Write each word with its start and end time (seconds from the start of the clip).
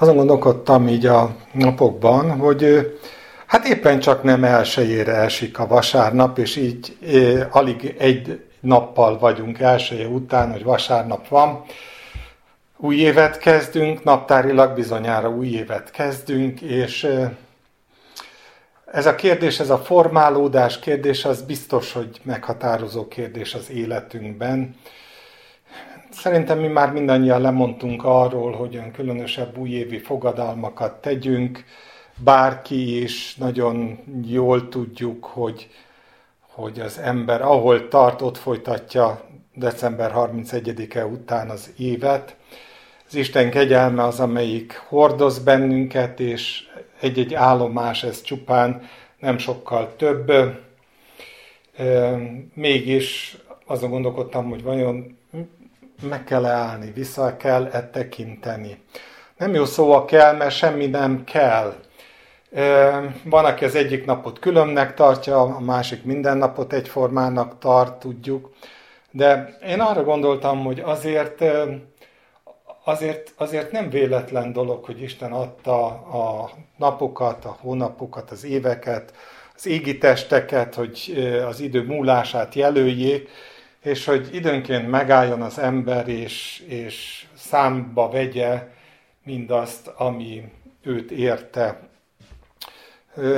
Azon 0.00 0.16
gondolkodtam 0.16 0.88
így 0.88 1.06
a 1.06 1.36
napokban, 1.52 2.38
hogy 2.38 2.92
hát 3.46 3.66
éppen 3.66 3.98
csak 4.00 4.22
nem 4.22 4.44
elsőjére 4.44 5.14
esik 5.14 5.58
a 5.58 5.66
vasárnap, 5.66 6.38
és 6.38 6.56
így 6.56 6.96
alig 7.50 7.94
egy 7.98 8.44
nappal 8.60 9.18
vagyunk 9.18 9.58
elsője 9.58 10.06
után, 10.06 10.52
hogy 10.52 10.64
vasárnap 10.64 11.28
van. 11.28 11.64
Új 12.76 12.96
évet 12.96 13.38
kezdünk, 13.38 14.04
naptárilag 14.04 14.74
bizonyára 14.74 15.30
új 15.30 15.46
évet 15.46 15.90
kezdünk, 15.90 16.60
és 16.60 17.08
ez 18.84 19.06
a 19.06 19.14
kérdés, 19.14 19.60
ez 19.60 19.70
a 19.70 19.78
formálódás 19.78 20.78
kérdés, 20.78 21.24
az 21.24 21.42
biztos, 21.42 21.92
hogy 21.92 22.20
meghatározó 22.22 23.08
kérdés 23.08 23.54
az 23.54 23.70
életünkben. 23.70 24.76
Szerintem 26.20 26.58
mi 26.58 26.66
már 26.66 26.92
mindannyian 26.92 27.40
lemondtunk 27.40 28.04
arról, 28.04 28.52
hogy 28.52 28.74
olyan 28.76 28.90
különösebb 28.90 29.58
újévi 29.58 29.98
fogadalmakat 29.98 31.00
tegyünk. 31.00 31.64
Bárki 32.16 33.02
is 33.02 33.36
nagyon 33.36 33.98
jól 34.24 34.68
tudjuk, 34.68 35.24
hogy, 35.24 35.68
hogy 36.40 36.80
az 36.80 36.98
ember 36.98 37.42
ahol 37.42 37.88
tart, 37.88 38.22
ott 38.22 38.36
folytatja 38.36 39.20
december 39.54 40.12
31-e 40.14 41.06
után 41.06 41.50
az 41.50 41.72
évet. 41.76 42.36
Az 43.08 43.14
Isten 43.14 43.50
kegyelme 43.50 44.04
az, 44.04 44.20
amelyik 44.20 44.82
hordoz 44.88 45.38
bennünket, 45.38 46.20
és 46.20 46.68
egy-egy 47.00 47.34
állomás, 47.34 48.02
ez 48.02 48.22
csupán 48.22 48.82
nem 49.18 49.38
sokkal 49.38 49.94
több. 49.96 50.32
Mégis 52.54 53.36
azon 53.66 53.90
gondolkodtam, 53.90 54.48
hogy 54.48 54.62
vajon 54.62 55.17
meg 56.02 56.24
kell 56.24 56.44
állni, 56.44 56.90
vissza 56.90 57.36
kell 57.36 57.66
-e 57.66 57.88
tekinteni. 57.90 58.82
Nem 59.36 59.54
jó 59.54 59.64
szó 59.64 59.92
a 59.92 60.04
kell, 60.04 60.36
mert 60.36 60.54
semmi 60.54 60.86
nem 60.86 61.24
kell. 61.24 61.74
Van, 63.24 63.44
aki 63.44 63.64
az 63.64 63.74
egyik 63.74 64.04
napot 64.04 64.38
különnek 64.38 64.94
tartja, 64.94 65.40
a 65.40 65.60
másik 65.60 66.04
minden 66.04 66.36
napot 66.36 66.72
egyformának 66.72 67.58
tart, 67.58 67.98
tudjuk. 67.98 68.52
De 69.10 69.56
én 69.66 69.80
arra 69.80 70.04
gondoltam, 70.04 70.64
hogy 70.64 70.80
azért, 70.80 71.44
azért, 72.84 73.32
azért 73.36 73.72
nem 73.72 73.90
véletlen 73.90 74.52
dolog, 74.52 74.84
hogy 74.84 75.02
Isten 75.02 75.32
adta 75.32 75.86
a 75.92 76.50
napokat, 76.76 77.44
a 77.44 77.56
hónapokat, 77.60 78.30
az 78.30 78.44
éveket, 78.44 79.12
az 79.56 79.66
égi 79.66 79.98
testeket, 79.98 80.74
hogy 80.74 81.26
az 81.48 81.60
idő 81.60 81.82
múlását 81.82 82.54
jelöljék, 82.54 83.28
és 83.88 84.04
hogy 84.04 84.28
időnként 84.32 84.90
megálljon 84.90 85.42
az 85.42 85.58
ember, 85.58 86.08
és, 86.08 86.64
és 86.66 87.26
számba 87.36 88.08
vegye 88.08 88.66
mindazt, 89.24 89.86
ami 89.96 90.44
őt 90.82 91.10
érte. 91.10 91.80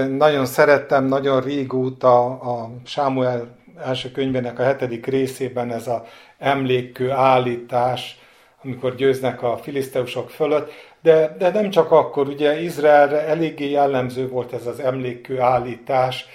Nagyon 0.09 0.47
szerettem, 0.47 1.05
nagyon 1.05 1.41
régóta 1.41 2.25
a 2.27 2.71
Sámuel 2.85 3.57
első 3.85 4.11
könyvének 4.11 4.59
a 4.59 4.63
hetedik 4.63 5.07
részében 5.07 5.73
ez 5.73 5.87
a 5.87 6.05
emlékkő 6.39 7.11
állítás, 7.11 8.19
amikor 8.63 8.95
győznek 8.95 9.43
a 9.43 9.57
filiszteusok 9.57 10.31
fölött, 10.31 10.73
de, 11.03 11.37
de 11.39 11.51
nem 11.51 11.71
csak 11.71 11.91
akkor, 11.91 12.29
ugye 12.29 12.61
Izraelre 12.61 13.27
eléggé 13.27 13.71
jellemző 13.71 14.29
volt 14.29 14.53
ez 14.53 14.67
az 14.67 14.81
emlékkő 14.81 15.41
állítás, 15.41 16.27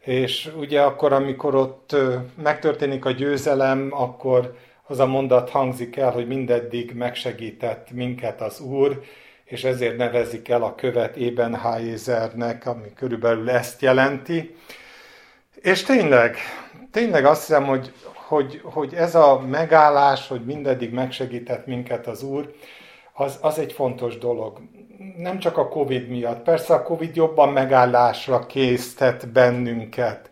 és 0.00 0.50
ugye 0.58 0.82
akkor, 0.82 1.12
amikor 1.12 1.54
ott 1.54 1.96
megtörténik 2.42 3.04
a 3.04 3.10
győzelem, 3.10 3.88
akkor 3.90 4.56
az 4.86 4.98
a 4.98 5.06
mondat 5.06 5.50
hangzik 5.50 5.96
el, 5.96 6.10
hogy 6.10 6.26
mindeddig 6.26 6.92
megsegített 6.94 7.90
minket 7.90 8.40
az 8.40 8.60
Úr, 8.60 9.02
és 9.44 9.64
ezért 9.64 9.96
nevezik 9.96 10.48
el 10.48 10.62
a 10.62 10.74
követ 10.74 11.16
Ebenhájézernek, 11.16 12.66
ami 12.66 12.92
körülbelül 12.94 13.50
ezt 13.50 13.82
jelenti. 13.82 14.54
És 15.54 15.82
tényleg, 15.82 16.36
tényleg 16.90 17.24
azt 17.24 17.46
hiszem, 17.46 17.64
hogy, 17.64 17.92
hogy, 18.14 18.60
hogy 18.64 18.94
ez 18.94 19.14
a 19.14 19.40
megállás, 19.40 20.28
hogy 20.28 20.44
mindeddig 20.44 20.92
megsegített 20.92 21.66
minket 21.66 22.06
az 22.06 22.22
Úr, 22.22 22.54
az, 23.12 23.38
az 23.40 23.58
egy 23.58 23.72
fontos 23.72 24.18
dolog 24.18 24.60
nem 25.16 25.38
csak 25.38 25.58
a 25.58 25.68
Covid 25.68 26.08
miatt. 26.08 26.42
Persze 26.42 26.74
a 26.74 26.82
Covid 26.82 27.16
jobban 27.16 27.48
megállásra 27.48 28.46
késztet 28.46 29.28
bennünket. 29.28 30.30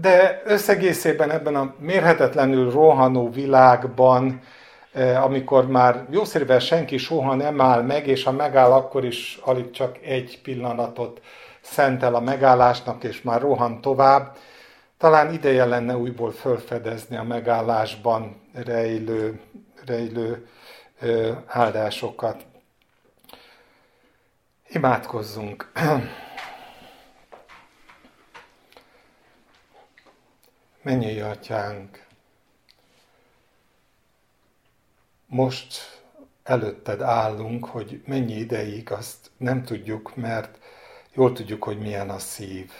De 0.00 0.42
összegészében 0.44 1.30
ebben 1.30 1.54
a 1.54 1.74
mérhetetlenül 1.78 2.70
rohanó 2.70 3.30
világban, 3.30 4.40
amikor 5.22 5.66
már 5.66 6.06
jószerűen 6.10 6.60
senki 6.60 6.96
soha 6.96 7.34
nem 7.34 7.60
áll 7.60 7.82
meg, 7.82 8.06
és 8.06 8.24
ha 8.24 8.32
megáll, 8.32 8.72
akkor 8.72 9.04
is 9.04 9.38
alig 9.42 9.70
csak 9.70 9.98
egy 10.02 10.40
pillanatot 10.42 11.20
szentel 11.60 12.14
a 12.14 12.20
megállásnak, 12.20 13.04
és 13.04 13.22
már 13.22 13.40
rohan 13.40 13.80
tovább, 13.80 14.36
talán 14.98 15.32
ideje 15.32 15.64
lenne 15.64 15.96
újból 15.96 16.30
felfedezni 16.30 17.16
a 17.16 17.22
megállásban 17.22 18.40
rejlő, 18.64 19.40
rejlő 19.86 20.46
áldásokat. 21.46 22.48
Imádkozzunk! 24.72 25.72
Mennyi 30.82 31.20
atyánk! 31.20 32.06
Most 35.26 36.02
előtted 36.42 37.00
állunk, 37.00 37.64
hogy 37.64 38.02
mennyi 38.06 38.32
ideig, 38.32 38.92
azt 38.92 39.30
nem 39.36 39.64
tudjuk, 39.64 40.16
mert 40.16 40.58
jól 41.14 41.32
tudjuk, 41.32 41.64
hogy 41.64 41.78
milyen 41.78 42.10
a 42.10 42.18
szív. 42.18 42.70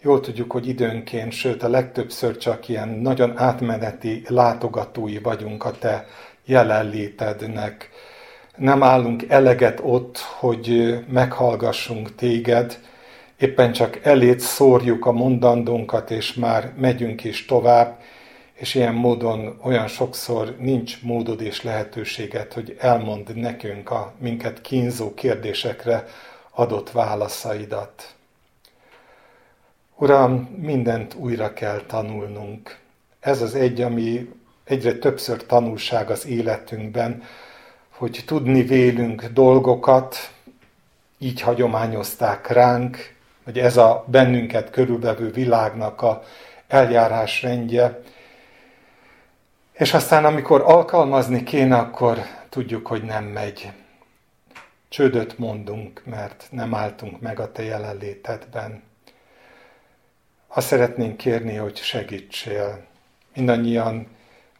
Jól 0.00 0.20
tudjuk, 0.20 0.52
hogy 0.52 0.68
időnként, 0.68 1.32
sőt 1.32 1.62
a 1.62 1.68
legtöbbször 1.68 2.36
csak 2.36 2.68
ilyen 2.68 2.88
nagyon 2.88 3.38
átmeneti 3.38 4.22
látogatói 4.26 5.18
vagyunk 5.18 5.64
a 5.64 5.70
te 5.70 6.06
jelenlétednek, 6.44 7.90
nem 8.58 8.82
állunk 8.82 9.24
eleget 9.28 9.80
ott, 9.82 10.18
hogy 10.18 10.98
meghallgassunk 11.08 12.14
téged, 12.14 12.78
éppen 13.36 13.72
csak 13.72 14.04
elét 14.04 14.40
szórjuk 14.40 15.06
a 15.06 15.12
mondandónkat, 15.12 16.10
és 16.10 16.34
már 16.34 16.72
megyünk 16.76 17.24
is 17.24 17.44
tovább, 17.44 18.00
és 18.52 18.74
ilyen 18.74 18.94
módon 18.94 19.58
olyan 19.62 19.86
sokszor 19.86 20.56
nincs 20.58 21.02
módod 21.02 21.40
és 21.40 21.62
lehetőséget, 21.62 22.52
hogy 22.52 22.76
elmond 22.78 23.36
nekünk 23.36 23.90
a 23.90 24.12
minket 24.18 24.60
kínzó 24.60 25.14
kérdésekre 25.14 26.06
adott 26.50 26.90
válaszaidat. 26.90 28.14
Uram, 29.96 30.56
mindent 30.60 31.14
újra 31.14 31.52
kell 31.52 31.82
tanulnunk. 31.86 32.78
Ez 33.20 33.42
az 33.42 33.54
egy, 33.54 33.80
ami 33.80 34.28
egyre 34.64 34.94
többször 34.94 35.46
tanulság 35.46 36.10
az 36.10 36.26
életünkben, 36.26 37.22
hogy 37.98 38.22
tudni 38.26 38.62
vélünk 38.62 39.24
dolgokat, 39.24 40.32
így 41.18 41.40
hagyományozták 41.40 42.46
ránk, 42.46 43.14
hogy 43.44 43.58
ez 43.58 43.76
a 43.76 44.04
bennünket 44.06 44.70
körülvevő 44.70 45.30
világnak 45.30 46.02
a 46.02 46.22
eljárásrendje. 46.68 48.00
És 49.72 49.94
aztán, 49.94 50.24
amikor 50.24 50.60
alkalmazni 50.60 51.42
kéne, 51.42 51.76
akkor 51.76 52.18
tudjuk, 52.48 52.86
hogy 52.86 53.02
nem 53.02 53.24
megy. 53.24 53.72
Csődöt 54.88 55.38
mondunk, 55.38 56.02
mert 56.04 56.46
nem 56.50 56.74
álltunk 56.74 57.20
meg 57.20 57.40
a 57.40 57.52
te 57.52 57.62
jelenlétedben. 57.62 58.82
Azt 60.46 60.66
szeretnénk 60.66 61.16
kérni, 61.16 61.54
hogy 61.54 61.76
segítsél. 61.76 62.84
Mindannyian 63.34 64.06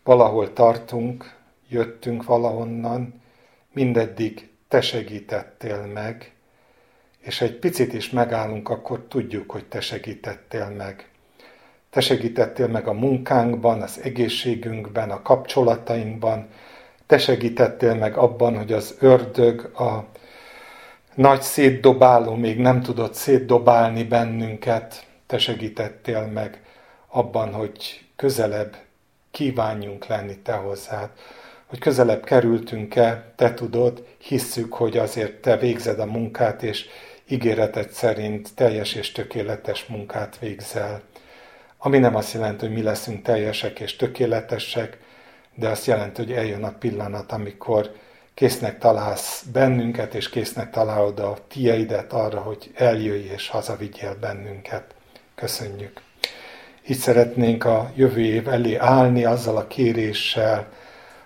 valahol 0.05 0.53
tartunk, 0.53 1.37
jöttünk 1.69 2.25
valahonnan, 2.25 3.27
mindeddig 3.73 4.49
te 4.69 4.81
segítettél 4.81 5.87
meg, 5.87 6.33
és 7.19 7.41
egy 7.41 7.59
picit 7.59 7.93
is 7.93 8.11
megállunk, 8.11 8.69
akkor 8.69 9.05
tudjuk, 9.09 9.51
hogy 9.51 9.65
te 9.65 9.81
segítettél 9.81 10.69
meg. 10.69 11.09
Te 11.91 12.01
segítettél 12.01 12.67
meg 12.67 12.87
a 12.87 12.93
munkánkban, 12.93 13.83
az 13.83 14.01
egészségünkben, 14.03 15.11
a 15.11 15.23
kapcsolatainkban, 15.23 16.49
te 17.07 17.19
segítettél 17.19 17.95
meg 17.95 18.17
abban, 18.17 18.57
hogy 18.57 18.73
az 18.73 18.97
ördög, 19.01 19.61
a 19.81 20.07
nagy 21.15 21.43
szétdobáló 21.43 22.35
még 22.35 22.59
nem 22.59 22.83
tudott 22.83 23.15
szétdobálni 23.15 24.05
bennünket, 24.05 25.07
te 25.27 25.39
segítettél 25.39 26.27
meg 26.27 26.63
abban, 27.07 27.53
hogy 27.53 28.05
közelebb 28.17 28.77
kívánjunk 29.31 30.07
lenni 30.07 30.37
te 30.37 30.53
hozzád 30.53 31.11
hogy 31.69 31.79
közelebb 31.79 32.25
kerültünk-e, 32.25 33.33
te 33.37 33.55
tudod, 33.55 34.07
hisszük, 34.19 34.73
hogy 34.73 34.97
azért 34.97 35.35
te 35.35 35.57
végzed 35.57 36.01
a 36.01 36.07
munkát, 36.07 36.63
és 36.63 36.87
ígéreted 37.29 37.91
szerint 37.91 38.55
teljes 38.55 38.95
és 38.95 39.13
tökéletes 39.13 39.87
munkát 39.87 40.39
végzel. 40.39 41.03
Ami 41.79 41.99
nem 41.99 42.15
azt 42.15 42.33
jelenti, 42.33 42.67
hogy 42.67 42.75
mi 42.75 42.83
leszünk 42.83 43.23
teljesek 43.23 43.81
és 43.81 43.97
tökéletesek, 43.97 44.99
de 45.55 45.69
azt 45.69 45.87
jelenti, 45.87 46.23
hogy 46.23 46.33
eljön 46.33 46.65
a 46.65 46.73
pillanat, 46.79 47.33
amikor 47.33 47.93
késznek 48.35 48.79
találsz 48.79 49.43
bennünket, 49.53 50.15
és 50.15 50.29
késznek 50.29 50.71
találod 50.71 51.19
a 51.19 51.37
tieidet 51.49 52.13
arra, 52.13 52.41
hogy 52.41 52.71
eljöjj 52.75 53.29
és 53.35 53.49
hazavigyél 53.49 54.17
bennünket. 54.21 54.95
Köszönjük. 55.35 56.01
Így 56.89 56.97
szeretnénk 56.97 57.65
a 57.65 57.91
jövő 57.95 58.21
év 58.21 58.49
elé 58.49 58.75
állni 58.75 59.25
azzal 59.25 59.57
a 59.57 59.67
kéréssel, 59.67 60.69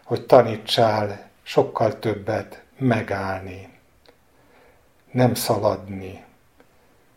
hogy 0.04 0.26
tanítsál 0.26 1.30
sokkal 1.42 1.98
többet 1.98 2.62
megállni, 2.78 3.68
nem 5.10 5.34
szaladni. 5.34 6.24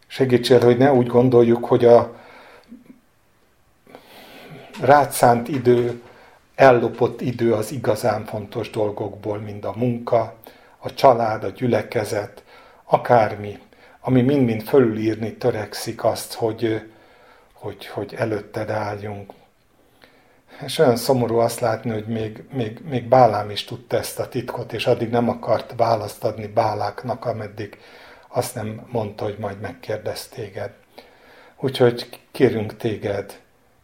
Segítsél, 0.07 0.59
hogy 0.59 0.77
ne 0.77 0.93
úgy 0.93 1.07
gondoljuk, 1.07 1.65
hogy 1.65 1.85
a 1.85 2.15
rátszánt 4.81 5.47
idő, 5.47 6.01
ellopott 6.55 7.21
idő 7.21 7.53
az 7.53 7.71
igazán 7.71 8.25
fontos 8.25 8.69
dolgokból, 8.69 9.37
mint 9.37 9.65
a 9.65 9.73
munka, 9.75 10.35
a 10.77 10.93
család, 10.93 11.43
a 11.43 11.49
gyülekezet, 11.49 12.43
akármi, 12.83 13.59
ami 13.99 14.21
mind-mind 14.21 14.61
fölülírni 14.63 15.33
törekszik 15.33 16.03
azt, 16.03 16.33
hogy, 16.33 16.91
hogy, 17.53 17.85
hogy 17.85 18.13
előtted 18.13 18.69
álljunk. 18.69 19.33
És 20.61 20.77
olyan 20.77 20.95
szomorú 20.95 21.37
azt 21.37 21.59
látni, 21.59 21.91
hogy 21.91 22.05
még, 22.07 22.43
még, 22.51 22.79
még 22.89 23.07
Bálám 23.07 23.49
is 23.49 23.63
tudta 23.63 23.97
ezt 23.97 24.19
a 24.19 24.27
titkot, 24.27 24.73
és 24.73 24.87
addig 24.87 25.09
nem 25.09 25.29
akart 25.29 25.73
választ 25.77 26.23
adni 26.23 26.47
Báláknak, 26.47 27.25
ameddig 27.25 27.77
azt 28.27 28.55
nem 28.55 28.87
mondta, 28.91 29.23
hogy 29.23 29.37
majd 29.39 29.59
megkérdez 29.59 30.27
téged. 30.27 30.71
Úgyhogy 31.59 32.19
kérünk 32.31 32.77
téged, 32.77 33.39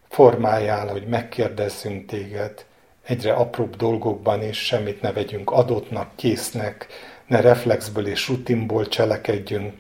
formájál, 0.10 0.88
hogy 0.88 1.08
megkérdezzünk 1.08 2.06
téged 2.06 2.66
egyre 3.06 3.34
apróbb 3.34 3.76
dolgokban 3.76 4.44
is, 4.44 4.66
semmit 4.66 5.02
ne 5.02 5.12
vegyünk 5.12 5.52
adottnak, 5.52 6.16
késznek, 6.16 6.88
ne 7.26 7.42
reflexből 7.42 8.08
és 8.08 8.28
rutinból 8.28 8.88
cselekedjünk, 8.88 9.74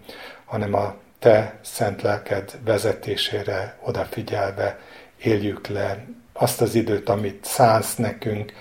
hanem 0.45 0.73
a 0.73 0.95
te 1.19 1.59
szent 1.61 2.01
lelked 2.01 2.51
vezetésére 2.63 3.77
odafigyelve 3.81 4.79
éljük 5.17 5.67
le 5.67 6.05
azt 6.41 6.61
az 6.61 6.75
időt, 6.75 7.09
amit 7.09 7.45
szánsz 7.45 7.95
nekünk, 7.95 8.53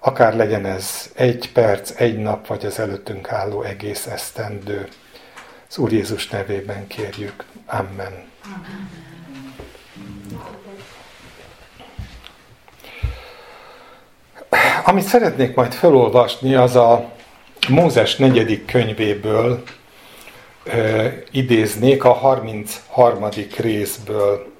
akár 0.00 0.34
legyen 0.34 0.66
ez 0.66 1.10
egy 1.14 1.52
perc, 1.52 2.00
egy 2.00 2.18
nap, 2.18 2.46
vagy 2.46 2.66
az 2.66 2.78
előttünk 2.78 3.32
álló 3.32 3.62
egész 3.62 4.06
esztendő. 4.06 4.88
Az 5.68 5.78
Úr 5.78 5.92
Jézus 5.92 6.28
nevében 6.28 6.86
kérjük. 6.86 7.44
Amen. 7.66 8.24
Amen. 8.44 8.90
Amit 14.84 15.04
szeretnék 15.04 15.54
majd 15.54 15.72
felolvasni, 15.72 16.54
az 16.54 16.76
a 16.76 17.10
Mózes 17.68 18.16
negyedik 18.16 18.66
könyvéből 18.66 19.62
ö, 20.64 21.06
idéznék 21.30 22.04
a 22.04 22.12
33. 22.12 23.28
részből. 23.56 24.51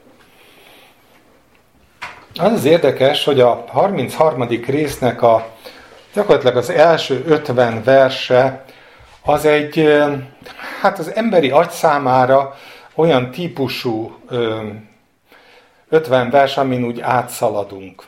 Az 2.38 2.52
az 2.52 2.64
érdekes, 2.64 3.25
hogy 3.25 3.40
a 3.40 3.64
33. 3.69 4.49
résznek 4.67 5.23
a 5.23 5.46
gyakorlatilag 6.14 6.56
az 6.56 6.70
első 6.70 7.25
50 7.26 7.82
verse 7.82 8.64
az 9.25 9.44
egy, 9.44 9.93
hát 10.81 10.99
az 10.99 11.14
emberi 11.14 11.50
agy 11.50 11.70
számára 11.70 12.56
olyan 12.94 13.31
típusú 13.31 14.19
50 15.88 16.31
vers, 16.31 16.56
amin 16.56 16.84
úgy 16.84 17.00
átszaladunk 17.00 18.02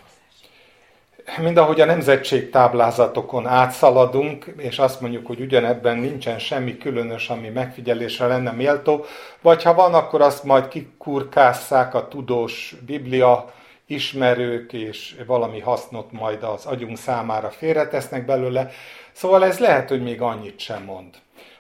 mind 1.43 1.57
ahogy 1.57 1.81
a 1.81 1.85
nemzetség 1.85 2.51
táblázatokon 2.51 3.47
átszaladunk, 3.47 4.55
és 4.57 4.79
azt 4.79 5.01
mondjuk, 5.01 5.27
hogy 5.27 5.41
ugyanebben 5.41 5.99
nincsen 5.99 6.39
semmi 6.39 6.79
különös, 6.79 7.29
ami 7.29 7.49
megfigyelésre 7.49 8.27
lenne 8.27 8.51
méltó, 8.51 9.05
vagy 9.41 9.63
ha 9.63 9.75
van, 9.75 9.95
akkor 9.95 10.21
azt 10.21 10.45
majd 10.45 10.69
kikurkásszák 10.69 11.95
a 11.95 12.09
tudós 12.09 12.75
biblia 12.87 13.53
ismerők, 13.87 14.73
és 14.73 15.17
valami 15.27 15.61
hasznot 15.61 16.13
majd 16.13 16.43
az 16.43 16.67
agyunk 16.67 16.99
számára 16.99 17.51
félretesznek 17.51 18.25
belőle. 18.25 18.71
Szóval 19.13 19.45
ez 19.45 19.59
lehet, 19.59 19.89
hogy 19.89 20.03
még 20.03 20.21
annyit 20.21 20.59
sem 20.59 20.83
mond. 20.83 21.15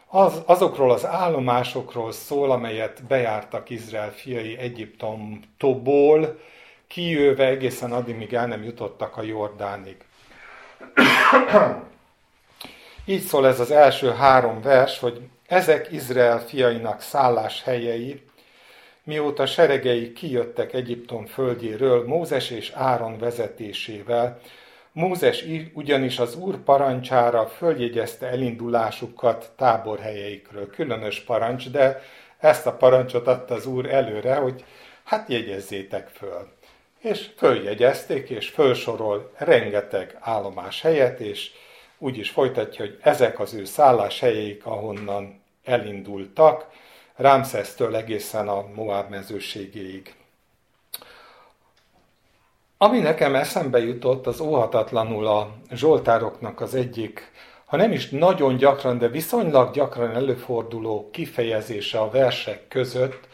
Az, 0.06 0.42
azokról 0.46 0.90
az 0.90 1.06
állomásokról 1.06 2.12
szól, 2.12 2.50
amelyet 2.50 3.02
bejártak 3.06 3.70
Izrael 3.70 4.12
fiai 4.12 4.58
Egyiptomtóból, 4.58 6.38
kijöve 6.86 7.46
egészen 7.46 7.92
addig, 7.92 8.16
míg 8.16 8.34
el 8.34 8.46
nem 8.46 8.62
jutottak 8.62 9.16
a 9.16 9.22
Jordánig. 9.22 9.96
Így 13.04 13.22
szól 13.22 13.46
ez 13.46 13.60
az 13.60 13.70
első 13.70 14.10
három 14.10 14.60
vers, 14.62 14.98
hogy 14.98 15.20
ezek 15.46 15.92
Izrael 15.92 16.38
fiainak 16.38 17.00
szálláshelyei, 17.00 18.22
mióta 19.04 19.46
seregei 19.46 20.12
kijöttek 20.12 20.72
Egyiptom 20.72 21.26
földjéről 21.26 22.06
Mózes 22.06 22.50
és 22.50 22.70
Áron 22.70 23.18
vezetésével, 23.18 24.40
Mózes 24.92 25.44
ugyanis 25.72 26.18
az 26.18 26.36
úr 26.36 26.58
parancsára 26.58 27.46
följegyezte 27.46 28.26
elindulásukat 28.26 29.52
táborhelyeikről. 29.56 30.70
Különös 30.70 31.20
parancs, 31.20 31.70
de 31.70 32.02
ezt 32.38 32.66
a 32.66 32.72
parancsot 32.72 33.26
adta 33.26 33.54
az 33.54 33.66
úr 33.66 33.90
előre, 33.90 34.34
hogy 34.34 34.64
hát 35.04 35.28
jegyezzétek 35.28 36.08
föl 36.08 36.48
és 37.04 37.30
följegyezték, 37.36 38.30
és 38.30 38.48
felsorol 38.48 39.30
rengeteg 39.36 40.16
állomás 40.20 40.80
helyet, 40.80 41.20
és 41.20 41.50
úgy 41.98 42.18
is 42.18 42.30
folytatja, 42.30 42.84
hogy 42.84 42.98
ezek 43.02 43.40
az 43.40 43.54
ő 43.54 43.64
szálláshelyék, 43.64 44.66
ahonnan 44.66 45.42
elindultak, 45.64 46.66
Rámszesztől 47.16 47.96
egészen 47.96 48.48
a 48.48 48.64
Moab 48.74 49.10
mezőségéig. 49.10 50.14
Ami 52.78 52.98
nekem 52.98 53.34
eszembe 53.34 53.78
jutott, 53.78 54.26
az 54.26 54.40
óhatatlanul 54.40 55.26
a 55.26 55.50
Zsoltároknak 55.70 56.60
az 56.60 56.74
egyik, 56.74 57.30
ha 57.64 57.76
nem 57.76 57.92
is 57.92 58.08
nagyon 58.08 58.56
gyakran, 58.56 58.98
de 58.98 59.08
viszonylag 59.08 59.72
gyakran 59.72 60.14
előforduló 60.14 61.08
kifejezése 61.12 61.98
a 61.98 62.10
versek 62.10 62.68
között, 62.68 63.28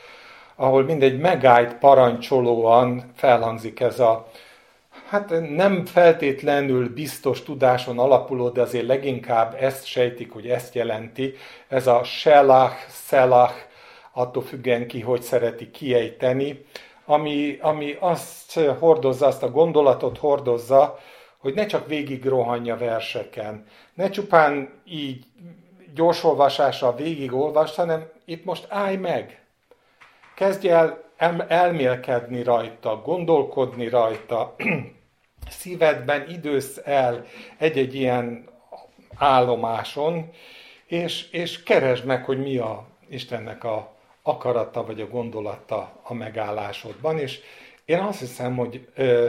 ahol 0.55 0.83
mindegy 0.83 1.19
megállt 1.19 1.75
parancsolóan 1.75 3.13
felhangzik 3.15 3.81
ez 3.81 4.01
a, 4.01 4.31
hát 5.09 5.31
nem 5.57 5.85
feltétlenül 5.85 6.95
biztos 6.95 7.43
tudáson 7.43 7.99
alapuló, 7.99 8.49
de 8.49 8.61
azért 8.61 8.87
leginkább 8.87 9.57
ezt 9.61 9.85
sejtik, 9.85 10.33
hogy 10.33 10.49
ezt 10.49 10.75
jelenti. 10.75 11.35
Ez 11.69 11.87
a 11.87 12.05
selach, 12.05 12.89
szelach, 12.89 13.69
attól 14.13 14.43
függően 14.43 14.87
ki, 14.87 15.01
hogy 15.01 15.23
szereti 15.23 15.71
kiejteni, 15.71 16.65
ami, 17.05 17.59
ami 17.61 17.97
azt 18.01 18.61
hordozza, 18.79 19.27
azt 19.27 19.43
a 19.43 19.51
gondolatot 19.51 20.19
hordozza, 20.19 20.99
hogy 21.39 21.55
ne 21.55 21.67
csak 21.67 21.87
végig 21.87 22.25
rohanja 22.25 22.77
verseken, 22.77 23.67
ne 23.95 24.11
csupán 24.11 24.81
így 24.85 25.25
gyorsolvasásra 25.95 26.95
végig 26.95 27.33
olvas, 27.33 27.75
hanem 27.75 28.09
itt 28.25 28.45
most 28.45 28.67
állj 28.69 28.97
meg, 28.97 29.41
Kezdj 30.41 30.69
el 30.69 31.03
elmélkedni 31.49 32.43
rajta, 32.43 33.01
gondolkodni 33.05 33.89
rajta, 33.89 34.55
szívedben 35.61 36.29
idősz 36.29 36.81
el 36.85 37.25
egy-egy 37.59 37.95
ilyen 37.95 38.49
állomáson, 39.17 40.31
és, 40.87 41.31
és 41.31 41.63
keresd 41.63 42.05
meg, 42.05 42.25
hogy 42.25 42.39
mi 42.39 42.57
a 42.57 42.87
Istennek 43.09 43.65
a 43.65 43.95
akarata 44.23 44.85
vagy 44.85 45.01
a 45.01 45.07
gondolata 45.07 46.01
a 46.03 46.15
megállásodban, 46.15 47.19
és 47.19 47.41
én 47.85 47.99
azt 47.99 48.19
hiszem, 48.19 48.57
hogy 48.57 48.89
ö, 48.95 49.29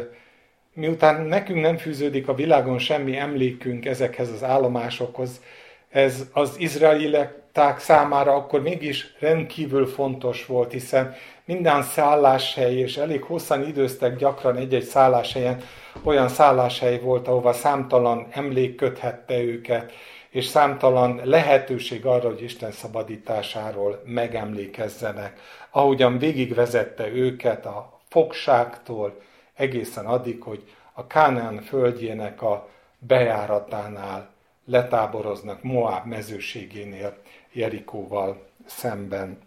miután 0.73 1.21
nekünk 1.21 1.61
nem 1.61 1.77
fűződik 1.77 2.27
a 2.27 2.33
világon 2.33 2.79
semmi 2.79 3.17
emlékünk 3.17 3.85
ezekhez 3.85 4.29
az 4.29 4.43
állomásokhoz, 4.43 5.41
ez 5.89 6.25
az 6.33 6.55
izraeliták 6.57 7.79
számára 7.79 8.33
akkor 8.33 8.61
mégis 8.61 9.15
rendkívül 9.19 9.87
fontos 9.87 10.45
volt, 10.45 10.71
hiszen 10.71 11.15
minden 11.45 11.83
szálláshely, 11.83 12.75
és 12.75 12.97
elég 12.97 13.23
hosszan 13.23 13.67
időztek 13.67 14.15
gyakran 14.15 14.55
egy-egy 14.55 14.83
szálláshelyen, 14.83 15.61
olyan 16.03 16.27
szálláshely 16.27 16.99
volt, 16.99 17.27
ahova 17.27 17.53
számtalan 17.53 18.27
emlék 18.31 18.75
köthette 18.75 19.41
őket, 19.41 19.91
és 20.31 20.45
számtalan 20.45 21.21
lehetőség 21.23 22.05
arra, 22.05 22.27
hogy 22.27 22.41
Isten 22.41 22.71
szabadításáról 22.71 24.01
megemlékezzenek, 24.05 25.39
ahogyan 25.69 26.17
végigvezette 26.17 27.07
őket 27.07 27.65
a 27.65 27.99
fogságtól 28.09 29.21
egészen 29.53 30.05
addig, 30.05 30.41
hogy 30.41 30.63
a 30.93 31.07
Kánaán 31.07 31.61
földjének 31.61 32.41
a 32.41 32.69
bejáratánál 32.99 34.29
letáboroznak 34.65 35.63
Moab 35.63 36.05
mezőségénél 36.05 37.17
Jerikóval 37.51 38.47
szemben. 38.65 39.37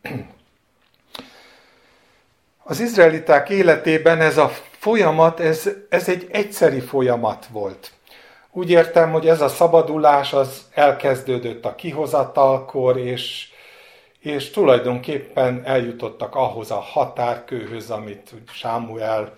Az 2.63 2.81
izraeliták 2.81 3.49
életében 3.49 4.21
ez 4.21 4.37
a 4.37 4.49
folyamat, 4.71 5.41
ez, 5.41 5.71
ez 5.89 6.09
egy 6.09 6.27
egyszeri 6.31 6.81
folyamat 6.81 7.47
volt. 7.47 7.93
Úgy 8.57 8.71
értem, 8.71 9.11
hogy 9.11 9.29
ez 9.29 9.41
a 9.41 9.49
szabadulás 9.49 10.33
az 10.33 10.69
elkezdődött 10.75 11.65
a 11.65 11.75
kihozatalkor, 11.75 12.99
és, 12.99 13.49
és 14.21 14.51
tulajdonképpen 14.51 15.63
eljutottak 15.65 16.35
ahhoz 16.35 16.71
a 16.71 16.81
határkőhöz, 16.81 17.91
amit 17.91 18.35
Sámuel 18.53 19.37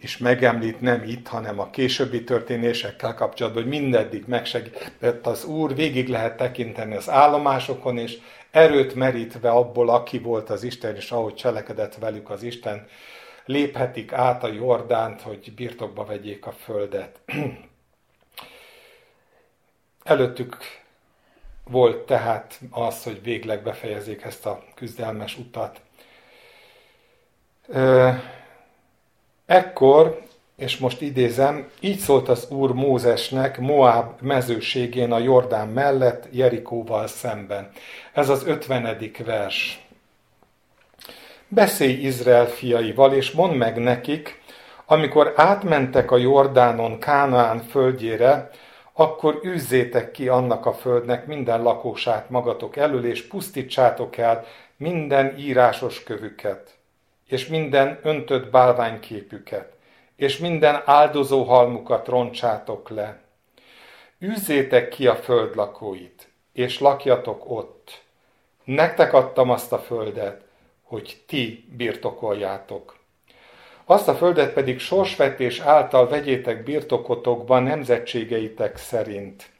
is 0.00 0.18
megemlít, 0.18 0.80
nem 0.80 1.02
itt, 1.06 1.28
hanem 1.28 1.58
a 1.60 1.70
későbbi 1.70 2.24
történésekkel 2.24 3.14
kapcsolatban, 3.14 3.62
hogy 3.62 3.80
mindeddig 3.80 4.24
megsegített 4.26 5.26
az 5.26 5.44
Úr, 5.44 5.74
végig 5.74 6.08
lehet 6.08 6.36
tekinteni 6.36 6.96
az 6.96 7.10
állomásokon, 7.10 7.98
és 7.98 8.18
erőt 8.50 8.94
merítve 8.94 9.50
abból, 9.50 9.88
aki 9.88 10.18
volt 10.18 10.50
az 10.50 10.62
Isten, 10.62 10.96
és 10.96 11.10
ahogy 11.10 11.34
cselekedett 11.34 11.94
velük 11.94 12.30
az 12.30 12.42
Isten, 12.42 12.86
léphetik 13.44 14.12
át 14.12 14.44
a 14.44 14.52
Jordánt, 14.52 15.20
hogy 15.20 15.52
birtokba 15.54 16.04
vegyék 16.04 16.46
a 16.46 16.52
földet. 16.52 17.20
Előttük 20.10 20.56
volt 21.64 22.06
tehát 22.06 22.60
az, 22.70 23.02
hogy 23.02 23.22
végleg 23.22 23.62
befejezzék 23.62 24.22
ezt 24.22 24.46
a 24.46 24.62
küzdelmes 24.74 25.38
utat. 25.38 25.80
Ekkor, 29.46 30.20
és 30.56 30.78
most 30.78 31.00
idézem, 31.00 31.70
így 31.80 31.98
szólt 31.98 32.28
az 32.28 32.50
Úr 32.50 32.72
Mózesnek 32.72 33.58
Moab 33.58 34.20
mezőségén 34.20 35.12
a 35.12 35.18
Jordán 35.18 35.68
mellett 35.68 36.28
Jerikóval 36.30 37.06
szemben. 37.06 37.70
Ez 38.12 38.28
az 38.28 38.46
ötvenedik 38.46 39.24
vers. 39.24 39.86
Beszélj 41.48 41.92
Izrael 41.92 42.46
fiaival, 42.46 43.12
és 43.12 43.30
mondd 43.30 43.54
meg 43.54 43.78
nekik, 43.78 44.42
amikor 44.86 45.32
átmentek 45.36 46.10
a 46.10 46.16
Jordánon 46.16 46.98
Kánaán 46.98 47.58
földjére, 47.58 48.50
akkor 49.00 49.40
űzzétek 49.44 50.10
ki 50.10 50.28
annak 50.28 50.66
a 50.66 50.72
földnek 50.72 51.26
minden 51.26 51.62
lakósát 51.62 52.30
magatok 52.30 52.76
elől, 52.76 53.06
és 53.06 53.26
pusztítsátok 53.26 54.16
el 54.16 54.44
minden 54.76 55.38
írásos 55.38 56.02
kövüket, 56.02 56.74
és 57.26 57.46
minden 57.46 57.98
öntött 58.02 58.50
bálványképüket, 58.50 59.72
és 60.16 60.38
minden 60.38 60.82
áldozó 60.84 61.42
halmukat 61.42 62.08
roncsátok 62.08 62.88
le. 62.88 63.20
Űzzétek 64.24 64.88
ki 64.88 65.06
a 65.06 65.16
föld 65.16 65.56
lakóit, 65.56 66.28
és 66.52 66.80
lakjatok 66.80 67.50
ott. 67.50 68.02
Nektek 68.64 69.12
adtam 69.12 69.50
azt 69.50 69.72
a 69.72 69.78
földet, 69.78 70.44
hogy 70.82 71.22
ti 71.26 71.68
birtokoljátok. 71.76 72.99
Azt 73.90 74.08
a 74.08 74.14
földet 74.14 74.52
pedig 74.52 74.78
sorsvetés 74.78 75.60
által 75.60 76.08
vegyétek 76.08 76.64
birtokotokba 76.64 77.58
nemzetségeitek 77.58 78.76
szerint. 78.76 79.50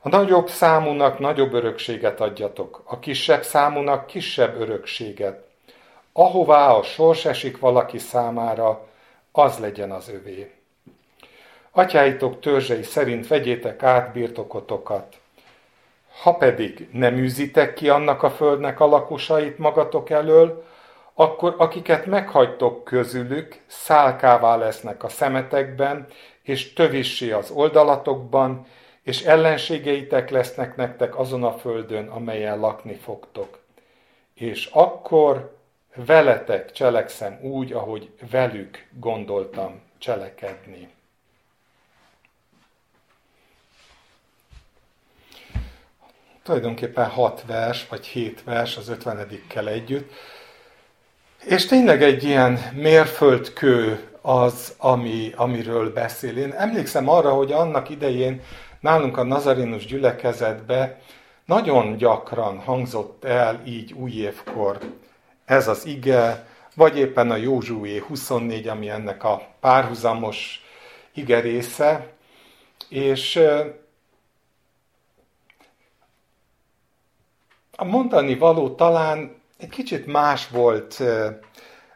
A 0.00 0.08
nagyobb 0.08 0.48
számúnak 0.48 1.18
nagyobb 1.18 1.52
örökséget 1.52 2.20
adjatok, 2.20 2.82
a 2.84 2.98
kisebb 2.98 3.42
számúnak 3.42 4.06
kisebb 4.06 4.60
örökséget. 4.60 5.44
Ahová 6.12 6.72
a 6.72 6.82
sors 6.82 7.24
esik 7.24 7.58
valaki 7.58 7.98
számára, 7.98 8.86
az 9.32 9.58
legyen 9.58 9.90
az 9.90 10.08
övé. 10.08 10.50
Atyáitok 11.70 12.40
törzsei 12.40 12.82
szerint 12.82 13.26
vegyétek 13.26 13.82
át 13.82 14.12
birtokotokat. 14.12 15.16
Ha 16.22 16.34
pedig 16.34 16.88
nem 16.92 17.16
űzitek 17.16 17.74
ki 17.74 17.88
annak 17.88 18.22
a 18.22 18.30
földnek 18.30 18.80
a 18.80 18.86
lakosait 18.86 19.58
magatok 19.58 20.10
elől, 20.10 20.64
akkor 21.14 21.54
akiket 21.58 22.06
meghagytok 22.06 22.84
közülük, 22.84 23.60
szálkává 23.66 24.56
lesznek 24.56 25.04
a 25.04 25.08
szemetekben, 25.08 26.06
és 26.42 26.72
tövissé 26.72 27.30
az 27.30 27.50
oldalatokban, 27.50 28.66
és 29.02 29.22
ellenségeitek 29.22 30.30
lesznek 30.30 30.76
nektek 30.76 31.18
azon 31.18 31.44
a 31.44 31.52
földön, 31.52 32.08
amelyen 32.08 32.58
lakni 32.58 32.94
fogtok. 32.94 33.58
És 34.34 34.66
akkor 34.72 35.56
veletek 35.94 36.72
cselekszem 36.72 37.38
úgy, 37.42 37.72
ahogy 37.72 38.10
velük 38.30 38.86
gondoltam 38.90 39.82
cselekedni. 39.98 40.88
Tulajdonképpen 46.42 47.08
hat 47.08 47.44
vers, 47.46 47.88
vagy 47.88 48.06
hét 48.06 48.44
vers 48.44 48.76
az 48.76 48.88
ötvenedikkel 48.88 49.68
együtt. 49.68 50.12
És 51.44 51.66
tényleg 51.66 52.02
egy 52.02 52.24
ilyen 52.24 52.58
mérföldkő 52.74 54.08
az, 54.20 54.74
ami, 54.78 55.32
amiről 55.36 55.92
beszél. 55.92 56.36
Én 56.36 56.52
emlékszem 56.52 57.08
arra, 57.08 57.30
hogy 57.30 57.52
annak 57.52 57.90
idején 57.90 58.40
nálunk 58.80 59.16
a 59.16 59.22
Nazarinus 59.22 59.86
gyülekezetbe 59.86 61.00
nagyon 61.44 61.96
gyakran 61.96 62.58
hangzott 62.58 63.24
el 63.24 63.62
így 63.64 63.92
új 63.92 64.10
évkor 64.10 64.78
ez 65.44 65.68
az 65.68 65.86
ige, 65.86 66.46
vagy 66.74 66.98
éppen 66.98 67.30
a 67.30 67.36
Józsué 67.36 67.98
24, 67.98 68.68
ami 68.68 68.88
ennek 68.88 69.24
a 69.24 69.48
párhuzamos 69.60 70.64
ige 71.14 71.40
része, 71.40 72.12
és 72.88 73.40
a 77.76 77.84
mondani 77.84 78.34
való 78.34 78.74
talán 78.74 79.42
egy 79.58 79.68
kicsit 79.68 80.06
más 80.06 80.48
volt. 80.48 81.02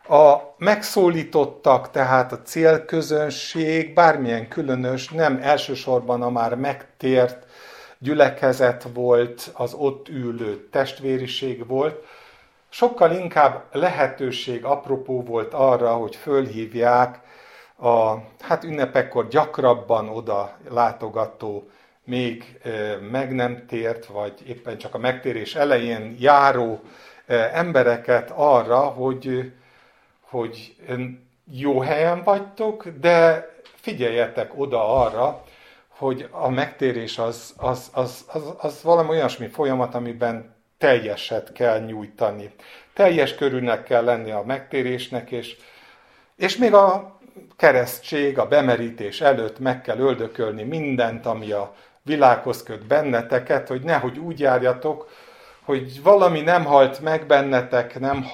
A 0.08 0.54
megszólítottak, 0.56 1.90
tehát 1.90 2.32
a 2.32 2.42
célközönség, 2.42 3.94
bármilyen 3.94 4.48
különös, 4.48 5.08
nem 5.08 5.38
elsősorban 5.42 6.22
a 6.22 6.30
már 6.30 6.54
megtért 6.54 7.46
gyülekezet 7.98 8.86
volt, 8.94 9.50
az 9.54 9.74
ott 9.74 10.08
ülő 10.08 10.68
testvériség 10.70 11.66
volt, 11.66 12.04
sokkal 12.68 13.12
inkább 13.12 13.64
lehetőség, 13.72 14.64
apropó 14.64 15.22
volt 15.22 15.54
arra, 15.54 15.92
hogy 15.92 16.16
fölhívják 16.16 17.20
a 17.78 18.14
hát 18.40 18.64
ünnepekkor 18.64 19.28
gyakrabban 19.28 20.08
oda 20.08 20.56
látogató, 20.68 21.68
még 22.04 22.58
meg 23.10 23.34
nem 23.34 23.66
tért, 23.66 24.06
vagy 24.06 24.32
éppen 24.46 24.78
csak 24.78 24.94
a 24.94 24.98
megtérés 24.98 25.54
elején 25.54 26.16
járó 26.18 26.80
embereket 27.36 28.32
arra, 28.34 28.78
hogy, 28.78 29.52
hogy 30.20 30.76
jó 31.50 31.80
helyen 31.80 32.22
vagytok, 32.22 32.88
de 32.88 33.48
figyeljetek 33.74 34.58
oda 34.58 35.02
arra, 35.02 35.44
hogy 35.88 36.28
a 36.30 36.48
megtérés 36.48 37.18
az, 37.18 37.54
az, 37.56 37.90
az, 37.92 38.24
az, 38.32 38.42
az 38.58 38.82
valami 38.82 39.08
olyasmi 39.08 39.46
folyamat, 39.46 39.94
amiben 39.94 40.54
teljeset 40.78 41.52
kell 41.52 41.80
nyújtani. 41.80 42.54
Teljes 42.94 43.34
körülnek 43.34 43.82
kell 43.82 44.04
lenni 44.04 44.30
a 44.30 44.42
megtérésnek, 44.46 45.30
és, 45.30 45.56
és 46.36 46.56
még 46.56 46.74
a 46.74 47.18
keresztség, 47.56 48.38
a 48.38 48.48
bemerítés 48.48 49.20
előtt 49.20 49.58
meg 49.58 49.82
kell 49.82 49.98
öldökölni 49.98 50.62
mindent, 50.62 51.26
ami 51.26 51.50
a 51.50 51.74
világhoz 52.02 52.62
köt 52.62 52.86
benneteket, 52.86 53.68
hogy 53.68 53.82
nehogy 53.82 54.18
úgy 54.18 54.40
járjatok, 54.40 55.10
hogy 55.68 56.02
valami 56.02 56.40
nem 56.40 56.64
halt 56.64 57.00
meg 57.00 57.26
bennetek, 57.26 58.00
nem 58.00 58.26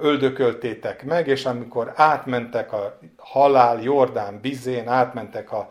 öldököltétek 0.00 1.04
meg, 1.04 1.26
és 1.26 1.44
amikor 1.44 1.92
átmentek 1.96 2.72
a 2.72 2.98
halál 3.16 3.82
Jordán 3.82 4.40
bizén, 4.40 4.88
átmentek 4.88 5.52
a 5.52 5.70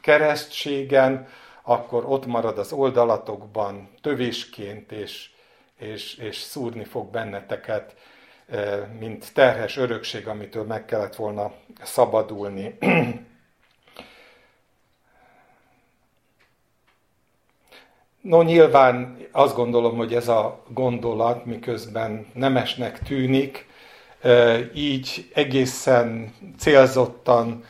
keresztségen, 0.00 1.26
akkor 1.62 2.04
ott 2.06 2.26
marad 2.26 2.58
az 2.58 2.72
oldalatokban 2.72 3.90
tövésként, 4.02 4.92
és, 4.92 5.30
és, 5.78 6.14
és 6.16 6.36
szúrni 6.36 6.84
fog 6.84 7.10
benneteket, 7.10 7.94
mint 8.98 9.34
terhes 9.34 9.76
örökség, 9.76 10.28
amitől 10.28 10.64
meg 10.64 10.84
kellett 10.84 11.16
volna 11.16 11.52
szabadulni. 11.82 12.78
No, 18.28 18.42
nyilván 18.42 19.16
azt 19.32 19.54
gondolom, 19.54 19.96
hogy 19.96 20.14
ez 20.14 20.28
a 20.28 20.62
gondolat, 20.68 21.44
miközben 21.44 22.26
nemesnek 22.34 22.98
tűnik, 22.98 23.66
így 24.74 25.30
egészen 25.34 26.34
célzottan 26.58 27.64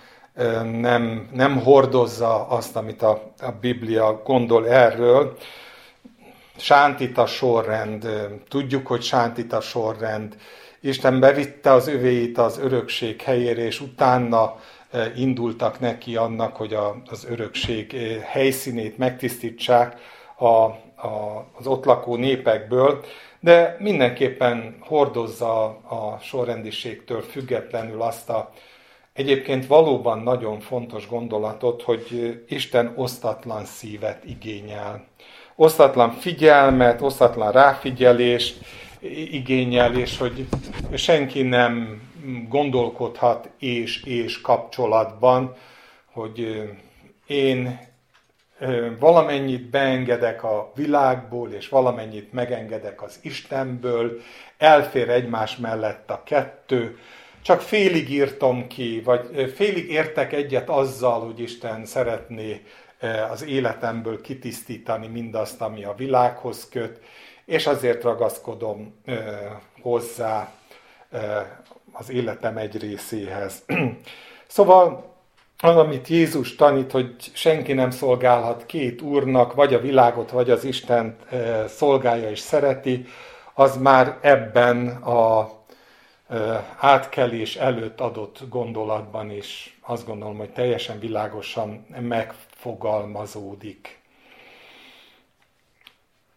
nem, 0.81 1.29
nem 1.33 1.59
hordozza 1.62 2.49
azt, 2.49 2.77
amit 2.77 3.03
a, 3.03 3.33
a 3.41 3.50
Biblia 3.61 4.23
gondol 4.25 4.69
erről. 4.69 5.37
Sántita 6.57 7.27
sorrend, 7.27 8.09
tudjuk, 8.49 8.87
hogy 8.87 9.03
sántita 9.03 9.61
sorrend. 9.61 10.37
Isten 10.81 11.21
bevitte 11.21 11.73
az 11.73 11.88
övéit 11.88 12.38
az 12.38 12.59
örökség 12.59 13.21
helyére, 13.21 13.65
és 13.65 13.81
utána 13.81 14.57
indultak 15.17 15.81
neki 15.81 16.17
annak, 16.17 16.57
hogy 16.57 16.75
a, 16.75 17.03
az 17.11 17.27
örökség 17.31 17.97
helyszínét 18.25 18.99
megtisztítsák 18.99 20.17
a, 20.38 20.47
a, 20.47 21.47
az 21.59 21.66
ott 21.66 21.85
lakó 21.85 22.16
népekből, 22.16 23.04
de 23.40 23.76
mindenképpen 23.78 24.76
hordozza 24.80 25.64
a 25.66 26.18
sorrendiségtől 26.21 27.21
függetlenül 27.21 28.02
azt 28.02 28.30
a 28.30 28.50
egyébként 29.12 29.66
valóban 29.66 30.18
nagyon 30.18 30.61
fontos 30.61 31.09
gondolatot, 31.09 31.83
hogy 31.83 32.38
Isten 32.49 32.92
osztatlan 32.97 33.64
szívet 33.64 34.25
igényel. 34.25 35.04
Osztatlan 35.57 36.11
figyelmet, 36.11 37.02
osztatlan 37.02 37.52
ráfigyelést 37.52 38.64
igényel, 39.30 39.95
és 39.95 40.18
hogy 40.18 40.49
senki 40.95 41.42
nem 41.42 42.02
gondolkodhat 42.49 43.50
és-és 43.59 44.40
kapcsolatban, 44.40 45.54
hogy 46.12 46.68
én 47.26 47.88
valamennyit 48.99 49.71
beengedek 49.71 50.45
a 50.45 50.73
világból, 50.75 51.53
és 51.53 51.69
valamennyit 51.69 52.33
megengedek 52.33 53.03
az 53.03 53.19
Istenből, 53.23 54.21
elfér 54.59 55.09
egymás 55.09 55.57
mellett 55.57 56.11
a 56.11 56.23
kettő, 56.25 56.99
csak 57.43 57.61
félig 57.61 58.11
írtam 58.11 58.67
ki, 58.67 59.00
vagy 59.05 59.53
félig 59.55 59.91
értek 59.91 60.33
egyet 60.33 60.69
azzal, 60.69 61.21
hogy 61.21 61.41
Isten 61.41 61.85
szeretné 61.85 62.62
az 63.31 63.45
életemből 63.45 64.21
kitisztítani 64.21 65.07
mindazt, 65.07 65.61
ami 65.61 65.85
a 65.85 65.95
világhoz 65.95 66.69
köt, 66.69 67.00
és 67.45 67.67
azért 67.67 68.03
ragaszkodom 68.03 69.03
hozzá 69.81 70.53
az 71.93 72.11
életem 72.11 72.57
egy 72.57 72.81
részéhez. 72.81 73.65
Szóval 74.47 75.17
az, 75.62 75.77
amit 75.77 76.09
Jézus 76.09 76.55
tanít, 76.55 76.93
hogy 76.93 77.15
senki 77.33 77.73
nem 77.73 77.91
szolgálhat 77.91 78.67
két 78.67 79.03
úrnak, 79.03 79.55
vagy 79.55 79.75
a 79.75 79.81
világot, 79.81 80.31
vagy 80.31 80.50
az 80.50 80.65
Istent 80.65 81.23
szolgálja 81.67 82.31
és 82.31 82.38
szereti, 82.38 83.07
az 83.55 83.77
már 83.77 84.19
ebben 84.21 84.88
a 84.88 85.50
átkelés 86.77 87.57
előtt 87.57 88.00
adott 88.00 88.38
gondolatban 88.49 89.31
is 89.31 89.79
azt 89.81 90.07
gondolom, 90.07 90.37
hogy 90.37 90.50
teljesen 90.50 90.99
világosan 90.99 91.87
megfogalmazódik. 92.00 94.00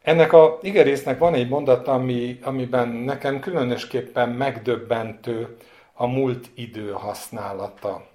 Ennek 0.01 0.33
a 0.33 0.59
igerésznek 0.61 1.17
van 1.17 1.33
egy 1.33 1.49
mondat, 1.49 1.87
ami, 1.87 2.39
amiben 2.43 2.87
nekem 2.87 3.39
különösképpen 3.39 4.29
megdöbbentő 4.29 5.57
a 5.93 6.05
múlt 6.05 6.49
idő 6.53 6.91
használata. 6.91 8.09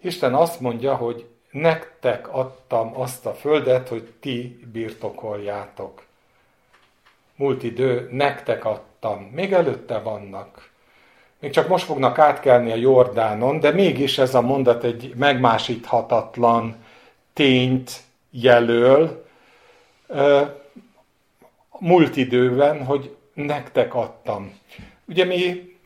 Isten 0.00 0.34
azt 0.34 0.60
mondja, 0.60 0.94
hogy 0.94 1.26
nektek 1.50 2.34
adtam 2.34 3.00
azt 3.00 3.26
a 3.26 3.34
földet, 3.34 3.88
hogy 3.88 4.12
ti 4.20 4.60
birtokoljátok. 4.72 6.02
Múlt 7.36 7.62
idő, 7.62 8.08
nektek 8.12 8.64
adtam. 8.64 9.22
Még 9.22 9.52
előtte 9.52 9.98
vannak. 9.98 10.70
Még 11.38 11.50
csak 11.50 11.68
most 11.68 11.84
fognak 11.84 12.18
átkelni 12.18 12.72
a 12.72 12.76
Jordánon, 12.76 13.60
de 13.60 13.70
mégis 13.70 14.18
ez 14.18 14.34
a 14.34 14.40
mondat 14.40 14.84
egy 14.84 15.12
megmásíthatatlan 15.16 16.76
tényt 17.32 18.02
jelöl 18.30 19.26
múlt 21.78 22.16
időben, 22.16 22.84
hogy 22.84 23.16
nektek 23.34 23.94
adtam. 23.94 24.58
Ugye 25.04 25.24
mi 25.24 25.76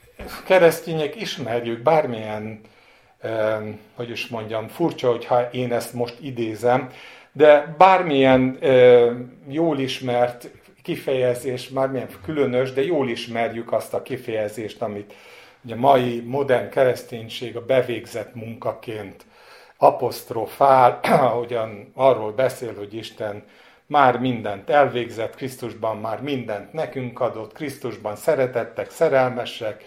keresztények 0.47 1.21
ismerjük 1.21 1.83
bármilyen 1.83 2.61
hogy 3.95 4.11
is 4.11 4.29
mondjam, 4.29 4.69
furcsa, 4.69 5.11
hogyha 5.11 5.50
én 5.50 5.73
ezt 5.73 5.93
most 5.93 6.17
idézem, 6.21 6.91
de 7.33 7.75
bármilyen 7.79 8.59
jól 9.49 9.79
ismert 9.79 10.50
kifejezés, 10.83 11.69
bármilyen 11.69 12.09
különös, 12.25 12.73
de 12.73 12.85
jól 12.85 13.09
ismerjük 13.09 13.73
azt 13.73 13.95
a 13.95 14.02
kifejezést, 14.02 14.83
amit 14.83 15.14
ugye 15.64 15.75
mai 15.75 16.21
modern 16.21 16.71
kereszténység 16.71 17.57
a 17.57 17.64
bevégzett 17.64 18.35
munkaként 18.35 19.25
apostrofál, 19.76 21.00
ahogyan 21.29 21.93
arról 21.95 22.33
beszél, 22.33 22.75
hogy 22.75 22.95
Isten 22.95 23.43
már 23.87 24.19
mindent 24.19 24.71
elvégzett, 24.71 25.35
Krisztusban 25.35 25.97
már 25.97 26.21
mindent 26.21 26.73
nekünk 26.73 27.21
adott, 27.21 27.52
Krisztusban 27.52 28.17
szeretettek, 28.17 28.91
szerelmesek, 28.91 29.85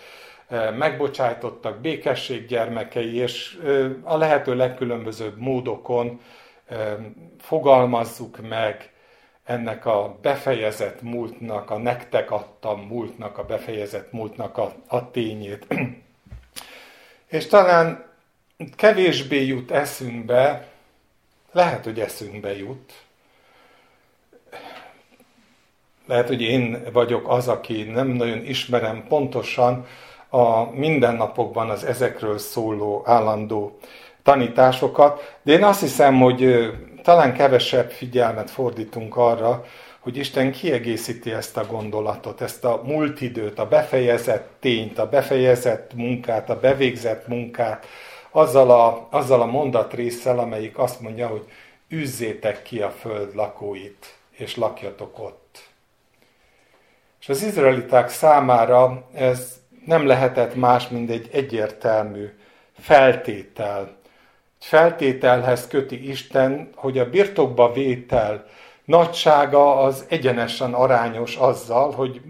megbocsájtottak, 0.77 1.79
békesség 1.79 2.45
gyermekei, 2.45 3.15
és 3.15 3.60
a 4.03 4.17
lehető 4.17 4.55
legkülönbözőbb 4.55 5.38
módokon 5.38 6.21
fogalmazzuk 7.39 8.47
meg 8.47 8.89
ennek 9.43 9.86
a 9.86 10.17
befejezett 10.21 11.01
múltnak, 11.01 11.69
a 11.69 11.77
nektek 11.77 12.31
adtam 12.31 12.79
múltnak, 12.79 13.38
a 13.38 13.45
befejezett 13.45 14.12
múltnak 14.12 14.58
a, 14.58 14.73
a 14.88 15.12
tényét. 15.12 15.67
És 17.25 17.45
talán 17.47 18.05
kevésbé 18.75 19.45
jut 19.45 19.71
eszünkbe, 19.71 20.67
lehet, 21.51 21.84
hogy 21.84 21.99
eszünkbe 21.99 22.58
jut, 22.58 22.93
lehet, 26.05 26.27
hogy 26.27 26.41
én 26.41 26.84
vagyok 26.93 27.29
az, 27.29 27.47
aki 27.47 27.84
nem 27.84 28.08
nagyon 28.08 28.45
ismerem 28.45 29.05
pontosan 29.08 29.88
a 30.36 30.71
mindennapokban 30.74 31.69
az 31.69 31.84
ezekről 31.84 32.38
szóló 32.38 33.02
állandó 33.06 33.78
tanításokat, 34.24 35.38
de 35.43 35.52
én 35.52 35.63
azt 35.63 35.80
hiszem, 35.80 36.19
hogy 36.19 36.69
talán 37.04 37.34
kevesebb 37.34 37.91
figyelmet 37.91 38.50
fordítunk 38.50 39.15
arra, 39.15 39.63
hogy 40.00 40.17
Isten 40.17 40.52
kiegészíti 40.52 41.32
ezt 41.32 41.58
a 41.58 41.65
gondolatot, 41.65 42.41
ezt 42.41 42.65
a 42.65 42.82
múlt 42.86 43.21
időt, 43.21 43.60
a 43.60 43.67
befejezett 43.67 44.50
tényt, 44.60 45.00
a 45.00 45.10
befejezett 45.10 45.93
munkát, 45.93 46.50
a 46.50 46.60
bevégzett 46.60 47.28
munkát, 47.28 47.86
azzal 48.32 48.71
a, 48.71 49.08
azzal 49.10 49.41
a 49.41 49.45
mondatrészsel, 49.45 50.39
amelyik 50.39 50.78
azt 50.78 51.00
mondja, 51.00 51.28
hogy 51.28 51.45
üzzétek 51.88 52.62
ki 52.62 52.82
a 52.82 52.89
föld 52.89 53.36
lakóit, 53.36 54.15
és 54.32 54.56
lakjatok 54.56 55.19
ott. 55.19 55.60
És 57.19 57.30
az 57.30 57.43
izraeliták 57.43 58.10
számára 58.10 59.08
ez 59.13 59.63
nem 59.86 60.06
lehetett 60.06 60.56
más, 60.56 60.88
mint 60.88 61.10
egy 61.10 61.30
egyértelmű 61.32 62.30
feltétel. 62.80 63.82
Egy 64.60 64.65
feltételhez 64.65 65.67
köti 65.67 66.10
Isten, 66.10 66.69
hogy 66.76 66.98
a 66.98 67.10
birtokba 67.10 67.71
vétel 67.71 68.45
nagysága 68.86 69.78
az 69.78 70.06
egyenesen 70.10 70.74
arányos 70.74 71.36
azzal, 71.36 71.91
hogy 71.91 72.21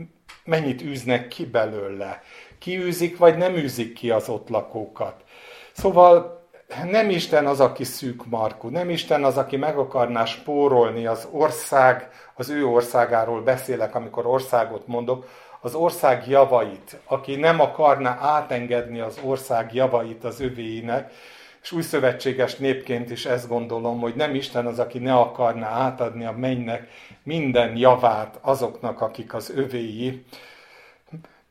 mennyit 0.44 0.82
űznek 0.82 1.28
ki 1.28 1.46
belőle. 1.46 2.22
Kiűzik, 2.60 3.18
vagy 3.18 3.38
nem 3.38 3.56
űzik 3.56 3.94
ki 3.94 4.10
az 4.10 4.30
ott 4.30 4.50
lakókat. 4.50 5.24
Szóval 5.72 6.44
nem 6.84 7.10
Isten 7.10 7.46
az, 7.46 7.60
aki 7.60 7.84
szűk 7.84 8.26
markú, 8.26 8.68
nem 8.68 8.90
Isten 8.90 9.24
az, 9.24 9.38
aki 9.38 9.58
meg 9.58 9.78
akarná 9.78 10.26
spórolni 10.26 11.06
az 11.06 11.28
ország, 11.32 12.10
az 12.34 12.50
ő 12.50 12.66
országáról 12.66 13.42
beszélek, 13.42 13.96
amikor 13.96 14.26
országot 14.26 14.88
mondok, 14.88 15.28
az 15.66 15.76
ország 15.76 16.28
javait, 16.28 16.98
aki 17.06 17.36
nem 17.36 17.62
akarná 17.62 18.18
átengedni 18.22 19.00
az 19.00 19.20
ország 19.24 19.74
javait 19.74 20.24
az 20.24 20.40
övéinek, 20.40 21.14
és 21.62 21.72
új 21.72 21.82
szövetséges 21.82 22.56
népként 22.56 23.10
is 23.10 23.26
ezt 23.26 23.48
gondolom, 23.48 24.00
hogy 24.00 24.16
nem 24.16 24.36
Isten 24.36 24.66
az, 24.66 24.80
aki 24.80 25.00
ne 25.00 25.16
akarná 25.16 25.68
átadni 25.68 26.26
a 26.26 26.32
mennynek 26.32 26.88
minden 27.24 27.78
javát 27.78 28.40
azoknak, 28.42 29.02
akik 29.02 29.34
az 29.34 29.52
övéi, 29.56 30.26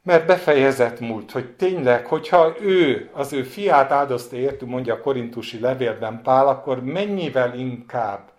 mert 0.02 0.26
befejezett 0.26 1.00
múlt, 1.00 1.30
hogy 1.30 1.50
tényleg, 1.50 2.06
hogyha 2.06 2.54
ő, 2.60 3.10
az 3.12 3.32
ő 3.32 3.42
fiát 3.42 3.90
áldozta 3.90 4.36
értünk, 4.36 4.70
mondja 4.70 4.94
a 4.94 5.00
korintusi 5.00 5.60
levélben 5.60 6.20
Pál, 6.22 6.48
akkor 6.48 6.84
mennyivel 6.84 7.58
inkább 7.58 8.32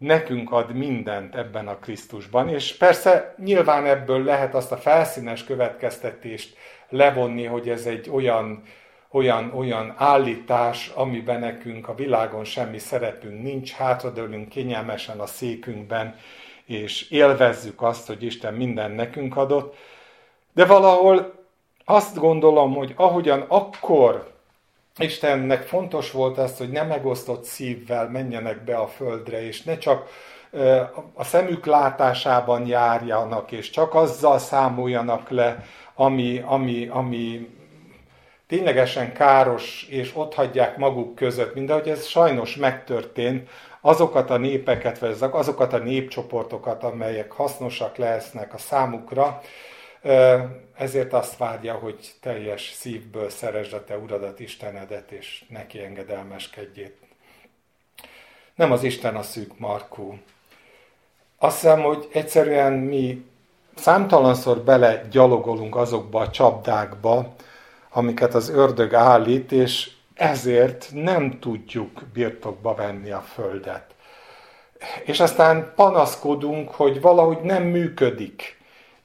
nekünk 0.00 0.52
ad 0.52 0.74
mindent 0.74 1.34
ebben 1.34 1.68
a 1.68 1.78
Krisztusban. 1.78 2.48
És 2.48 2.76
persze 2.76 3.34
nyilván 3.38 3.86
ebből 3.86 4.24
lehet 4.24 4.54
azt 4.54 4.72
a 4.72 4.76
felszínes 4.76 5.44
következtetést 5.44 6.56
levonni, 6.88 7.44
hogy 7.44 7.68
ez 7.68 7.86
egy 7.86 8.10
olyan, 8.10 8.62
olyan, 9.10 9.52
olyan 9.54 9.94
állítás, 9.96 10.88
amiben 10.88 11.40
nekünk 11.40 11.88
a 11.88 11.94
világon 11.94 12.44
semmi 12.44 12.78
szerepünk 12.78 13.42
nincs, 13.42 13.72
hátradőlünk 13.72 14.48
kényelmesen 14.48 15.20
a 15.20 15.26
székünkben, 15.26 16.16
és 16.64 17.10
élvezzük 17.10 17.82
azt, 17.82 18.06
hogy 18.06 18.22
Isten 18.22 18.54
minden 18.54 18.90
nekünk 18.90 19.36
adott. 19.36 19.76
De 20.52 20.64
valahol 20.64 21.32
azt 21.84 22.16
gondolom, 22.16 22.74
hogy 22.74 22.92
ahogyan 22.96 23.44
akkor 23.48 24.32
Istennek 24.98 25.62
fontos 25.62 26.10
volt 26.10 26.38
az, 26.38 26.58
hogy 26.58 26.70
nem 26.70 26.86
megosztott 26.86 27.44
szívvel 27.44 28.08
menjenek 28.08 28.64
be 28.64 28.76
a 28.76 28.86
földre, 28.88 29.46
és 29.46 29.62
ne 29.62 29.78
csak 29.78 30.08
a 31.14 31.24
szemük 31.24 31.66
látásában 31.66 32.66
járjanak, 32.66 33.52
és 33.52 33.70
csak 33.70 33.94
azzal 33.94 34.38
számoljanak 34.38 35.28
le, 35.28 35.64
ami, 35.94 36.42
ami, 36.46 36.86
ami 36.86 37.48
ténylegesen 38.46 39.12
káros, 39.12 39.86
és 39.90 40.12
ott 40.14 40.34
hagyják 40.34 40.76
maguk 40.76 41.14
között, 41.14 41.54
mint 41.54 41.70
ahogy 41.70 41.88
ez 41.88 42.06
sajnos 42.06 42.56
megtörtént, 42.56 43.48
azokat 43.80 44.30
a 44.30 44.36
népeket, 44.36 44.98
vagy 44.98 45.16
azokat 45.30 45.72
a 45.72 45.78
népcsoportokat, 45.78 46.84
amelyek 46.84 47.32
hasznosak 47.32 47.96
lesznek 47.96 48.54
a 48.54 48.58
számukra, 48.58 49.40
ezért 50.76 51.12
azt 51.12 51.36
várja, 51.36 51.74
hogy 51.74 52.14
teljes 52.20 52.72
szívből 52.74 53.30
szeresd 53.30 53.72
a 53.72 53.84
te 53.84 53.98
uradat, 53.98 54.40
Istenedet, 54.40 55.10
és 55.10 55.44
neki 55.48 55.82
engedelmeskedjét. 55.82 56.96
Nem 58.54 58.72
az 58.72 58.82
Isten 58.82 59.16
a 59.16 59.22
szűk 59.22 59.58
markú. 59.58 60.18
Azt 61.38 61.60
hiszem, 61.60 61.80
hogy 61.80 62.08
egyszerűen 62.12 62.72
mi 62.72 63.24
számtalanszor 63.74 64.58
bele 64.58 65.06
gyalogolunk 65.10 65.76
azokba 65.76 66.20
a 66.20 66.30
csapdákba, 66.30 67.34
amiket 67.90 68.34
az 68.34 68.48
ördög 68.48 68.94
állít, 68.94 69.52
és 69.52 69.90
ezért 70.14 70.90
nem 70.92 71.38
tudjuk 71.38 72.02
birtokba 72.12 72.74
venni 72.74 73.10
a 73.10 73.20
földet. 73.20 73.94
És 75.04 75.20
aztán 75.20 75.72
panaszkodunk, 75.74 76.70
hogy 76.70 77.00
valahogy 77.00 77.40
nem 77.40 77.62
működik. 77.62 78.59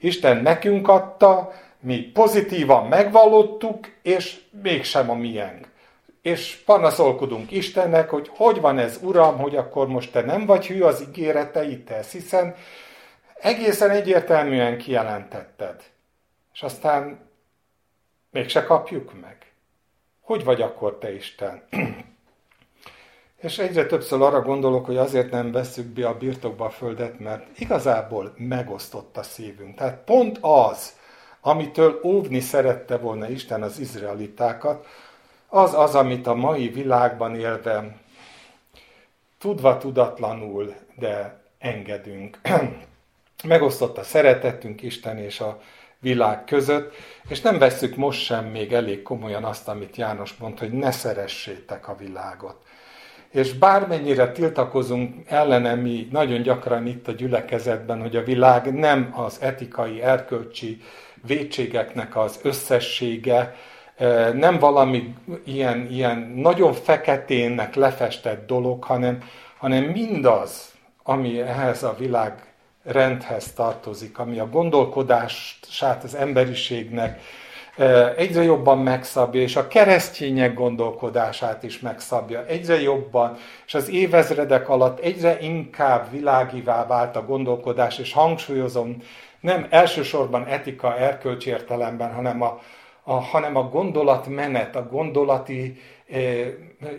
Isten 0.05 0.37
nekünk 0.37 0.87
adta, 0.87 1.51
mi 1.79 1.99
pozitívan 1.99 2.87
megvallottuk, 2.87 3.87
és 4.01 4.41
mégsem 4.61 5.09
a 5.09 5.13
miénk. 5.13 5.67
És 6.21 6.55
panaszolkodunk 6.65 7.51
Istennek, 7.51 8.09
hogy 8.09 8.29
hogy 8.35 8.61
van 8.61 8.77
ez, 8.77 8.99
Uram, 9.01 9.37
hogy 9.37 9.55
akkor 9.55 9.87
most 9.87 10.11
te 10.11 10.21
nem 10.21 10.45
vagy 10.45 10.67
hű 10.67 10.81
az 10.81 11.01
ígéreteidhez, 11.01 12.11
hiszen 12.11 12.55
egészen 13.35 13.89
egyértelműen 13.89 14.77
kijelentetted. 14.77 15.83
És 16.53 16.63
aztán 16.63 17.29
mégse 18.31 18.63
kapjuk 18.63 19.21
meg. 19.21 19.37
Hogy 20.21 20.43
vagy 20.43 20.61
akkor 20.61 20.97
te 20.97 21.13
Isten? 21.13 21.63
És 23.45 23.57
egyre 23.57 23.85
többször 23.85 24.21
arra 24.21 24.41
gondolok, 24.41 24.85
hogy 24.85 24.97
azért 24.97 25.31
nem 25.31 25.51
veszük 25.51 25.85
be 25.85 26.07
a 26.07 26.17
birtokba 26.17 26.65
a 26.65 26.69
földet, 26.69 27.19
mert 27.19 27.59
igazából 27.59 28.33
megosztott 28.37 29.17
a 29.17 29.23
szívünk. 29.23 29.75
Tehát 29.75 30.03
pont 30.05 30.37
az, 30.41 30.95
amitől 31.41 31.99
óvni 32.03 32.39
szerette 32.39 32.97
volna 32.97 33.29
Isten 33.29 33.61
az 33.61 33.79
izraelitákat, 33.79 34.85
az 35.47 35.73
az, 35.73 35.95
amit 35.95 36.27
a 36.27 36.35
mai 36.35 36.67
világban 36.67 37.35
élve 37.35 37.97
tudva 39.39 39.77
tudatlanul, 39.77 40.73
de 40.95 41.41
engedünk. 41.57 42.39
Megosztott 43.43 43.97
a 43.97 44.03
szeretetünk 44.03 44.81
Isten 44.81 45.17
és 45.17 45.39
a 45.39 45.61
világ 45.99 46.43
között, 46.43 46.93
és 47.27 47.41
nem 47.41 47.57
vesszük 47.57 47.95
most 47.95 48.23
sem 48.23 48.45
még 48.45 48.73
elég 48.73 49.01
komolyan 49.01 49.43
azt, 49.43 49.67
amit 49.67 49.95
János 49.95 50.35
mond, 50.35 50.59
hogy 50.59 50.71
ne 50.71 50.91
szeressétek 50.91 51.87
a 51.87 51.95
világot. 51.95 52.63
És 53.35 53.53
bármennyire 53.53 54.31
tiltakozunk 54.31 55.29
ellene 55.29 55.75
mi 55.75 56.07
nagyon 56.11 56.41
gyakran 56.41 56.87
itt 56.87 57.07
a 57.07 57.11
gyülekezetben, 57.11 58.01
hogy 58.01 58.15
a 58.15 58.23
világ 58.23 58.73
nem 58.73 59.13
az 59.15 59.37
etikai, 59.41 60.01
erkölcsi 60.01 60.81
vétségeknek 61.27 62.17
az 62.17 62.39
összessége, 62.43 63.55
e, 63.97 64.31
nem 64.31 64.59
valami 64.59 65.13
ilyen, 65.43 65.87
ilyen 65.91 66.17
nagyon 66.35 66.73
feketénnek 66.73 67.75
lefestett 67.75 68.47
dolog, 68.47 68.83
hanem, 68.83 69.23
hanem 69.57 69.83
mindaz, 69.83 70.73
ami 71.03 71.41
ehhez 71.41 71.83
a 71.83 71.95
világ 71.99 72.53
rendhez 72.83 73.53
tartozik, 73.53 74.19
ami 74.19 74.39
a 74.39 74.49
gondolkodását 74.49 76.03
az 76.03 76.15
emberiségnek 76.15 77.21
egyre 78.15 78.43
jobban 78.43 78.77
megszabja, 78.77 79.41
és 79.41 79.55
a 79.55 79.67
keresztények 79.67 80.53
gondolkodását 80.53 81.63
is 81.63 81.79
megszabja. 81.79 82.45
Egyre 82.45 82.81
jobban, 82.81 83.37
és 83.65 83.73
az 83.73 83.89
évezredek 83.89 84.69
alatt 84.69 84.99
egyre 84.99 85.39
inkább 85.39 86.11
világivá 86.11 86.85
vált 86.85 87.15
a 87.15 87.25
gondolkodás, 87.25 87.99
és 87.99 88.13
hangsúlyozom, 88.13 88.97
nem 89.39 89.67
elsősorban 89.69 90.45
etika, 90.45 90.97
erkölcs 90.97 91.45
értelemben, 91.45 92.13
hanem 92.13 92.41
a, 92.41 92.59
a, 93.03 93.13
hanem 93.13 93.55
a 93.55 93.69
gondolatmenet, 93.69 94.75
a 94.75 94.87
gondolati 94.87 95.81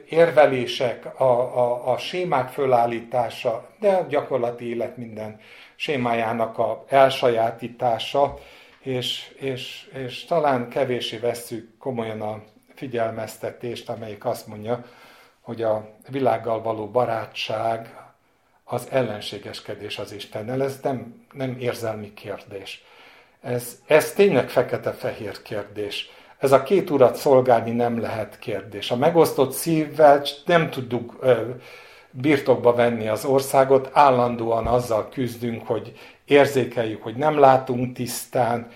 érvelések, 0.08 1.20
a, 1.20 1.24
a, 1.24 1.92
a 1.92 1.98
sémák 1.98 2.48
fölállítása, 2.48 3.66
de 3.80 3.88
a 3.88 4.06
gyakorlati 4.08 4.68
élet 4.68 4.96
minden 4.96 5.40
sémájának 5.76 6.58
a 6.58 6.84
elsajátítása, 6.88 8.38
és, 8.86 9.34
és, 9.38 9.88
és 9.92 10.24
talán 10.24 10.68
kevésé 10.68 11.16
vesszük 11.16 11.78
komolyan 11.78 12.20
a 12.20 12.42
figyelmeztetést, 12.74 13.88
amelyik 13.88 14.24
azt 14.24 14.46
mondja, 14.46 14.84
hogy 15.40 15.62
a 15.62 15.88
világgal 16.08 16.62
való 16.62 16.88
barátság 16.90 17.96
az 18.64 18.86
ellenségeskedés 18.90 19.98
az 19.98 20.12
Istennel. 20.12 20.62
Ez 20.62 20.78
nem, 20.82 21.26
nem 21.32 21.56
érzelmi 21.58 22.14
kérdés. 22.14 22.84
Ez, 23.40 23.78
ez 23.86 24.12
tényleg 24.12 24.48
fekete-fehér 24.48 25.42
kérdés. 25.42 26.10
Ez 26.38 26.52
a 26.52 26.62
két 26.62 26.90
urat 26.90 27.16
szolgálni 27.16 27.70
nem 27.70 28.00
lehet 28.00 28.38
kérdés. 28.38 28.90
A 28.90 28.96
megosztott 28.96 29.52
szívvel 29.52 30.22
nem 30.44 30.70
tudjuk 30.70 31.24
birtokba 32.10 32.74
venni 32.74 33.08
az 33.08 33.24
országot, 33.24 33.90
állandóan 33.92 34.66
azzal 34.66 35.08
küzdünk, 35.08 35.66
hogy 35.66 35.92
érzékeljük, 36.26 37.02
hogy 37.02 37.16
nem 37.16 37.38
látunk 37.38 37.92
tisztán, 37.92 38.68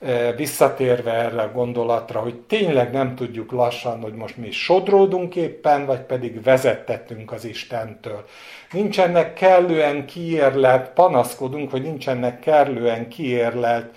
e, 0.00 0.32
visszatérve 0.32 1.12
erre 1.12 1.42
a 1.42 1.52
gondolatra, 1.52 2.20
hogy 2.20 2.34
tényleg 2.40 2.92
nem 2.92 3.14
tudjuk 3.14 3.52
lassan, 3.52 4.00
hogy 4.00 4.14
most 4.14 4.36
mi 4.36 4.50
sodródunk 4.50 5.36
éppen, 5.36 5.86
vagy 5.86 6.00
pedig 6.00 6.42
vezettetünk 6.42 7.32
az 7.32 7.44
Istentől. 7.44 8.24
Nincsenek 8.72 9.34
kellően 9.34 10.06
kiérlelt, 10.06 10.88
panaszkodunk, 10.88 11.70
hogy 11.70 11.82
nincsenek 11.82 12.40
kellően 12.40 13.08
kiérlelt 13.08 13.96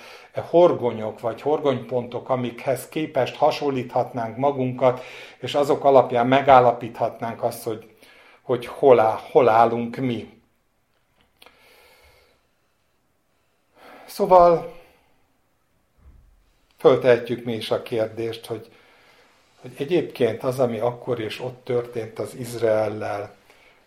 horgonyok, 0.50 1.20
vagy 1.20 1.42
horgonypontok, 1.42 2.30
amikhez 2.30 2.90
képest 2.90 3.36
hasonlíthatnánk 3.36 4.38
magunkat, 4.38 5.04
és 5.40 5.56
azok 5.56 5.84
alapján 5.84 6.28
megállapíthatnánk 6.28 7.44
azt, 7.44 7.64
hogy 7.64 7.86
hogy 8.42 8.66
hol, 8.66 9.00
áll, 9.00 9.18
hol 9.32 9.50
állunk 9.50 9.96
mi. 9.96 10.41
Szóval 14.12 14.74
föltehetjük 16.78 17.46
mi 17.46 17.54
is 17.54 17.72
a 17.72 17.82
kérdést, 17.82 18.46
hogy, 18.46 18.70
hogy 19.62 19.72
egyébként 19.78 20.44
az, 20.44 20.60
ami 20.60 20.80
akkor 20.80 21.20
és 21.20 21.40
ott 21.40 21.64
történt 21.64 22.20
az 22.20 22.36
Izraellel, 22.36 23.36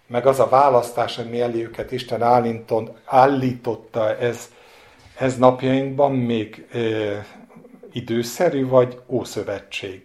meg 0.06 0.26
az 0.26 0.40
a 0.40 0.48
választás, 0.48 1.18
ami 1.18 1.40
elé 1.40 1.62
őket 1.62 1.92
Isten 1.92 2.22
állította, 3.04 4.16
ez, 4.16 4.52
ez 5.18 5.36
napjainkban 5.36 6.12
még 6.12 6.66
e, 6.72 6.78
időszerű, 7.92 8.66
vagy 8.66 9.00
ószövetség. 9.06 10.02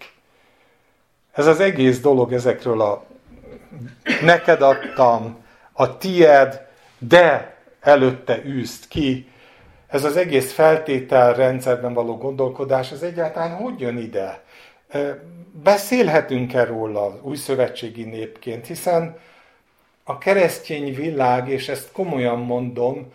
Ez 1.32 1.48
az 1.48 1.60
egész 1.60 2.00
dolog 2.00 2.34
ezekről 2.34 2.82
a 2.82 3.06
neked 4.22 4.62
adtam, 4.62 5.46
a 5.72 5.98
tied, 5.98 6.68
de 6.98 7.58
előtte 7.80 8.44
űzt 8.46 8.88
ki. 8.88 9.28
Ez 9.90 10.04
az 10.04 10.18
egész 10.18 10.54
feltételrendszerben 10.54 11.94
való 11.94 12.18
gondolkodás, 12.18 12.92
ez 12.92 13.02
egyáltalán 13.02 13.56
hogy 13.56 13.80
jön 13.80 13.98
ide? 13.98 14.44
Beszélhetünk-e 15.64 16.64
róla 16.64 17.20
új 17.22 17.36
szövetségi 17.36 18.04
népként, 18.04 18.68
hiszen 18.68 19.18
a 20.04 20.18
keresztény 20.18 20.96
világ, 20.96 21.48
és 21.50 21.70
ezt 21.70 21.92
komolyan 21.92 22.40
mondom, 22.40 23.14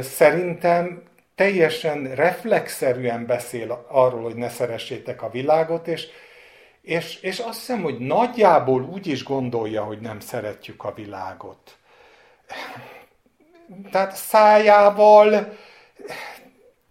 szerintem 0.00 1.02
teljesen 1.34 2.14
reflexzerűen 2.14 3.26
beszél 3.26 3.84
arról, 3.88 4.22
hogy 4.22 4.36
ne 4.36 4.48
szeressétek 4.48 5.22
a 5.22 5.30
világot, 5.30 5.88
és 5.88 6.08
és, 6.84 7.20
és 7.20 7.38
azt 7.38 7.58
hiszem, 7.58 7.82
hogy 7.82 7.98
nagyjából 7.98 8.82
úgy 8.82 9.06
is 9.06 9.24
gondolja, 9.24 9.84
hogy 9.84 10.00
nem 10.00 10.20
szeretjük 10.20 10.84
a 10.84 10.92
világot. 10.94 11.76
Tehát 13.90 14.16
szájával 14.16 15.56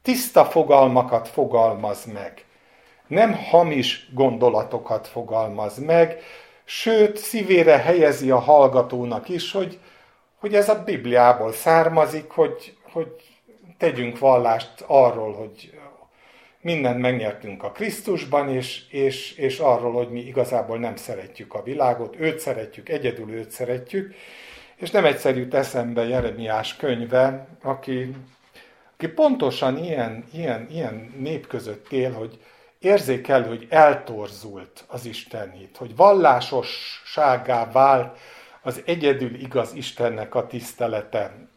tiszta 0.04 0.46
fogalmakat 0.46 1.28
fogalmaz 1.28 2.06
meg. 2.06 2.46
Nem 3.08 3.34
hamis 3.34 4.10
gondolatokat 4.14 5.08
fogalmaz 5.08 5.78
meg, 5.78 6.22
sőt, 6.66 7.18
szívére 7.18 7.78
helyezi 7.78 8.32
a 8.32 8.40
hallgatónak 8.40 9.30
is, 9.30 9.52
hogy, 9.52 9.80
hogy 10.40 10.56
ez 10.56 10.70
a 10.70 10.84
Bibliából 10.84 11.52
származik, 11.52 12.30
hogy, 12.30 12.78
hogy 12.92 13.12
tegyünk 13.78 14.20
vallást 14.20 14.84
arról, 14.88 15.34
hogy 15.34 15.74
mindent 16.62 17.00
megnyertünk 17.00 17.64
a 17.64 17.72
Krisztusban, 17.72 18.50
és, 18.50 18.84
és, 18.90 19.32
és 19.38 19.60
arról, 19.60 19.92
hogy 19.92 20.10
mi 20.10 20.20
igazából 20.20 20.78
nem 20.78 20.96
szeretjük 20.96 21.54
a 21.54 21.64
világot, 21.64 22.16
őt 22.20 22.40
szeretjük, 22.40 22.90
egyedül 22.90 23.32
őt 23.32 23.52
szeretjük, 23.52 24.16
és 24.76 24.92
nem 24.92 25.06
egyszer 25.06 25.38
jut 25.38 25.54
eszembe 25.54 26.08
Jeremiás 26.08 26.76
könyve, 26.76 27.48
aki, 27.62 28.16
aki 29.04 29.14
pontosan 29.14 29.78
ilyen, 29.78 30.24
ilyen, 30.34 30.68
ilyen 30.72 31.14
nép 31.18 31.48
között 31.48 31.92
él, 31.92 32.12
hogy 32.12 32.40
érzékel, 32.80 33.48
hogy 33.48 33.68
eltorzult 33.70 34.84
az 34.88 35.06
Istenét, 35.06 35.78
hogy 35.78 35.96
vallásosságá 35.96 37.72
vált 37.72 38.18
az 38.62 38.82
egyedül 38.86 39.36
igaz 39.36 39.74
Istennek 39.74 40.36
a 40.36 40.48
tisztelete. 40.48 41.48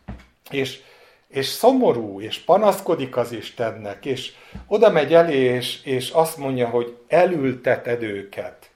És, 0.51 0.81
és 1.29 1.47
szomorú, 1.47 2.21
és 2.21 2.39
panaszkodik 2.39 3.17
az 3.17 3.33
Istennek, 3.33 4.05
és 4.05 4.33
oda 4.67 4.91
megy 4.91 5.15
elé, 5.15 5.39
és, 5.39 5.85
és 5.85 6.11
azt 6.11 6.37
mondja, 6.37 6.69
hogy 6.69 6.97
elülteted 7.09 8.03
őket, 8.03 8.71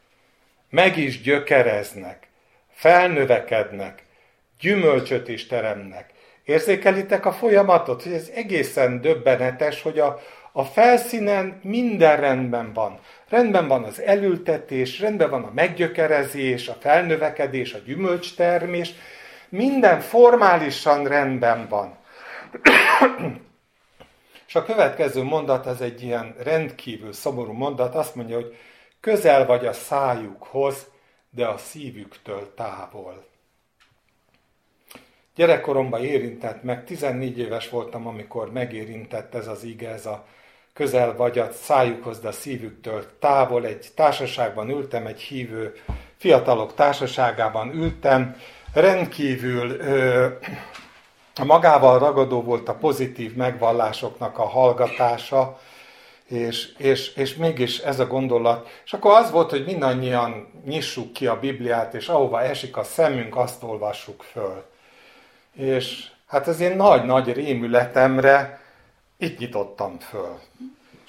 meg 0.68 0.96
is 0.96 1.20
gyökereznek, 1.20 2.28
felnövekednek, 2.70 4.04
gyümölcsöt 4.60 5.28
is 5.28 5.46
teremnek. 5.46 6.18
Érzékelitek 6.44 7.26
a 7.26 7.32
folyamatot, 7.32 8.02
hogy 8.02 8.12
ez 8.12 8.30
egészen 8.34 9.00
döbbenetes, 9.00 9.82
hogy 9.82 9.98
a, 9.98 10.20
a 10.52 10.64
felszínen 10.64 11.60
minden 11.62 12.20
rendben 12.20 12.72
van. 12.72 12.98
Rendben 13.28 13.68
van 13.68 13.84
az 13.84 14.00
elültetés, 14.00 15.00
rendben 15.00 15.30
van 15.30 15.44
a 15.44 15.50
meggyökerezés, 15.54 16.68
a 16.68 16.76
felnövekedés, 16.80 17.72
a 17.72 17.78
gyümölcstermés, 17.78 18.92
minden 19.48 20.00
formálisan 20.00 21.06
rendben 21.06 21.66
van. 21.68 21.98
És 24.46 24.54
a 24.56 24.64
következő 24.64 25.22
mondat, 25.22 25.66
az 25.66 25.80
egy 25.80 26.02
ilyen 26.02 26.34
rendkívül 26.42 27.12
szomorú 27.12 27.52
mondat, 27.52 27.94
azt 27.94 28.14
mondja, 28.14 28.36
hogy 28.36 28.56
közel 29.00 29.46
vagy 29.46 29.66
a 29.66 29.72
szájukhoz, 29.72 30.86
de 31.30 31.46
a 31.46 31.58
szívüktől 31.58 32.54
távol. 32.54 33.29
Gyerekkoromban 35.34 36.04
érintett 36.04 36.62
meg, 36.62 36.84
14 36.84 37.38
éves 37.38 37.68
voltam, 37.68 38.06
amikor 38.06 38.52
megérintett 38.52 39.34
ez 39.34 39.46
az 39.46 39.64
ige, 39.64 39.90
ez 39.90 40.06
a 40.06 40.26
közel 40.72 41.16
vagy 41.16 41.38
a 41.38 41.52
szájukhoz, 41.52 42.20
de 42.20 42.28
a 42.28 42.32
szívüktől 42.32 43.04
távol. 43.18 43.66
Egy 43.66 43.88
társaságban 43.94 44.70
ültem, 44.70 45.06
egy 45.06 45.20
hívő 45.20 45.76
fiatalok 46.16 46.74
társaságában 46.74 47.74
ültem, 47.74 48.36
rendkívül 48.72 49.70
ö, 49.70 50.26
magával 51.44 51.98
ragadó 51.98 52.42
volt 52.42 52.68
a 52.68 52.74
pozitív 52.74 53.34
megvallásoknak 53.34 54.38
a 54.38 54.48
hallgatása, 54.48 55.58
és, 56.26 56.72
és, 56.78 57.14
és 57.14 57.34
mégis 57.34 57.78
ez 57.78 58.00
a 58.00 58.06
gondolat. 58.06 58.68
És 58.84 58.92
akkor 58.92 59.12
az 59.12 59.30
volt, 59.30 59.50
hogy 59.50 59.64
mindannyian 59.64 60.62
nyissuk 60.64 61.12
ki 61.12 61.26
a 61.26 61.38
Bibliát, 61.38 61.94
és 61.94 62.08
ahova 62.08 62.42
esik 62.42 62.76
a 62.76 62.82
szemünk, 62.82 63.36
azt 63.36 63.62
olvassuk 63.62 64.22
föl. 64.22 64.64
És 65.56 66.06
hát 66.26 66.46
az 66.46 66.60
én 66.60 66.76
nagy-nagy 66.76 67.32
rémületemre 67.32 68.60
itt 69.16 69.38
nyitottam 69.38 69.98
föl. 69.98 70.38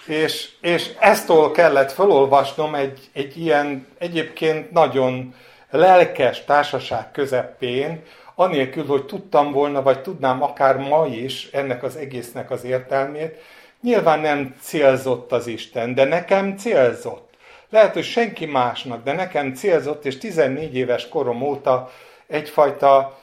És, 0.06 0.50
és 0.62 0.92
eztől 1.00 1.52
kellett 1.52 1.92
felolvasnom 1.92 2.76
egy, 2.76 3.10
egy 3.14 3.38
ilyen 3.38 3.88
egyébként 3.98 4.72
nagyon 4.72 5.36
lelkes 5.70 6.44
társaság 6.46 7.12
közepén, 7.12 8.04
anélkül, 8.36 8.86
hogy 8.86 9.06
tudtam 9.06 9.52
volna, 9.52 9.82
vagy 9.82 10.02
tudnám 10.02 10.44
akár 10.44 10.78
ma 10.78 11.06
is 11.06 11.50
ennek 11.52 11.84
az 11.84 11.96
egésznek 11.96 12.52
az 12.52 12.64
értelmét, 12.64 13.36
nyilván 13.82 14.20
nem 14.20 14.56
célzott 14.62 15.32
az 15.32 15.48
Isten, 15.48 15.94
de 15.94 16.04
nekem 16.04 16.58
célzott. 16.58 17.30
Lehet, 17.70 17.94
hogy 17.94 18.04
senki 18.04 18.46
másnak, 18.46 19.04
de 19.04 19.14
nekem 19.14 19.54
célzott, 19.54 20.06
és 20.06 20.18
14 20.18 20.76
éves 20.76 21.10
korom 21.10 21.42
óta 21.42 21.92
egyfajta 22.28 23.20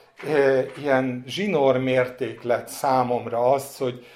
ilyen 0.76 1.24
zsinór 1.26 1.76
mérték 1.76 2.42
lett 2.42 2.68
számomra 2.68 3.50
az, 3.52 3.76
hogy 3.76 4.06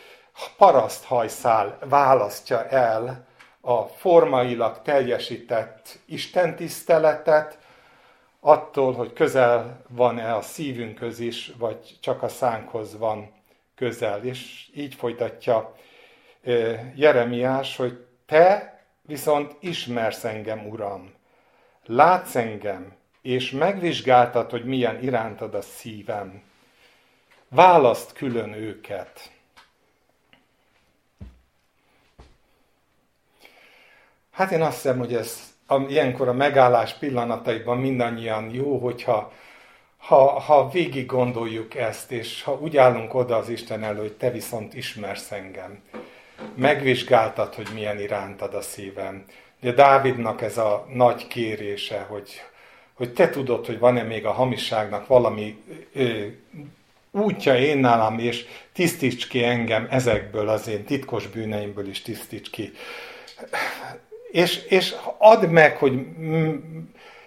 paraszthajszál 0.56 1.78
választja 1.88 2.68
el 2.68 3.26
a 3.60 3.82
formailag 3.82 4.82
teljesített 4.82 5.98
istentiszteletet, 6.04 7.58
attól, 8.40 8.92
hogy 8.92 9.12
közel 9.12 9.82
van-e 9.88 10.34
a 10.34 10.40
szívünkhöz 10.40 11.18
is, 11.18 11.52
vagy 11.58 11.98
csak 12.00 12.22
a 12.22 12.28
szánkhoz 12.28 12.98
van 12.98 13.32
közel. 13.74 14.22
És 14.24 14.70
így 14.74 14.94
folytatja 14.94 15.74
Jeremiás, 16.94 17.76
hogy 17.76 18.06
te 18.26 18.80
viszont 19.02 19.56
ismersz 19.60 20.24
engem, 20.24 20.68
Uram, 20.68 21.14
látsz 21.84 22.34
engem, 22.34 22.92
és 23.22 23.50
megvizsgáltad, 23.50 24.50
hogy 24.50 24.64
milyen 24.64 25.02
irántad 25.02 25.54
a 25.54 25.60
szívem. 25.60 26.42
Választ 27.48 28.12
külön 28.12 28.52
őket. 28.52 29.30
Hát 34.30 34.50
én 34.50 34.62
azt 34.62 34.74
hiszem, 34.74 34.98
hogy 34.98 35.14
ez 35.14 35.54
a, 35.66 35.80
ilyenkor 35.80 36.28
a 36.28 36.32
megállás 36.32 36.94
pillanataiban 36.94 37.78
mindannyian 37.78 38.50
jó, 38.50 38.78
hogyha 38.78 39.32
ha, 39.98 40.40
ha 40.40 40.68
végig 40.68 41.06
gondoljuk 41.06 41.74
ezt, 41.74 42.12
és 42.12 42.42
ha 42.42 42.52
úgy 42.52 42.76
állunk 42.76 43.14
oda 43.14 43.36
az 43.36 43.48
Isten 43.48 43.82
elő, 43.82 43.98
hogy 43.98 44.16
te 44.16 44.30
viszont 44.30 44.74
ismersz 44.74 45.32
engem, 45.32 45.82
megvizsgáltad, 46.54 47.54
hogy 47.54 47.68
milyen 47.74 48.00
irántad 48.00 48.54
a 48.54 48.60
szívem. 48.60 49.24
Ugye 49.62 49.72
Dávidnak 49.72 50.42
ez 50.42 50.58
a 50.58 50.86
nagy 50.88 51.26
kérése, 51.26 52.00
hogy, 52.08 52.42
hogy 52.94 53.12
te 53.12 53.30
tudod, 53.30 53.66
hogy 53.66 53.78
van-e 53.78 54.02
még 54.02 54.26
a 54.26 54.32
hamisságnak 54.32 55.06
valami 55.06 55.56
ö, 55.94 56.26
útja 57.10 57.58
én 57.58 57.78
nálam, 57.78 58.18
és 58.18 58.44
tisztíts 58.72 59.28
ki 59.28 59.44
engem 59.44 59.86
ezekből 59.90 60.48
az 60.48 60.68
én 60.68 60.84
titkos 60.84 61.26
bűneimből 61.26 61.88
is 61.88 62.02
tisztíts 62.02 62.50
ki. 62.50 62.72
És, 64.30 64.56
és 64.68 64.94
add 65.18 65.46
meg, 65.46 65.76
hogy 65.76 66.06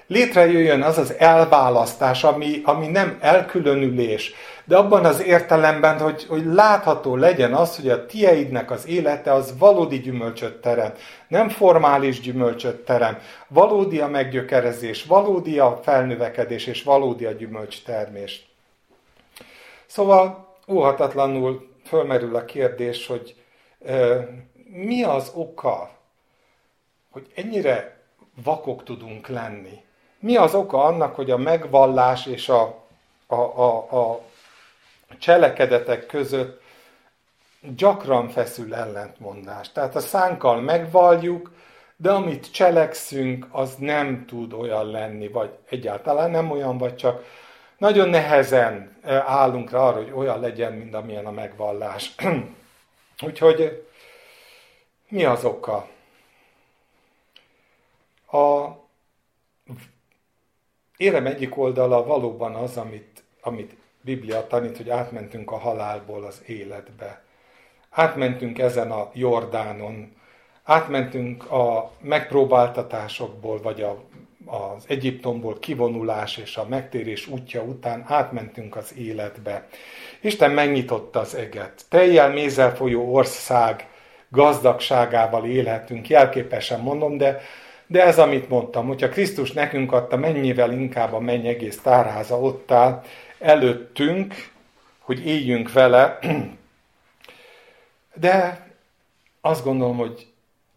létrejöjjön 0.07 0.81
az 0.81 0.97
az 0.97 1.13
elválasztás, 1.13 2.23
ami, 2.23 2.61
ami 2.63 2.87
nem 2.87 3.17
elkülönülés, 3.21 4.33
de 4.65 4.77
abban 4.77 5.05
az 5.05 5.23
értelemben, 5.23 5.99
hogy, 5.99 6.25
hogy 6.25 6.45
látható 6.45 7.15
legyen 7.15 7.53
az, 7.53 7.75
hogy 7.75 7.89
a 7.89 8.05
tieidnek 8.05 8.71
az 8.71 8.87
élete 8.87 9.33
az 9.33 9.57
valódi 9.57 9.99
gyümölcsöt 9.99 10.61
terem, 10.61 10.93
nem 11.27 11.49
formális 11.49 12.19
gyümölcsöt 12.19 12.85
terem, 12.85 13.19
valódi 13.47 13.99
a 13.99 14.07
meggyökerezés, 14.07 15.03
valódi 15.03 15.59
a 15.59 15.79
felnövekedés 15.83 16.65
és 16.65 16.83
valódi 16.83 17.25
a 17.25 17.31
gyümölcstermés. 17.31 18.47
Szóval 19.85 20.55
óhatatlanul 20.67 21.69
fölmerül 21.85 22.35
a 22.35 22.45
kérdés, 22.45 23.07
hogy 23.07 23.35
e, 23.85 24.27
mi 24.71 25.03
az 25.03 25.31
oka 25.33 25.95
hogy 27.15 27.31
ennyire 27.35 27.97
vakok 28.43 28.83
tudunk 28.83 29.27
lenni. 29.27 29.83
Mi 30.19 30.35
az 30.35 30.53
oka 30.55 30.83
annak, 30.83 31.15
hogy 31.15 31.31
a 31.31 31.37
megvallás 31.37 32.25
és 32.25 32.49
a, 32.49 32.83
a, 33.27 33.35
a, 33.35 33.75
a 33.75 34.21
cselekedetek 35.19 36.05
között 36.05 36.61
gyakran 37.75 38.29
feszül 38.29 38.75
ellentmondás. 38.75 39.71
Tehát 39.71 39.95
a 39.95 39.99
szánkkal 39.99 40.61
megvalljuk, 40.61 41.51
de 41.97 42.11
amit 42.11 42.51
cselekszünk, 42.51 43.47
az 43.51 43.75
nem 43.75 44.25
tud 44.25 44.53
olyan 44.53 44.91
lenni, 44.91 45.27
vagy 45.27 45.49
egyáltalán 45.69 46.31
nem 46.31 46.51
olyan, 46.51 46.77
vagy 46.77 46.95
csak 46.95 47.23
nagyon 47.77 48.09
nehezen 48.09 48.97
állunk 49.25 49.71
rá 49.71 49.79
arra, 49.79 49.97
hogy 49.97 50.11
olyan 50.11 50.39
legyen, 50.39 50.73
mint 50.73 50.93
amilyen 50.93 51.25
a 51.25 51.31
megvallás. 51.31 52.15
Úgyhogy 53.25 53.87
mi 55.09 55.23
az 55.23 55.45
oka? 55.45 55.87
A 58.31 58.69
érem 60.97 61.25
egyik 61.25 61.57
oldala 61.57 62.03
valóban 62.03 62.55
az, 62.55 62.77
amit, 62.77 63.23
amit 63.41 63.75
Biblia 64.05 64.47
tanít, 64.47 64.77
hogy 64.77 64.89
átmentünk 64.89 65.51
a 65.51 65.57
halálból 65.57 66.23
az 66.23 66.41
életbe. 66.45 67.21
Átmentünk 67.89 68.59
ezen 68.59 68.91
a 68.91 69.09
Jordánon, 69.13 70.11
átmentünk 70.63 71.51
a 71.51 71.91
megpróbáltatásokból, 72.01 73.61
vagy 73.61 73.81
a, 73.81 74.03
az 74.45 74.83
Egyiptomból 74.87 75.59
kivonulás 75.59 76.37
és 76.37 76.57
a 76.57 76.65
megtérés 76.69 77.27
útja 77.27 77.61
után 77.61 78.03
átmentünk 78.07 78.75
az 78.75 78.93
életbe. 78.97 79.67
Isten 80.21 80.51
megnyitotta 80.51 81.19
az 81.19 81.35
eget. 81.35 81.85
Teljel 81.89 82.29
mézel 82.29 82.75
folyó 82.75 83.13
ország 83.13 83.87
gazdagságával 84.29 85.45
élhetünk, 85.45 86.09
jelképesen 86.09 86.79
mondom, 86.79 87.17
de 87.17 87.41
de 87.87 88.03
ez, 88.03 88.19
amit 88.19 88.49
mondtam, 88.49 88.87
hogyha 88.87 89.09
Krisztus 89.09 89.51
nekünk 89.51 89.91
adta, 89.91 90.17
mennyivel 90.17 90.71
inkább 90.71 91.13
a 91.13 91.19
menny 91.19 91.47
egész 91.47 91.81
tárháza 91.81 92.39
ott 92.39 92.71
áll 92.71 93.01
előttünk, 93.45 94.51
hogy 94.99 95.25
éljünk 95.25 95.71
vele. 95.71 96.19
De 98.13 98.67
azt 99.41 99.63
gondolom, 99.63 99.97
hogy 99.97 100.27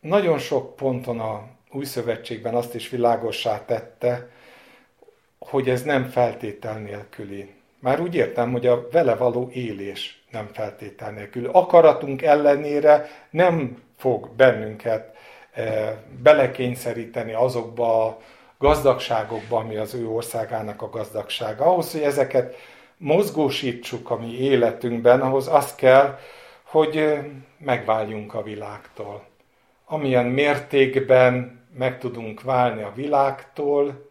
nagyon 0.00 0.38
sok 0.38 0.76
ponton 0.76 1.20
a 1.20 1.48
új 1.70 1.84
szövetségben 1.84 2.54
azt 2.54 2.74
is 2.74 2.88
világossá 2.88 3.64
tette, 3.64 4.28
hogy 5.38 5.68
ez 5.68 5.82
nem 5.82 6.04
feltétel 6.04 6.78
nélküli. 6.78 7.54
Már 7.78 8.00
úgy 8.00 8.14
értem, 8.14 8.52
hogy 8.52 8.66
a 8.66 8.88
vele 8.90 9.14
való 9.14 9.50
élés 9.52 10.22
nem 10.30 10.48
feltétel 10.52 11.10
nélküli. 11.10 11.48
Akaratunk 11.52 12.22
ellenére 12.22 13.08
nem 13.30 13.82
fog 13.96 14.30
bennünket 14.36 15.16
belekényszeríteni 16.22 17.32
azokba 17.32 18.06
a 18.06 18.20
gazdagságokba, 18.58 19.58
ami 19.58 19.76
az 19.76 19.94
ő 19.94 20.08
országának 20.08 20.82
a 20.82 20.90
gazdagsága. 20.90 21.64
Ahhoz, 21.64 21.92
hogy 21.92 22.02
ezeket 22.02 22.56
mozgósítsuk 22.96 24.10
a 24.10 24.16
mi 24.16 24.38
életünkben, 24.38 25.20
ahhoz 25.20 25.48
az 25.48 25.74
kell, 25.74 26.18
hogy 26.62 27.18
megváljunk 27.58 28.34
a 28.34 28.42
világtól. 28.42 29.26
Amilyen 29.84 30.26
mértékben 30.26 31.60
meg 31.78 31.98
tudunk 31.98 32.42
válni 32.42 32.82
a 32.82 32.92
világtól, 32.94 34.06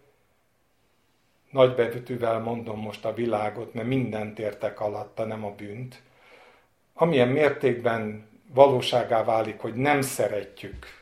nagybetűvel 1.52 2.40
mondom 2.40 2.80
most 2.80 3.06
a 3.06 3.14
világot, 3.14 3.74
mert 3.74 3.88
mindent 3.88 4.40
értek 4.40 4.80
alatta, 4.80 5.26
nem 5.26 5.46
a 5.46 5.52
bűnt, 5.52 6.02
amilyen 6.94 7.28
mértékben 7.28 8.28
valóságá 8.54 9.24
válik, 9.24 9.60
hogy 9.60 9.74
nem 9.74 10.02
szeretjük, 10.02 10.97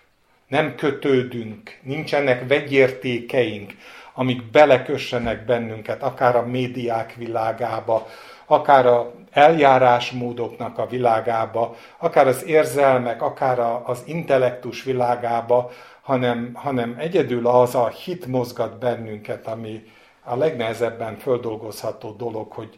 nem 0.47 0.75
kötődünk, 0.75 1.79
nincsenek 1.81 2.47
vegyértékeink, 2.47 3.73
amik 4.13 4.51
belekössenek 4.51 5.45
bennünket, 5.45 6.03
akár 6.03 6.35
a 6.35 6.45
médiák 6.45 7.13
világába, 7.13 8.07
akár 8.45 8.85
a 8.85 9.13
eljárásmódoknak 9.31 10.77
a 10.77 10.87
világába, 10.87 11.75
akár 11.97 12.27
az 12.27 12.45
érzelmek, 12.45 13.21
akár 13.21 13.59
az 13.83 14.03
intellektus 14.05 14.83
világába, 14.83 15.71
hanem, 16.01 16.51
hanem 16.53 16.95
egyedül 16.97 17.47
az 17.47 17.75
a 17.75 17.87
hit 17.87 18.25
mozgat 18.25 18.79
bennünket, 18.79 19.47
ami 19.47 19.83
a 20.23 20.35
legnehezebben 20.35 21.17
földolgozható 21.17 22.11
dolog, 22.11 22.51
hogy, 22.51 22.77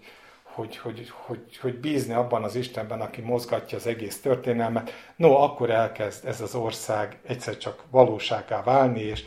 hogy, 0.57 0.77
hogy, 0.77 1.11
hogy, 1.25 1.57
hogy 1.61 1.79
bízni 1.79 2.13
abban 2.13 2.43
az 2.43 2.55
Istenben, 2.55 3.01
aki 3.01 3.21
mozgatja 3.21 3.77
az 3.77 3.87
egész 3.87 4.21
történelmet. 4.21 4.91
No, 5.15 5.35
akkor 5.35 5.69
elkezd 5.69 6.25
ez 6.25 6.41
az 6.41 6.55
ország 6.55 7.17
egyszer 7.27 7.57
csak 7.57 7.83
valóságá 7.89 8.63
válni, 8.63 9.01
és, 9.01 9.23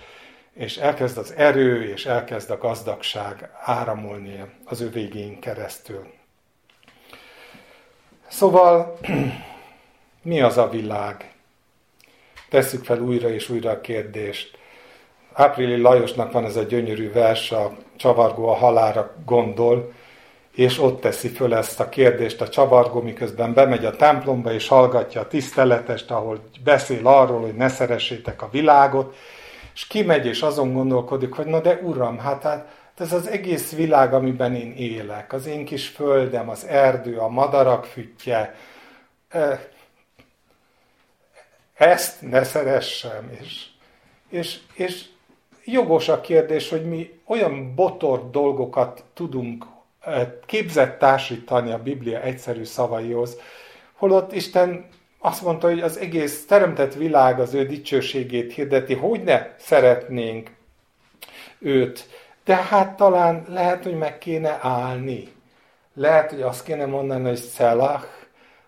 és 0.52 0.76
elkezd 0.76 1.18
az 1.18 1.32
erő, 1.32 1.90
és 1.90 2.06
elkezd 2.06 2.50
a 2.50 2.58
gazdagság 2.58 3.50
áramolni 3.60 4.44
az 4.64 4.80
ő 4.80 4.90
végén 4.90 5.40
keresztül. 5.40 6.06
Szóval, 8.28 8.98
mi 10.22 10.40
az 10.40 10.58
a 10.58 10.68
világ? 10.68 11.32
Tesszük 12.48 12.84
fel 12.84 13.00
újra 13.00 13.28
és 13.28 13.48
újra 13.48 13.70
a 13.70 13.80
kérdést. 13.80 14.58
Áprili 15.32 15.80
Lajosnak 15.80 16.32
van 16.32 16.44
ez 16.44 16.56
a 16.56 16.62
gyönyörű 16.62 17.12
vers, 17.12 17.52
a 17.52 17.76
csavargó 17.96 18.48
a 18.48 18.54
halára 18.54 19.14
gondol, 19.24 19.92
és 20.54 20.78
ott 20.78 21.00
teszi 21.00 21.28
föl 21.28 21.54
ezt 21.54 21.80
a 21.80 21.88
kérdést 21.88 22.40
a 22.40 22.48
csavargó, 22.48 23.00
miközben 23.00 23.54
bemegy 23.54 23.84
a 23.84 23.96
templomba, 23.96 24.52
és 24.52 24.68
hallgatja 24.68 25.20
a 25.20 25.28
tiszteletest, 25.28 26.10
ahol 26.10 26.40
beszél 26.64 27.06
arról, 27.06 27.40
hogy 27.40 27.54
ne 27.54 27.68
szeressétek 27.68 28.42
a 28.42 28.48
világot, 28.50 29.16
és 29.74 29.86
kimegy, 29.86 30.26
és 30.26 30.42
azon 30.42 30.72
gondolkodik, 30.72 31.32
hogy 31.32 31.46
na 31.46 31.60
de 31.60 31.80
uram, 31.82 32.18
hát, 32.18 32.42
hát 32.42 32.68
ez 32.98 33.12
az 33.12 33.28
egész 33.28 33.72
világ, 33.72 34.14
amiben 34.14 34.54
én 34.54 34.72
élek, 34.72 35.32
az 35.32 35.46
én 35.46 35.64
kis 35.64 35.88
földem, 35.88 36.48
az 36.48 36.66
erdő, 36.66 37.16
a 37.16 37.28
madarak 37.28 37.84
füttje, 37.84 38.54
ezt 41.74 42.20
ne 42.20 42.44
szeressem. 42.44 43.30
És, 43.40 43.66
és, 44.28 44.58
és 44.74 45.04
jogos 45.64 46.08
a 46.08 46.20
kérdés, 46.20 46.68
hogy 46.68 46.84
mi 46.84 47.20
olyan 47.24 47.74
botor 47.74 48.30
dolgokat 48.30 49.04
tudunk 49.14 49.64
képzett 50.46 50.98
társítani 50.98 51.72
a 51.72 51.82
Biblia 51.82 52.22
egyszerű 52.22 52.64
szavaihoz, 52.64 53.36
holott 53.92 54.32
Isten 54.32 54.88
azt 55.18 55.42
mondta, 55.42 55.68
hogy 55.68 55.80
az 55.80 55.98
egész 55.98 56.46
teremtett 56.46 56.94
világ 56.94 57.40
az 57.40 57.54
ő 57.54 57.66
dicsőségét 57.66 58.52
hirdeti, 58.52 58.94
hogy 58.94 59.22
ne 59.22 59.46
szeretnénk 59.58 60.50
őt. 61.58 62.08
De 62.44 62.54
hát 62.54 62.96
talán 62.96 63.44
lehet, 63.48 63.82
hogy 63.82 63.98
meg 63.98 64.18
kéne 64.18 64.58
állni. 64.60 65.32
Lehet, 65.94 66.30
hogy 66.30 66.42
azt 66.42 66.64
kéne 66.64 66.86
mondani, 66.86 67.28
hogy 67.28 67.36
szelach, 67.36 68.06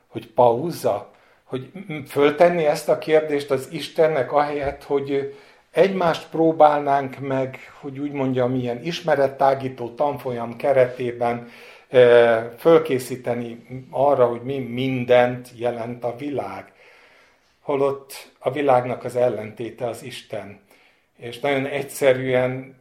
hogy 0.07 0.29
pauza, 0.29 1.11
hogy 1.45 1.71
föltenni 2.09 2.65
ezt 2.65 2.89
a 2.89 2.99
kérdést 2.99 3.51
az 3.51 3.69
Istennek 3.71 4.33
ahelyett, 4.33 4.85
hogy 4.85 5.37
egymást 5.73 6.29
próbálnánk 6.31 7.19
meg, 7.19 7.59
hogy 7.81 7.99
úgy 7.99 8.13
mondjam, 8.13 8.53
milyen 8.53 8.83
ismerettágító 8.85 9.89
tanfolyam 9.95 10.57
keretében 10.57 11.49
eh, 11.89 12.45
fölkészíteni 12.59 13.67
arra, 13.91 14.27
hogy 14.27 14.43
mi 14.43 14.59
mindent 14.59 15.49
jelent 15.57 16.05
a 16.05 16.17
világ. 16.17 16.73
Holott 17.61 18.31
a 18.39 18.51
világnak 18.51 19.05
az 19.05 19.17
ellentéte 19.17 19.87
az 19.87 20.03
Isten. 20.03 20.61
És 21.17 21.41
nagyon 21.41 21.67
egyszerűen 21.67 22.81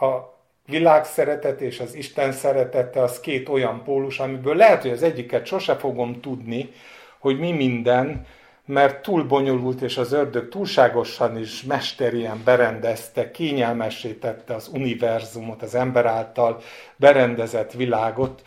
a 0.00 0.36
világ 0.66 1.04
szeretet 1.04 1.60
és 1.60 1.80
az 1.80 1.94
Isten 1.94 2.32
szeretete 2.32 3.02
az 3.02 3.20
két 3.20 3.48
olyan 3.48 3.82
pólus, 3.84 4.18
amiből 4.18 4.56
lehet, 4.56 4.82
hogy 4.82 4.90
az 4.90 5.02
egyiket 5.02 5.46
sose 5.46 5.76
fogom 5.76 6.20
tudni, 6.20 6.70
hogy 7.18 7.38
mi 7.38 7.52
minden, 7.52 8.26
mert 8.68 9.02
túl 9.02 9.24
bonyolult, 9.24 9.80
és 9.80 9.96
az 9.96 10.12
ördög 10.12 10.48
túlságosan 10.48 11.38
is 11.38 11.62
mesterien 11.62 12.42
berendezte, 12.44 13.30
kényelmessé 13.30 14.12
tette 14.12 14.54
az 14.54 14.70
univerzumot, 14.72 15.62
az 15.62 15.74
ember 15.74 16.06
által 16.06 16.60
berendezett 16.96 17.72
világot, 17.72 18.42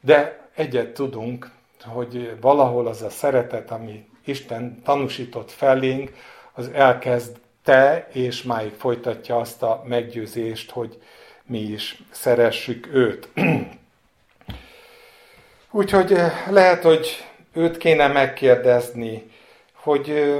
de 0.00 0.48
egyet 0.54 0.88
tudunk, 0.88 1.50
hogy 1.84 2.36
valahol 2.40 2.86
az 2.86 3.02
a 3.02 3.10
szeretet, 3.10 3.70
ami 3.70 4.08
Isten 4.24 4.80
tanúsított 4.84 5.50
felénk, 5.50 6.12
az 6.52 6.70
elkezdte, 6.72 8.08
és 8.12 8.42
máig 8.42 8.72
folytatja 8.72 9.36
azt 9.36 9.62
a 9.62 9.82
meggyőzést, 9.86 10.70
hogy 10.70 10.98
mi 11.44 11.60
is 11.60 12.02
szeressük 12.10 12.88
őt. 12.92 13.28
Úgyhogy 15.70 16.16
lehet, 16.50 16.82
hogy 16.82 17.24
őt 17.52 17.76
kéne 17.76 18.08
megkérdezni, 18.08 19.32
hogy, 19.84 20.34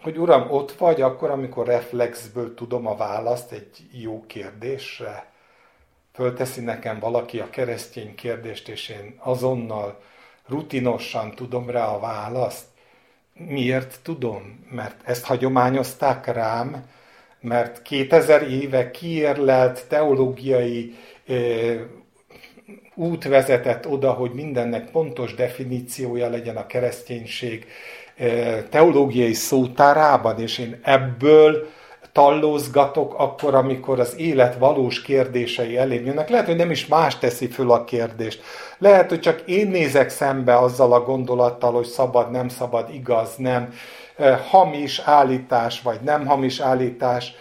hogy 0.00 0.18
Uram, 0.18 0.50
ott 0.50 0.72
vagy 0.72 1.00
akkor, 1.00 1.30
amikor 1.30 1.66
reflexből 1.66 2.54
tudom 2.54 2.86
a 2.86 2.96
választ 2.96 3.52
egy 3.52 3.86
jó 3.90 4.24
kérdésre? 4.26 5.30
Fölteszi 6.12 6.60
nekem 6.60 6.98
valaki 6.98 7.40
a 7.40 7.50
keresztény 7.50 8.14
kérdést, 8.14 8.68
és 8.68 8.88
én 8.88 9.14
azonnal 9.18 10.00
rutinosan 10.46 11.34
tudom 11.34 11.70
rá 11.70 11.86
a 11.86 12.00
választ. 12.00 12.64
Miért 13.32 14.00
tudom? 14.02 14.66
Mert 14.70 15.00
ezt 15.04 15.24
hagyományozták 15.24 16.26
rám, 16.26 16.90
mert 17.40 17.82
2000 17.82 18.50
éve 18.50 18.90
kiérlelt 18.90 19.86
teológiai 19.88 20.96
út 22.94 23.24
vezetett 23.24 23.86
oda, 23.86 24.12
hogy 24.12 24.30
mindennek 24.32 24.90
pontos 24.90 25.34
definíciója 25.34 26.28
legyen 26.28 26.56
a 26.56 26.66
kereszténység 26.66 27.66
teológiai 28.70 29.32
szótárában, 29.32 30.40
és 30.40 30.58
én 30.58 30.80
ebből 30.82 31.66
tallózgatok 32.12 33.14
akkor, 33.18 33.54
amikor 33.54 34.00
az 34.00 34.18
élet 34.18 34.58
valós 34.58 35.02
kérdései 35.02 35.76
elém 35.76 36.06
jönnek. 36.06 36.28
Lehet, 36.28 36.46
hogy 36.46 36.56
nem 36.56 36.70
is 36.70 36.86
más 36.86 37.18
teszi 37.18 37.46
föl 37.46 37.70
a 37.70 37.84
kérdést. 37.84 38.42
Lehet, 38.78 39.08
hogy 39.08 39.20
csak 39.20 39.40
én 39.46 39.68
nézek 39.68 40.10
szembe 40.10 40.58
azzal 40.58 40.92
a 40.92 41.02
gondolattal, 41.02 41.72
hogy 41.72 41.86
szabad, 41.86 42.30
nem 42.30 42.48
szabad, 42.48 42.88
igaz, 42.94 43.34
nem, 43.36 43.74
hamis 44.50 44.98
állítás, 45.04 45.82
vagy 45.82 46.00
nem 46.00 46.26
hamis 46.26 46.60
állítás. 46.60 47.32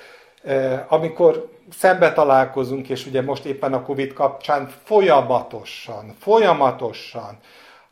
Amikor 0.88 1.50
szembe 1.78 2.14
találkozunk, 2.14 2.90
és 2.90 3.06
ugye 3.06 3.22
most 3.22 3.46
éppen 3.46 3.74
a 3.74 3.82
Covid 3.82 4.14
kapcsán 4.14 4.70
folyamatosan, 4.84 6.16
folyamatosan 6.20 7.38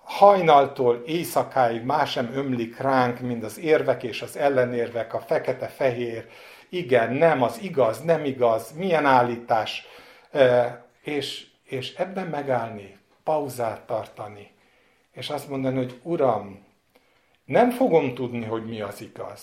hajnaltól 0.10 1.04
éjszakáig 1.06 1.84
más 1.84 2.12
sem 2.12 2.32
ömlik 2.34 2.78
ránk, 2.78 3.20
mint 3.20 3.44
az 3.44 3.60
érvek 3.60 4.04
és 4.04 4.22
az 4.22 4.38
ellenérvek, 4.38 5.14
a 5.14 5.20
fekete-fehér, 5.20 6.26
igen, 6.70 7.14
nem, 7.14 7.44
az 7.44 7.60
igaz, 7.62 8.02
nem 8.02 8.26
igaz, 8.26 8.72
milyen 8.72 9.06
állítás, 9.06 9.86
és, 11.02 11.48
és 11.64 11.96
ebben 11.96 12.28
megállni, 12.28 12.98
pauzát 13.24 13.82
tartani, 13.82 14.52
és 15.12 15.30
azt 15.30 15.50
mondani, 15.50 15.76
hogy 15.76 16.00
Uram, 16.04 16.66
nem 17.46 17.70
fogom 17.70 18.14
tudni, 18.14 18.46
hogy 18.46 18.66
mi 18.66 18.82
az 18.82 19.02
igaz, 19.02 19.42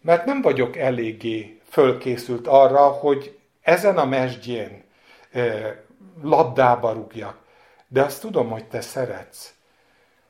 mert 0.00 0.24
nem 0.24 0.42
vagyok 0.42 0.76
eléggé 0.76 1.60
fölkészült 1.68 2.46
arra, 2.46 2.86
hogy 2.86 3.38
ezen 3.62 3.98
a 3.98 4.04
mesdjén 4.04 4.84
labdába 6.22 6.92
rúgjak, 6.92 7.38
de 7.88 8.02
azt 8.02 8.20
tudom, 8.20 8.50
hogy 8.50 8.64
te 8.64 8.80
szeretsz. 8.80 9.55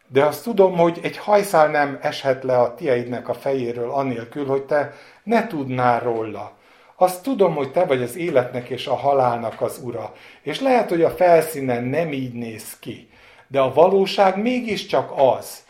De 0.08 0.24
azt 0.24 0.42
tudom, 0.42 0.76
hogy 0.76 0.98
egy 1.02 1.16
hajszál 1.16 1.68
nem 1.68 1.98
eshet 2.02 2.44
le 2.44 2.58
a 2.58 2.74
tieidnek 2.74 3.28
a 3.28 3.34
fejéről 3.34 3.90
anélkül, 3.90 4.46
hogy 4.46 4.62
te 4.62 4.94
ne 5.22 5.46
tudnál 5.46 6.00
róla. 6.00 6.52
Azt 6.96 7.22
tudom, 7.22 7.54
hogy 7.54 7.72
te 7.72 7.84
vagy 7.84 8.02
az 8.02 8.16
életnek 8.16 8.68
és 8.68 8.86
a 8.86 8.94
halálnak 8.94 9.60
az 9.60 9.80
ura. 9.82 10.14
És 10.42 10.60
lehet, 10.60 10.88
hogy 10.88 11.02
a 11.02 11.10
felszínen 11.10 11.84
nem 11.84 12.12
így 12.12 12.32
néz 12.32 12.78
ki. 12.78 13.08
De 13.46 13.60
a 13.60 13.72
valóság 13.72 14.42
mégiscsak 14.42 15.12
az, 15.16 15.64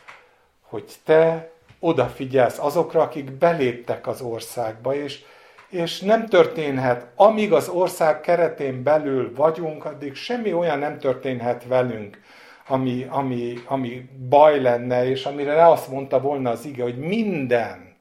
hogy 0.63 0.85
te 1.05 1.51
odafigyelsz 1.81 2.59
azokra, 2.59 3.03
akik 3.03 3.33
beléptek 3.33 4.07
az 4.07 4.21
országba, 4.21 4.95
és, 4.95 5.23
és 5.69 6.01
nem 6.01 6.27
történhet, 6.27 7.07
amíg 7.15 7.53
az 7.53 7.69
ország 7.69 8.21
keretén 8.21 8.83
belül 8.83 9.33
vagyunk, 9.35 9.85
addig 9.85 10.15
semmi 10.15 10.53
olyan 10.53 10.79
nem 10.79 10.99
történhet 10.99 11.65
velünk, 11.67 12.21
ami, 12.67 13.07
ami, 13.09 13.59
ami 13.67 14.09
baj 14.29 14.61
lenne, 14.61 15.09
és 15.09 15.25
amire 15.25 15.55
le 15.55 15.69
azt 15.69 15.89
mondta 15.89 16.21
volna 16.21 16.51
az 16.51 16.65
ige, 16.65 16.83
hogy 16.83 16.99
minden, 16.99 17.97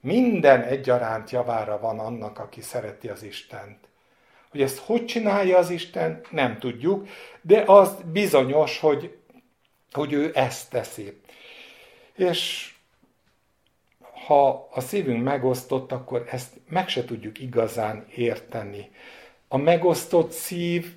minden 0.00 0.62
egyaránt 0.62 1.30
javára 1.30 1.78
van 1.78 1.98
annak, 1.98 2.38
aki 2.38 2.60
szereti 2.60 3.08
az 3.08 3.22
Istent. 3.22 3.78
Hogy 4.50 4.62
ezt 4.62 4.78
hogy 4.78 5.04
csinálja 5.04 5.58
az 5.58 5.70
Isten, 5.70 6.20
nem 6.30 6.58
tudjuk, 6.58 7.08
de 7.40 7.62
az 7.66 7.96
bizonyos, 8.12 8.78
hogy, 8.78 9.18
hogy 9.92 10.12
ő 10.12 10.30
ezt 10.34 10.70
teszi. 10.70 11.20
És 12.14 12.72
ha 14.26 14.68
a 14.72 14.80
szívünk 14.80 15.22
megosztott, 15.22 15.92
akkor 15.92 16.24
ezt 16.30 16.52
meg 16.68 16.88
se 16.88 17.04
tudjuk 17.04 17.38
igazán 17.40 18.06
érteni. 18.14 18.90
A 19.48 19.56
megosztott 19.56 20.30
szív, 20.30 20.94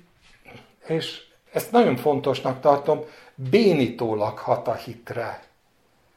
és 0.86 1.22
ezt 1.52 1.72
nagyon 1.72 1.96
fontosnak 1.96 2.60
tartom, 2.60 3.00
bénítólag 3.34 4.38
hat 4.38 4.68
a 4.68 4.74
hitre. 4.74 5.42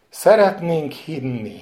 Szeretnénk 0.10 0.92
hinni. 0.92 1.62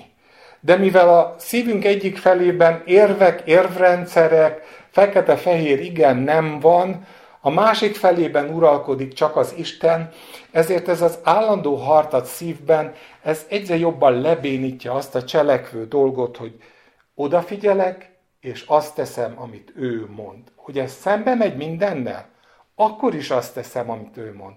De 0.59 0.75
mivel 0.75 1.09
a 1.09 1.35
szívünk 1.37 1.85
egyik 1.85 2.17
felében 2.17 2.81
érvek, 2.85 3.41
érvrendszerek, 3.45 4.61
fekete-fehér 4.89 5.79
igen 5.79 6.17
nem 6.17 6.59
van, 6.59 7.05
a 7.45 7.49
másik 7.49 7.95
felében 7.95 8.49
uralkodik 8.49 9.13
csak 9.13 9.35
az 9.35 9.53
Isten, 9.57 10.11
ezért 10.51 10.87
ez 10.87 11.01
az 11.01 11.19
állandó 11.23 11.75
hartat 11.75 12.25
szívben, 12.25 12.93
ez 13.21 13.45
egyre 13.49 13.77
jobban 13.77 14.21
lebénítja 14.21 14.93
azt 14.93 15.15
a 15.15 15.23
cselekvő 15.23 15.87
dolgot, 15.87 16.37
hogy 16.37 16.61
odafigyelek, 17.15 18.11
és 18.39 18.63
azt 18.67 18.95
teszem, 18.95 19.33
amit 19.35 19.73
ő 19.75 20.07
mond. 20.15 20.41
Hogy 20.55 20.79
ez 20.79 20.91
szembe 20.91 21.35
megy 21.35 21.55
mindennel, 21.55 22.32
akkor 22.75 23.15
is 23.15 23.29
azt 23.29 23.53
teszem, 23.53 23.89
amit 23.89 24.17
ő 24.17 24.33
mond. 24.33 24.55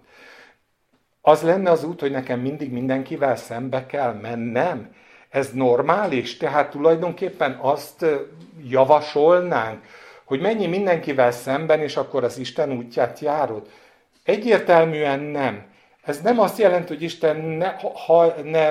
Az 1.20 1.42
lenne 1.42 1.70
az 1.70 1.84
út, 1.84 2.00
hogy 2.00 2.10
nekem 2.10 2.40
mindig 2.40 2.72
mindenkivel 2.72 3.36
szembe 3.36 3.86
kell 3.86 4.12
mennem. 4.12 4.94
Ez 5.28 5.52
normális, 5.52 6.36
tehát 6.36 6.70
tulajdonképpen 6.70 7.58
azt 7.60 8.06
javasolnánk, 8.68 9.84
hogy 10.24 10.40
mennyi 10.40 10.66
mindenkivel 10.66 11.30
szemben, 11.30 11.80
és 11.80 11.96
akkor 11.96 12.24
az 12.24 12.38
Isten 12.38 12.72
útját 12.72 13.18
járod. 13.18 13.70
Egyértelműen 14.24 15.20
nem. 15.20 15.66
Ez 16.02 16.20
nem 16.20 16.40
azt 16.40 16.58
jelenti, 16.58 16.92
hogy 16.92 17.02
Isten 17.02 17.36
ne, 17.36 17.74
ha, 18.06 18.34
ne, 18.44 18.70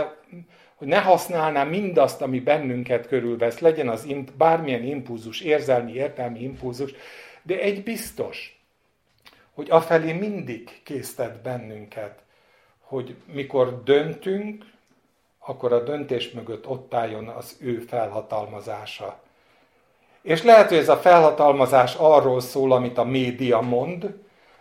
hogy 0.76 0.88
ne 0.88 1.00
használná 1.00 1.64
mindazt, 1.64 2.22
ami 2.22 2.40
bennünket 2.40 3.08
körülvesz, 3.08 3.60
legyen 3.60 3.90
az 3.90 4.08
bármilyen 4.38 4.84
impulzus, 4.84 5.42
érzelmi, 5.42 5.94
értelmi 5.94 6.42
impulzus, 6.42 6.94
de 7.44 7.60
egy 7.60 7.84
biztos, 7.84 8.55
hogy 9.56 9.70
afelé 9.70 10.12
mindig 10.12 10.82
késztet 10.84 11.42
bennünket, 11.42 12.20
hogy 12.80 13.16
mikor 13.26 13.84
döntünk, 13.84 14.66
akkor 15.40 15.74
a 15.74 15.84
döntés 15.84 16.32
mögött 16.32 16.68
ott 16.68 16.94
álljon 16.94 17.28
az 17.28 17.58
ő 17.60 17.80
felhatalmazása. 17.80 19.20
És 20.22 20.44
lehet, 20.44 20.70
hogy 20.70 20.78
ez 20.78 20.90
a 20.90 20.98
felhatalmazás 20.98 21.96
arról 21.96 22.42
szól, 22.42 22.72
amit 22.72 22.98
a 22.98 23.04
média 23.04 23.62
mond, 23.62 24.16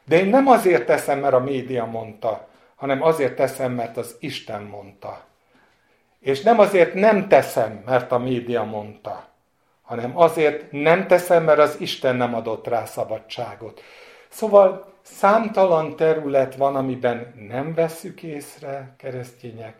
de 0.05 0.19
én 0.19 0.27
nem 0.27 0.49
azért 0.49 0.87
teszem, 0.87 1.19
mert 1.19 1.35
a 1.35 1.39
média 1.39 1.85
mondta, 1.85 2.49
hanem 2.75 3.03
azért 3.03 3.37
teszem, 3.37 3.73
mert 3.73 3.97
az 3.97 4.17
Isten 4.21 4.63
mondta. 4.63 5.25
És 6.21 6.43
nem 6.43 6.59
azért 6.59 6.95
nem 6.95 7.29
teszem, 7.29 7.83
mert 7.87 8.13
a 8.13 8.19
média 8.19 8.65
mondta, 8.65 9.29
hanem 9.83 10.19
azért 10.19 10.73
nem 10.73 11.07
teszem, 11.07 11.45
mert 11.45 11.59
az 11.59 11.77
Isten 11.81 12.17
nem 12.17 12.35
adott 12.35 12.67
rá 12.67 12.85
szabadságot. 12.85 13.81
Szóval 14.35 14.93
számtalan 15.03 15.97
terület 15.97 16.55
van, 16.55 16.77
amiben 16.77 17.35
nem 17.49 17.75
veszük 17.75 18.23
észre, 18.23 18.95
keresztények, 18.97 19.77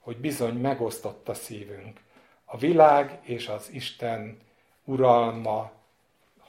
hogy 0.00 0.16
bizony 0.16 0.54
megosztott 0.54 1.28
a 1.28 1.34
szívünk. 1.34 2.00
A 2.44 2.58
világ 2.58 3.18
és 3.22 3.48
az 3.48 3.68
Isten 3.72 4.38
uralma 4.84 5.70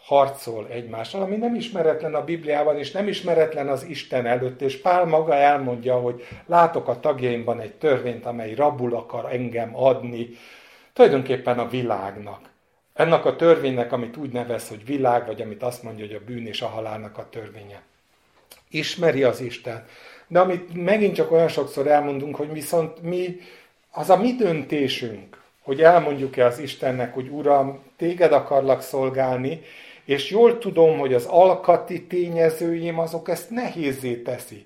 harcol 0.04 0.68
egymással, 0.70 1.22
ami 1.22 1.36
nem 1.36 1.56
ismeretlen 1.56 2.16
a 2.16 2.24
Bibliában, 2.24 2.78
és 2.78 2.91
nem 2.91 3.08
ismeretlen 3.08 3.68
az 3.68 3.84
Isten 3.84 4.26
előtt, 4.26 4.62
és 4.62 4.82
Pál 4.82 5.06
maga 5.06 5.34
elmondja, 5.34 6.00
hogy 6.00 6.24
látok 6.45 6.88
a 6.88 7.00
tagjaimban 7.00 7.60
egy 7.60 7.74
törvényt, 7.74 8.26
amely 8.26 8.54
rabul 8.54 8.95
akar 8.95 9.34
engem 9.34 9.76
adni, 9.76 10.30
tulajdonképpen 10.93 11.60
a 11.60 11.68
világnak. 11.68 12.50
Ennek 12.98 13.26
a 13.26 13.36
törvénynek, 13.36 13.91
amit 13.91 14.18
úgy 14.18 14.32
nevez, 14.32 14.68
hogy 14.68 14.86
világ, 14.86 15.26
vagy 15.26 15.41
amit 15.41 15.64
azt 15.64 15.84
mondja, 15.84 16.06
hogy 16.06 16.16
a 16.16 16.26
bűn 16.26 16.48
és 16.48 16.62
a 16.62 16.68
halálnak 16.68 17.18
a 17.18 17.30
törvénye. 17.30 17.82
Ismeri 18.70 19.24
az 19.24 19.41
Isten. 19.41 19.86
De 20.28 20.39
amit 20.39 20.84
megint 20.84 21.16
csak 21.16 21.32
olyan 21.32 21.48
sokszor 21.48 21.88
elmondunk, 21.88 22.36
hogy 22.36 22.52
viszont 22.52 23.02
mi, 23.02 23.39
az 23.91 24.10
a 24.10 24.18
mi 24.18 24.34
döntésünk, 24.34 25.41
hogy 25.62 25.82
elmondjuk-e 25.82 26.45
az 26.45 26.60
Istennek, 26.60 27.14
hogy 27.14 27.30
Uram, 27.30 27.84
téged 27.98 28.32
akarlak 28.32 28.82
szolgálni, 28.82 29.62
és 30.06 30.30
jól 30.30 30.58
tudom, 30.58 30.98
hogy 30.98 31.14
az 31.14 31.26
alkati 31.26 32.04
tényezőim 32.04 33.00
azok 33.00 33.30
ezt 33.30 33.50
nehézé 33.50 34.16
teszi. 34.16 34.66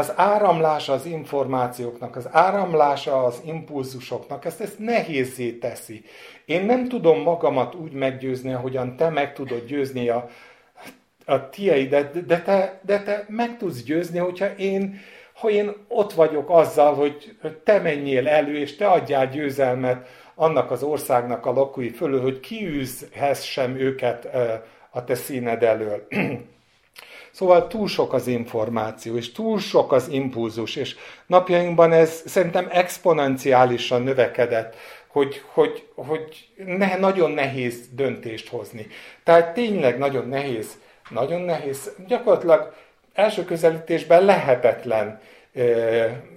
Az 0.00 0.12
áramlása 0.16 0.92
az 0.92 1.06
információknak, 1.06 2.16
az 2.16 2.28
áramlása 2.30 3.24
az 3.24 3.40
impulzusoknak, 3.44 4.44
ezt, 4.44 4.60
ezt 4.60 4.78
nehézé 4.78 5.52
teszi. 5.52 6.02
Én 6.44 6.64
nem 6.64 6.88
tudom 6.88 7.22
magamat 7.22 7.74
úgy 7.74 7.92
meggyőzni, 7.92 8.52
ahogyan 8.52 8.96
te 8.96 9.08
meg 9.08 9.34
tudod 9.34 9.64
győzni 9.66 10.08
a, 10.08 10.28
a 11.26 11.48
tieidet, 11.48 12.26
de 12.26 12.42
te, 12.42 12.80
de 12.82 13.02
te 13.02 13.24
meg 13.28 13.56
tudsz 13.56 13.82
győzni, 13.82 14.18
hogyha 14.18 14.46
én, 14.46 15.00
ha 15.32 15.50
én 15.50 15.72
ott 15.88 16.12
vagyok 16.12 16.50
azzal, 16.50 16.94
hogy 16.94 17.36
te 17.64 17.78
menjél 17.78 18.28
elő, 18.28 18.56
és 18.56 18.76
te 18.76 18.86
adjál 18.86 19.28
győzelmet 19.28 20.08
annak 20.34 20.70
az 20.70 20.82
országnak 20.82 21.46
a 21.46 21.52
lakói 21.52 21.90
fölül, 21.90 22.20
hogy 22.20 22.40
kiűzhessem 22.40 23.76
őket 23.76 24.28
a 24.90 25.04
te 25.04 25.14
színed 25.14 25.62
elől. 25.62 26.06
Szóval 27.30 27.66
túl 27.66 27.88
sok 27.88 28.12
az 28.12 28.26
információ, 28.26 29.16
és 29.16 29.32
túl 29.32 29.58
sok 29.58 29.92
az 29.92 30.08
impulzus, 30.08 30.76
és 30.76 30.96
napjainkban 31.26 31.92
ez 31.92 32.22
szerintem 32.26 32.68
exponenciálisan 32.70 34.02
növekedett, 34.02 34.76
hogy, 35.06 35.42
hogy, 35.52 35.86
hogy 35.94 36.48
ne, 36.56 36.96
nagyon 36.96 37.30
nehéz 37.30 37.88
döntést 37.92 38.48
hozni. 38.48 38.86
Tehát 39.24 39.54
tényleg 39.54 39.98
nagyon 39.98 40.28
nehéz, 40.28 40.78
nagyon 41.10 41.40
nehéz, 41.40 41.92
gyakorlatilag 42.06 42.74
első 43.14 43.44
közelítésben 43.44 44.24
lehetetlen 44.24 45.20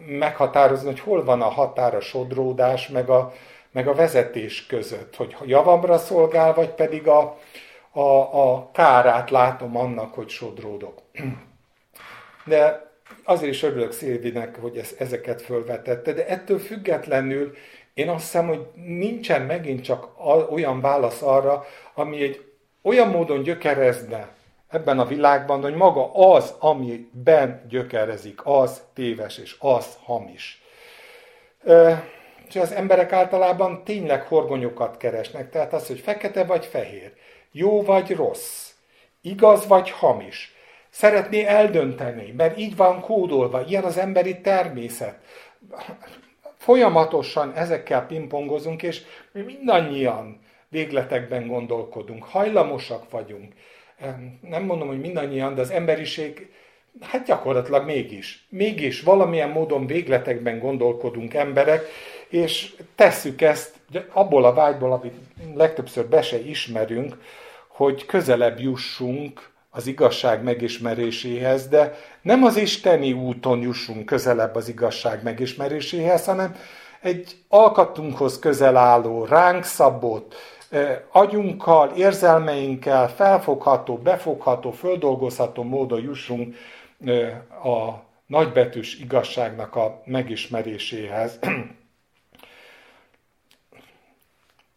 meghatározni, 0.07 0.85
hogy 0.87 0.99
hol 0.99 1.23
van 1.23 1.41
a 1.41 1.49
határ 1.49 1.95
a 1.95 2.01
sodródás, 2.01 2.87
meg 2.87 3.09
a, 3.09 3.33
meg 3.71 3.87
a 3.87 3.93
vezetés 3.93 4.65
között, 4.65 5.15
hogy 5.15 5.35
javamra 5.45 5.97
szolgál, 5.97 6.53
vagy 6.53 6.69
pedig 6.69 7.07
a, 7.07 7.37
a, 7.93 8.41
a 8.49 8.71
kárát 8.71 9.29
látom 9.29 9.77
annak, 9.77 10.13
hogy 10.13 10.29
sodródok. 10.29 11.01
De 12.45 12.91
azért 13.23 13.51
is 13.51 13.63
örülök 13.63 13.91
Szilvinek, 13.91 14.59
hogy 14.61 14.77
ez, 14.77 14.95
ezeket 14.97 15.41
fölvetette, 15.41 16.13
de 16.13 16.27
ettől 16.27 16.59
függetlenül 16.59 17.53
én 17.93 18.09
azt 18.09 18.21
hiszem, 18.23 18.47
hogy 18.47 18.67
nincsen 18.85 19.41
megint 19.41 19.83
csak 19.83 20.09
olyan 20.51 20.81
válasz 20.81 21.21
arra, 21.21 21.65
ami 21.93 22.21
egy 22.21 22.51
olyan 22.81 23.07
módon 23.07 23.43
gyökerezne 23.43 24.29
ebben 24.69 24.99
a 24.99 25.05
világban, 25.05 25.61
hogy 25.61 25.75
maga 25.75 26.11
az, 26.13 26.53
amiben 26.59 27.65
gyökerezik, 27.69 28.39
az 28.43 28.83
téves 28.93 29.37
és 29.37 29.55
az 29.59 29.97
hamis. 30.03 30.61
És 32.47 32.55
az 32.55 32.71
emberek 32.71 33.11
általában 33.11 33.83
tényleg 33.83 34.27
horgonyokat 34.27 34.97
keresnek, 34.97 35.49
tehát 35.49 35.73
az, 35.73 35.87
hogy 35.87 35.99
fekete 35.99 36.43
vagy 36.43 36.65
fehér, 36.65 37.13
jó 37.53 37.83
vagy 37.83 38.15
rossz, 38.15 38.71
igaz 39.21 39.67
vagy 39.67 39.89
hamis. 39.89 40.55
Szeretné 40.89 41.45
eldönteni, 41.45 42.33
mert 42.37 42.57
így 42.57 42.75
van 42.75 43.01
kódolva, 43.01 43.65
ilyen 43.65 43.83
az 43.83 43.97
emberi 43.97 44.41
természet. 44.41 45.19
Folyamatosan 46.57 47.53
ezekkel 47.53 48.05
pingpongozunk, 48.05 48.83
és 48.83 49.01
mi 49.31 49.41
mindannyian 49.41 50.41
végletekben 50.69 51.47
gondolkodunk, 51.47 52.23
hajlamosak 52.23 53.09
vagyunk. 53.09 53.53
Nem 54.41 54.63
mondom, 54.63 54.87
hogy 54.87 54.99
mindannyian, 54.99 55.55
de 55.55 55.61
az 55.61 55.71
emberiség 55.71 56.51
Hát 57.01 57.25
gyakorlatilag 57.25 57.85
mégis. 57.85 58.45
Mégis 58.49 59.01
valamilyen 59.01 59.49
módon 59.49 59.87
végletekben 59.87 60.59
gondolkodunk 60.59 61.33
emberek, 61.33 61.85
és 62.27 62.73
tesszük 62.95 63.41
ezt 63.41 63.75
abból 64.11 64.45
a 64.45 64.53
vágyból, 64.53 64.91
amit 64.91 65.13
legtöbbször 65.55 66.05
be 66.05 66.21
se 66.21 66.39
ismerünk, 66.39 67.17
hogy 67.73 68.05
közelebb 68.05 68.59
jussunk 68.59 69.51
az 69.69 69.87
igazság 69.87 70.43
megismeréséhez, 70.43 71.67
de 71.67 71.95
nem 72.21 72.43
az 72.43 72.57
isteni 72.57 73.13
úton 73.13 73.61
jussunk 73.61 74.05
közelebb 74.05 74.55
az 74.55 74.69
igazság 74.69 75.23
megismeréséhez, 75.23 76.25
hanem 76.25 76.55
egy 77.01 77.35
alkatunkhoz 77.47 78.39
közel 78.39 78.77
álló, 78.77 79.25
ránk 79.25 79.63
szabott, 79.63 80.35
agyunkkal, 81.11 81.91
érzelmeinkkel 81.95 83.09
felfogható, 83.09 83.97
befogható, 83.97 84.71
földolgozható 84.71 85.63
módon 85.63 86.01
jussunk 86.01 86.55
a 87.63 87.89
nagybetűs 88.25 88.99
igazságnak 88.99 89.75
a 89.75 90.01
megismeréséhez. 90.05 91.39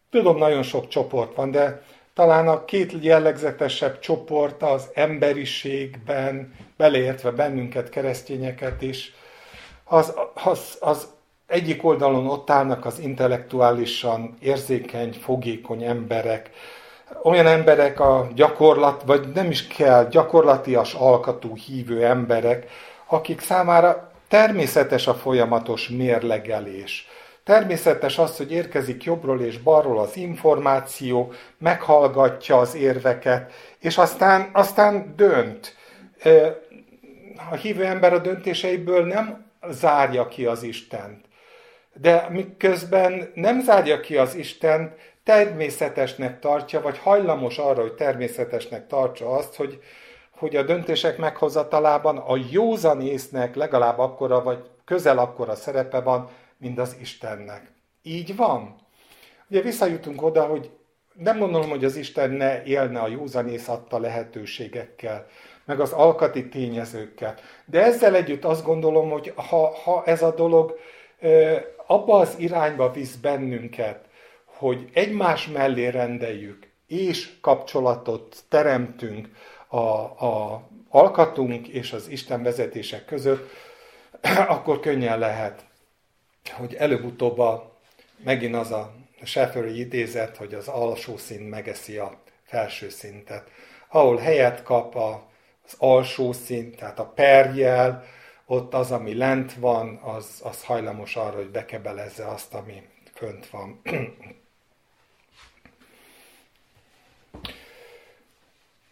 Tudom, 0.09 0.37
nagyon 0.37 0.63
sok 0.63 0.87
csoport 0.87 1.35
van, 1.35 1.51
de 1.51 1.81
talán 2.17 2.47
a 2.47 2.65
két 2.65 2.93
jellegzetesebb 3.01 3.99
csoport 3.99 4.63
az 4.63 4.89
emberiségben, 4.93 6.53
beleértve 6.77 7.31
bennünket, 7.31 7.89
keresztényeket 7.89 8.81
is, 8.81 9.13
az, 9.83 10.13
az, 10.43 10.77
az 10.79 11.07
egyik 11.47 11.83
oldalon 11.83 12.27
ott 12.27 12.49
állnak 12.49 12.85
az 12.85 12.99
intellektuálisan 12.99 14.37
érzékeny, 14.39 15.13
fogékony 15.13 15.83
emberek, 15.83 16.49
olyan 17.23 17.47
emberek 17.47 17.99
a 17.99 18.27
gyakorlat, 18.35 19.03
vagy 19.05 19.27
nem 19.33 19.49
is 19.49 19.67
kell, 19.67 20.07
gyakorlatias 20.09 20.93
alkatú 20.93 21.55
hívő 21.55 22.05
emberek, 22.05 22.69
akik 23.07 23.41
számára 23.41 24.11
természetes 24.27 25.07
a 25.07 25.13
folyamatos 25.13 25.89
mérlegelés. 25.89 27.07
Természetes 27.47 28.17
az, 28.17 28.37
hogy 28.37 28.51
érkezik 28.51 29.03
jobbról 29.03 29.41
és 29.41 29.57
balról 29.57 29.99
az 29.99 30.15
információ, 30.17 31.31
meghallgatja 31.57 32.57
az 32.57 32.75
érveket, 32.75 33.51
és 33.79 33.97
aztán, 33.97 34.49
aztán 34.53 35.13
dönt. 35.15 35.75
A 37.51 37.55
hívő 37.55 37.85
ember 37.85 38.13
a 38.13 38.17
döntéseiből 38.17 39.05
nem 39.05 39.45
zárja 39.69 40.27
ki 40.27 40.45
az 40.45 40.63
Istent. 40.63 41.25
De 41.93 42.27
miközben 42.29 43.31
nem 43.33 43.61
zárja 43.61 43.99
ki 43.99 44.17
az 44.17 44.35
Istent, 44.35 44.93
természetesnek 45.23 46.39
tartja, 46.39 46.81
vagy 46.81 46.97
hajlamos 46.97 47.57
arra, 47.57 47.81
hogy 47.81 47.93
természetesnek 47.93 48.87
tartsa 48.87 49.29
azt, 49.29 49.55
hogy, 49.55 49.79
hogy 50.37 50.55
a 50.55 50.63
döntések 50.63 51.17
meghozatalában 51.17 52.17
a 52.17 52.37
józanésznek 52.51 53.55
legalább 53.55 53.99
akkora, 53.99 54.43
vagy 54.43 54.63
közel 54.85 55.17
akkora 55.17 55.55
szerepe 55.55 55.99
van, 55.99 56.29
mint 56.57 56.79
az 56.79 56.95
Istennek. 57.01 57.71
Így 58.01 58.35
van. 58.35 58.75
Ugye 59.49 59.61
visszajutunk 59.61 60.21
oda, 60.21 60.45
hogy 60.45 60.71
nem 61.13 61.39
gondolom, 61.39 61.69
hogy 61.69 61.85
az 61.85 61.95
Isten 61.95 62.31
ne 62.31 62.63
élne 62.63 62.99
a 62.99 63.07
józanész 63.07 63.67
adta 63.67 63.99
lehetőségekkel, 63.99 65.27
meg 65.65 65.79
az 65.79 65.91
alkati 65.91 66.49
tényezőkkel. 66.49 67.35
De 67.65 67.83
ezzel 67.83 68.15
együtt 68.15 68.45
azt 68.45 68.65
gondolom, 68.65 69.09
hogy 69.09 69.33
ha, 69.35 69.75
ha 69.83 70.03
ez 70.05 70.21
a 70.21 70.33
dolog 70.35 70.79
e, 71.19 71.63
abba 71.87 72.19
az 72.19 72.35
irányba 72.37 72.91
visz 72.91 73.15
bennünket, 73.15 74.05
hogy 74.45 74.89
egymás 74.93 75.47
mellé 75.47 75.87
rendeljük, 75.87 76.67
és 76.87 77.39
kapcsolatot 77.41 78.43
teremtünk 78.49 79.29
a, 79.67 79.77
a 80.25 80.61
alkatunk 80.89 81.67
és 81.67 81.93
az 81.93 82.07
Isten 82.09 82.43
vezetések 82.43 83.05
között, 83.05 83.49
akkor 84.55 84.79
könnyen 84.79 85.19
lehet, 85.19 85.65
hogy 86.49 86.73
előbb-utóbb 86.73 87.39
a, 87.39 87.77
megint 88.23 88.55
az 88.55 88.71
a 88.71 88.93
Schäferi 89.23 89.79
idézet, 89.79 90.37
hogy 90.37 90.53
az 90.53 90.67
alsó 90.67 91.17
szint 91.17 91.49
megeszi 91.49 91.97
a 91.97 92.21
felső 92.43 92.89
szintet. 92.89 93.49
Ahol 93.87 94.17
helyet 94.17 94.63
kap 94.63 94.95
az 94.95 95.75
alsó 95.77 96.33
szint, 96.33 96.75
tehát 96.75 96.99
a 96.99 97.05
perjel, 97.05 98.05
ott 98.45 98.73
az, 98.73 98.91
ami 98.91 99.13
lent 99.13 99.53
van, 99.53 99.95
az, 99.95 100.41
az 100.43 100.63
hajlamos 100.63 101.15
arra, 101.15 101.35
hogy 101.35 101.49
bekebelezze 101.49 102.27
azt, 102.27 102.53
ami 102.53 102.83
fönt 103.13 103.49
van. 103.49 103.81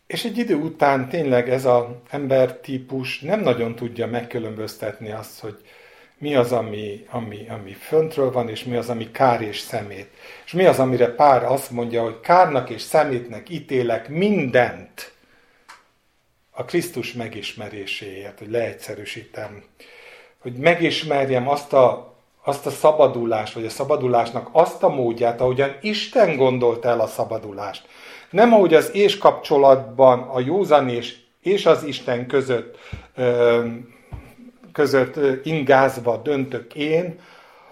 És 0.08 0.26
egy 0.26 0.38
idő 0.38 0.56
után 0.56 1.10
tényleg 1.10 1.50
ez 1.50 1.66
az 1.66 1.86
embertípus 2.10 3.20
nem 3.20 3.40
nagyon 3.40 3.76
tudja 3.76 4.08
megkülönböztetni 4.08 5.12
azt, 5.12 5.40
hogy 5.40 5.62
mi 6.18 6.36
az, 6.36 6.52
ami, 6.52 7.06
ami, 7.10 7.48
ami 7.50 7.74
föntről 7.74 8.32
van, 8.32 8.50
és 8.50 8.64
mi 8.64 8.76
az, 8.76 8.90
ami 8.90 9.12
kár 9.12 9.42
és 9.42 9.60
szemét. 9.60 10.10
És 10.46 10.52
mi 10.52 10.66
az, 10.66 10.80
amire 10.80 11.08
pár 11.08 11.44
azt 11.44 11.72
mondja, 11.72 12.04
hogy 12.04 12.20
kárnak 12.20 12.70
és 12.70 12.82
szemétnek 12.82 13.50
ítélek 13.50 14.10
mindent 14.10 15.14
a 16.52 16.66
Krisztus 16.66 17.14
megismeréséért, 17.14 18.40
hogy 18.40 18.50
leegyszerűsítem. 18.50 19.64
Hogy 20.42 20.54
megismerjem 20.54 21.50
azt 21.50 21.74
a, 21.74 22.16
azt 22.44 22.66
a 22.66 22.70
szabadulást, 22.70 23.54
vagy 23.54 23.66
a 23.66 23.70
szabadulásnak 23.70 24.50
azt 24.52 24.84
a 24.84 24.90
módját, 24.90 25.42
ahogyan 25.42 25.78
Isten 25.82 26.36
gondolt 26.36 26.86
el 26.86 27.00
a 27.00 27.08
szabadulást. 27.08 27.88
Nem 28.30 28.54
ahogy 28.54 28.74
az 28.74 28.90
és 28.94 29.18
kapcsolatban 29.18 30.20
a 30.20 30.40
józan 30.40 30.90
és, 30.90 31.16
és 31.42 31.66
az 31.66 31.84
Isten 31.84 32.28
között, 32.28 32.78
között 34.76 35.46
ingázva 35.46 36.18
döntök 36.18 36.76
én, 36.76 37.20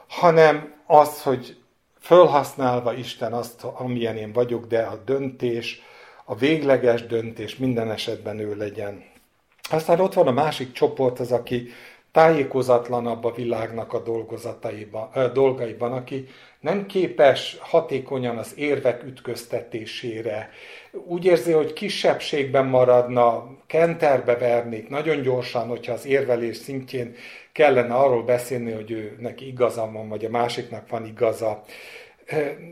hanem 0.08 0.74
az, 0.88 1.22
hogy 1.22 1.58
fölhasználva 2.00 2.94
Isten 2.94 3.34
azt, 3.34 3.64
amilyen 3.64 4.18
én 4.18 4.32
vagyok, 4.32 4.66
de 4.66 4.82
a 4.82 5.02
döntés, 5.06 5.82
a 6.26 6.36
végleges 6.36 7.06
döntés 7.06 7.56
minden 7.56 7.92
esetben 7.92 8.40
ő 8.40 8.56
legyen. 8.56 9.04
Aztán 9.70 10.00
ott 10.00 10.14
van 10.14 10.28
a 10.28 10.32
másik 10.32 10.72
csoport, 10.72 11.20
az, 11.20 11.32
aki 11.32 11.70
tájékozatlanabb 12.14 13.24
a 13.24 13.32
világnak 13.32 13.94
a 13.94 14.00
dolgozataiban, 14.00 15.10
dolgaiban, 15.34 15.92
aki 15.92 16.28
nem 16.60 16.86
képes 16.86 17.58
hatékonyan 17.60 18.38
az 18.38 18.54
érvek 18.58 19.04
ütköztetésére. 19.04 20.50
Úgy 20.92 21.26
érzi, 21.26 21.52
hogy 21.52 21.74
kisebbségben 21.74 22.66
maradna, 22.66 23.56
kenterbe 23.68 24.38
vernék 24.38 24.90
nagyon 24.90 25.22
gyorsan, 25.22 25.68
hogyha 25.68 25.94
az 25.94 26.06
érvelés 26.06 26.58
szintjén 26.58 27.16
kellene 27.52 27.94
arról 27.94 28.24
beszélni, 28.24 28.72
hogy 28.72 28.92
ő 28.92 29.18
neki 29.20 29.48
igaza 29.48 29.92
van, 29.92 30.10
vagy 30.10 30.26
a 30.26 30.30
másiknak 30.30 30.90
van 30.90 31.06
igaza. 31.06 31.64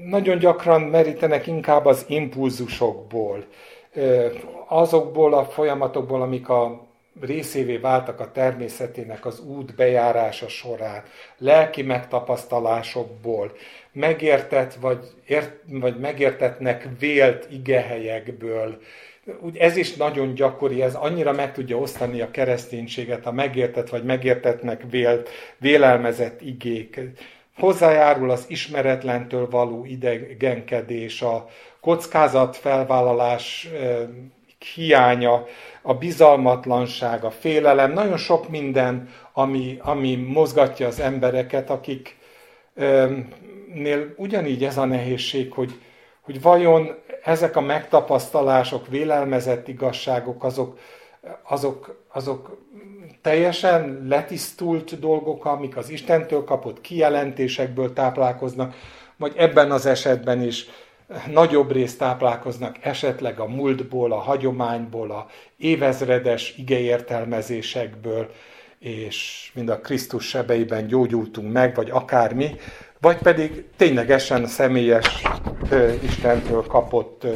Nagyon 0.05 0.37
gyakran 0.37 0.81
merítenek 0.81 1.47
inkább 1.47 1.85
az 1.85 2.05
impulzusokból, 2.07 3.45
azokból 4.67 5.33
a 5.33 5.45
folyamatokból, 5.45 6.21
amik 6.21 6.49
a 6.49 6.89
részévé 7.19 7.77
váltak 7.77 8.19
a 8.19 8.31
természetének 8.31 9.25
az 9.25 9.39
út 9.39 9.75
bejárása 9.75 10.47
során, 10.47 11.03
lelki 11.37 11.81
megtapasztalásokból, 11.81 13.51
megértett 13.91 14.73
vagy, 14.73 14.99
ért, 15.27 15.51
vagy 15.67 15.99
megértetnek 15.99 16.87
vélt 16.99 17.47
igehelyekből. 17.51 18.81
Úgy 19.39 19.57
ez 19.57 19.75
is 19.75 19.95
nagyon 19.95 20.33
gyakori, 20.33 20.81
ez 20.81 20.95
annyira 20.95 21.31
meg 21.31 21.53
tudja 21.53 21.77
osztani 21.77 22.21
a 22.21 22.31
kereszténységet, 22.31 23.25
a 23.25 23.31
megértett 23.31 23.89
vagy 23.89 24.03
megértetnek 24.03 24.83
vélt, 24.89 25.29
vélelmezett 25.57 26.41
igék. 26.41 26.99
Hozzájárul 27.57 28.31
az 28.31 28.45
ismeretlentől 28.47 29.49
való 29.49 29.85
idegenkedés, 29.85 31.21
a 31.21 31.49
kockázat 31.79 32.55
felvállalás 32.55 33.69
hiánya, 34.73 35.45
a 35.81 35.93
bizalmatlanság, 35.93 37.23
a 37.23 37.31
félelem, 37.31 37.91
nagyon 37.93 38.17
sok 38.17 38.49
minden, 38.49 39.09
ami, 39.33 39.77
ami 39.81 40.15
mozgatja 40.15 40.87
az 40.87 40.99
embereket, 40.99 41.69
akiknél 41.69 42.13
ugyanígy 44.17 44.63
ez 44.63 44.77
a 44.77 44.85
nehézség, 44.85 45.51
hogy, 45.51 45.79
hogy 46.21 46.41
vajon 46.41 46.95
ezek 47.23 47.55
a 47.55 47.61
megtapasztalások, 47.61 48.87
vélelmezett 48.87 49.67
igazságok, 49.67 50.43
azok, 50.43 50.77
azok, 51.43 52.03
azok 52.07 52.57
teljesen 53.21 54.05
letisztult 54.07 54.99
dolgok, 54.99 55.45
amik 55.45 55.77
az 55.77 55.89
Istentől 55.89 56.43
kapott 56.43 56.81
kijelentésekből 56.81 57.93
táplálkoznak, 57.93 58.75
vagy 59.17 59.33
ebben 59.37 59.71
az 59.71 59.85
esetben 59.85 60.41
is 60.41 60.65
nagyobb 61.31 61.71
részt 61.71 61.97
táplálkoznak 61.97 62.77
esetleg 62.81 63.39
a 63.39 63.47
múltból, 63.47 64.11
a 64.11 64.19
hagyományból, 64.19 65.11
a 65.11 65.27
évezredes 65.57 66.53
igeértelmezésekből, 66.57 68.31
és 68.79 69.51
mind 69.53 69.69
a 69.69 69.79
Krisztus 69.79 70.27
sebeiben 70.27 70.87
gyógyultunk 70.87 71.51
meg, 71.51 71.75
vagy 71.75 71.89
akármi, 71.89 72.55
vagy 72.99 73.17
pedig 73.17 73.65
ténylegesen 73.77 74.47
személyes 74.47 75.23
ö, 75.69 75.93
Istentől 76.03 76.63
kapott, 76.63 77.23
ö, 77.23 77.33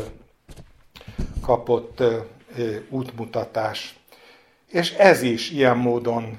kapott 1.42 2.00
ö, 2.00 2.18
útmutatás. 2.90 3.96
És 4.70 4.94
ez 4.94 5.22
is 5.22 5.52
ilyen 5.52 5.78
módon 5.78 6.38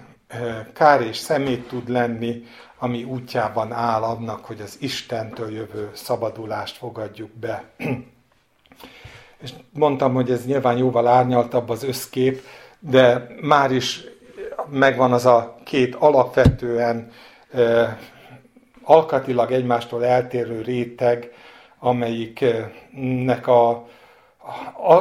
kár 0.73 1.01
és 1.01 1.17
szemét 1.17 1.69
tud 1.69 1.89
lenni, 1.89 2.45
ami 2.79 3.05
útjában 3.05 3.73
áll 3.73 4.03
annak, 4.03 4.45
hogy 4.45 4.61
az 4.61 4.77
Istentől 4.81 5.53
jövő 5.53 5.91
szabadulást 5.95 6.77
fogadjuk 6.77 7.31
be. 7.31 7.65
És 9.43 9.51
mondtam, 9.73 10.15
hogy 10.15 10.31
ez 10.31 10.47
nyilván 10.47 10.77
jóval 10.77 11.07
árnyaltabb 11.07 11.69
az 11.69 11.83
összkép, 11.83 12.43
de 12.79 13.27
már 13.41 13.73
is 13.73 14.05
megvan 14.71 15.13
az 15.13 15.27
a 15.27 15.57
két 15.65 15.95
alapvetően 15.95 17.11
alkatilag 18.83 19.53
egymástól 19.53 20.05
eltérő 20.05 20.63
réteg, 20.63 21.33
amelyiknek 21.79 23.47
a, 23.47 23.87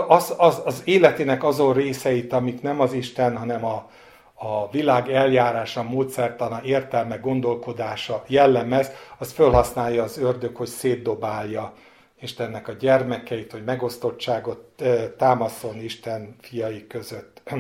az, 0.08 0.34
az, 0.38 0.62
az 0.66 0.82
életének 0.86 1.44
azon 1.44 1.74
részeit, 1.74 2.34
amik 2.34 2.62
nem 2.62 2.80
az 2.80 2.94
Isten, 2.94 3.38
hanem 3.38 3.66
a, 3.66 3.90
a 4.36 4.70
világ 4.70 5.10
eljárása, 5.12 5.84
módszertana, 5.84 6.62
értelme, 6.64 7.16
gondolkodása 7.16 8.24
jellemez, 8.28 8.92
az 9.18 9.32
felhasználja 9.32 10.04
az 10.04 10.18
ördög, 10.18 10.56
hogy 10.56 10.68
szétdobálja 10.68 11.74
Istennek 12.22 12.68
a 12.68 12.72
gyermekeit, 12.72 13.52
hogy 13.52 13.64
megosztottságot 13.64 14.84
támaszol 15.18 15.76
Isten 15.76 16.36
fiai 16.42 16.88
között. 16.88 17.42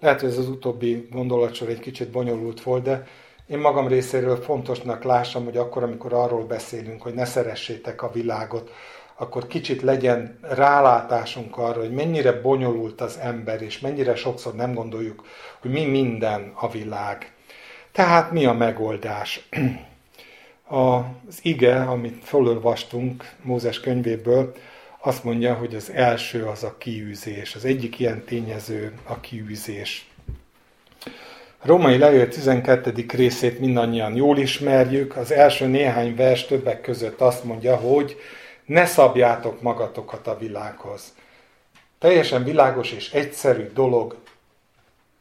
Lehet, 0.00 0.20
hogy 0.20 0.28
ez 0.28 0.38
az 0.38 0.48
utóbbi 0.48 1.08
gondolatsor 1.10 1.68
egy 1.68 1.80
kicsit 1.80 2.10
bonyolult 2.10 2.62
volt, 2.62 2.82
de 2.82 3.06
én 3.46 3.58
magam 3.58 3.88
részéről 3.88 4.36
fontosnak 4.36 5.02
lássam, 5.02 5.44
hogy 5.44 5.56
akkor, 5.56 5.82
amikor 5.82 6.12
arról 6.12 6.44
beszélünk, 6.44 7.02
hogy 7.02 7.14
ne 7.14 7.24
szeressétek 7.24 8.02
a 8.02 8.10
világot, 8.10 8.70
akkor 9.22 9.46
kicsit 9.46 9.82
legyen 9.82 10.38
rálátásunk 10.40 11.58
arra, 11.58 11.80
hogy 11.80 11.92
mennyire 11.92 12.32
bonyolult 12.32 13.00
az 13.00 13.18
ember, 13.22 13.62
és 13.62 13.80
mennyire 13.80 14.14
sokszor 14.14 14.54
nem 14.54 14.74
gondoljuk, 14.74 15.24
hogy 15.60 15.70
mi 15.70 15.84
minden 15.84 16.52
a 16.54 16.70
világ. 16.70 17.32
Tehát 17.92 18.32
mi 18.32 18.44
a 18.44 18.52
megoldás? 18.52 19.40
Az 20.68 21.38
ige, 21.42 21.80
amit 21.80 22.24
felolvastunk 22.24 23.30
Mózes 23.42 23.80
könyvéből, 23.80 24.54
azt 24.98 25.24
mondja, 25.24 25.54
hogy 25.54 25.74
az 25.74 25.90
első 25.90 26.44
az 26.44 26.62
a 26.64 26.74
kiűzés. 26.78 27.54
Az 27.54 27.64
egyik 27.64 27.98
ilyen 27.98 28.24
tényező 28.24 28.92
a 29.04 29.20
kiűzés. 29.20 30.10
A 31.58 31.66
római 31.66 31.98
levél 31.98 32.28
12. 32.28 33.04
részét 33.08 33.60
mindannyian 33.60 34.14
jól 34.14 34.38
ismerjük. 34.38 35.16
Az 35.16 35.32
első 35.32 35.66
néhány 35.66 36.14
vers 36.16 36.46
többek 36.46 36.80
között 36.80 37.20
azt 37.20 37.44
mondja, 37.44 37.76
hogy 37.76 38.16
ne 38.64 38.86
szabjátok 38.86 39.62
magatokat 39.62 40.26
a 40.26 40.38
világhoz. 40.38 41.14
Teljesen 41.98 42.44
világos 42.44 42.92
és 42.92 43.12
egyszerű 43.12 43.66
dolog, 43.66 44.16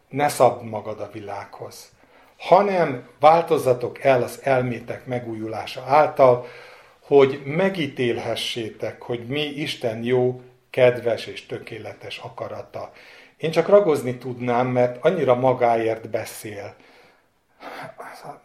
ne 0.10 0.28
szabd 0.28 0.64
magad 0.64 1.00
a 1.00 1.10
világhoz, 1.14 1.92
hanem 2.38 3.08
változzatok 3.20 4.04
el 4.04 4.24
az 4.24 4.40
elmétek 4.44 5.06
megújulása 5.06 5.84
által, 5.88 6.48
hogy 7.00 7.42
megítélhessétek, 7.46 9.02
hogy 9.02 9.28
mi 9.28 9.42
Isten 9.42 10.04
jó, 10.04 10.42
kedves 10.70 11.26
és 11.26 11.46
tökéletes 11.46 12.18
akarata. 12.18 12.92
Én 13.38 13.52
csak 13.52 13.68
ragozni 13.68 14.18
tudnám, 14.18 14.68
mert 14.68 15.06
annyira 15.06 15.36
magáért 15.36 16.10
beszél. 16.10 16.76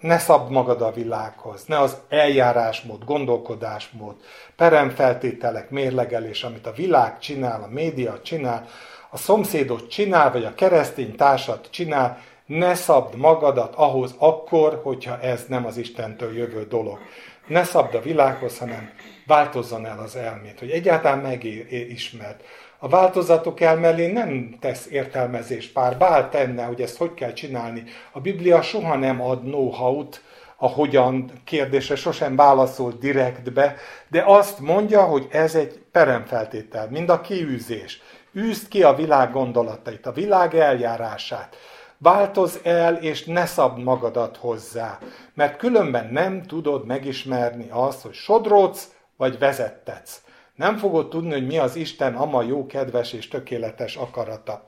Ne 0.00 0.18
szabd 0.18 0.50
magad 0.50 0.82
a 0.82 0.92
világhoz, 0.92 1.64
ne 1.64 1.78
az 1.78 1.96
eljárásmód, 2.08 3.04
gondolkodásmód, 3.04 4.14
peremfeltételek, 4.56 5.70
mérlegelés, 5.70 6.42
amit 6.42 6.66
a 6.66 6.72
világ 6.72 7.18
csinál, 7.18 7.62
a 7.62 7.68
média 7.72 8.20
csinál, 8.22 8.66
a 9.10 9.16
szomszédot 9.16 9.88
csinál, 9.88 10.32
vagy 10.32 10.44
a 10.44 10.54
keresztény 10.54 11.16
társat 11.16 11.68
csinál, 11.70 12.18
ne 12.46 12.74
szabd 12.74 13.16
magadat 13.16 13.74
ahhoz 13.74 14.14
akkor, 14.18 14.80
hogyha 14.82 15.20
ez 15.20 15.44
nem 15.48 15.66
az 15.66 15.76
Istentől 15.76 16.36
jövő 16.36 16.66
dolog. 16.66 16.98
Ne 17.46 17.64
szabd 17.64 17.94
a 17.94 18.00
világhoz, 18.00 18.58
hanem 18.58 18.90
változzon 19.26 19.86
el 19.86 19.98
az 19.98 20.16
elmét, 20.16 20.58
hogy 20.58 20.70
egyáltalán 20.70 21.18
megismerd. 21.18 22.40
A 22.78 22.88
változatok 22.88 23.60
elmellé 23.60 24.12
nem 24.12 24.56
tesz 24.60 24.86
értelmezést 24.90 25.72
pár, 25.72 25.98
bár 25.98 26.28
tenne, 26.28 26.64
hogy 26.64 26.80
ezt 26.80 26.96
hogy 26.96 27.14
kell 27.14 27.32
csinálni. 27.32 27.84
A 28.12 28.20
Biblia 28.20 28.62
soha 28.62 28.96
nem 28.96 29.20
ad 29.20 29.40
know-how-t, 29.40 30.22
a 30.56 30.68
hogyan 30.68 31.30
kérdésre 31.44 31.96
sosem 31.96 32.36
válaszol 32.36 32.92
direktbe, 32.92 33.76
de 34.08 34.22
azt 34.26 34.58
mondja, 34.58 35.02
hogy 35.02 35.26
ez 35.30 35.54
egy 35.54 35.80
peremfeltétel, 35.92 36.88
mind 36.90 37.08
a 37.08 37.20
kiűzés. 37.20 38.02
Űzd 38.36 38.68
ki 38.68 38.82
a 38.82 38.94
világ 38.94 39.32
gondolatait, 39.32 40.06
a 40.06 40.12
világ 40.12 40.54
eljárását. 40.54 41.56
Változ 41.98 42.60
el, 42.62 42.94
és 42.94 43.24
ne 43.24 43.46
szabd 43.46 43.82
magadat 43.82 44.36
hozzá, 44.36 44.98
mert 45.34 45.56
különben 45.56 46.08
nem 46.12 46.42
tudod 46.42 46.86
megismerni 46.86 47.66
azt, 47.70 48.02
hogy 48.02 48.14
sodródsz, 48.14 48.90
vagy 49.16 49.38
vezettetsz. 49.38 50.20
Nem 50.56 50.76
fogod 50.76 51.08
tudni, 51.08 51.32
hogy 51.32 51.46
mi 51.46 51.58
az 51.58 51.76
Isten 51.76 52.14
ama 52.14 52.42
jó, 52.42 52.66
kedves 52.66 53.12
és 53.12 53.28
tökéletes 53.28 53.96
akarata. 53.96 54.66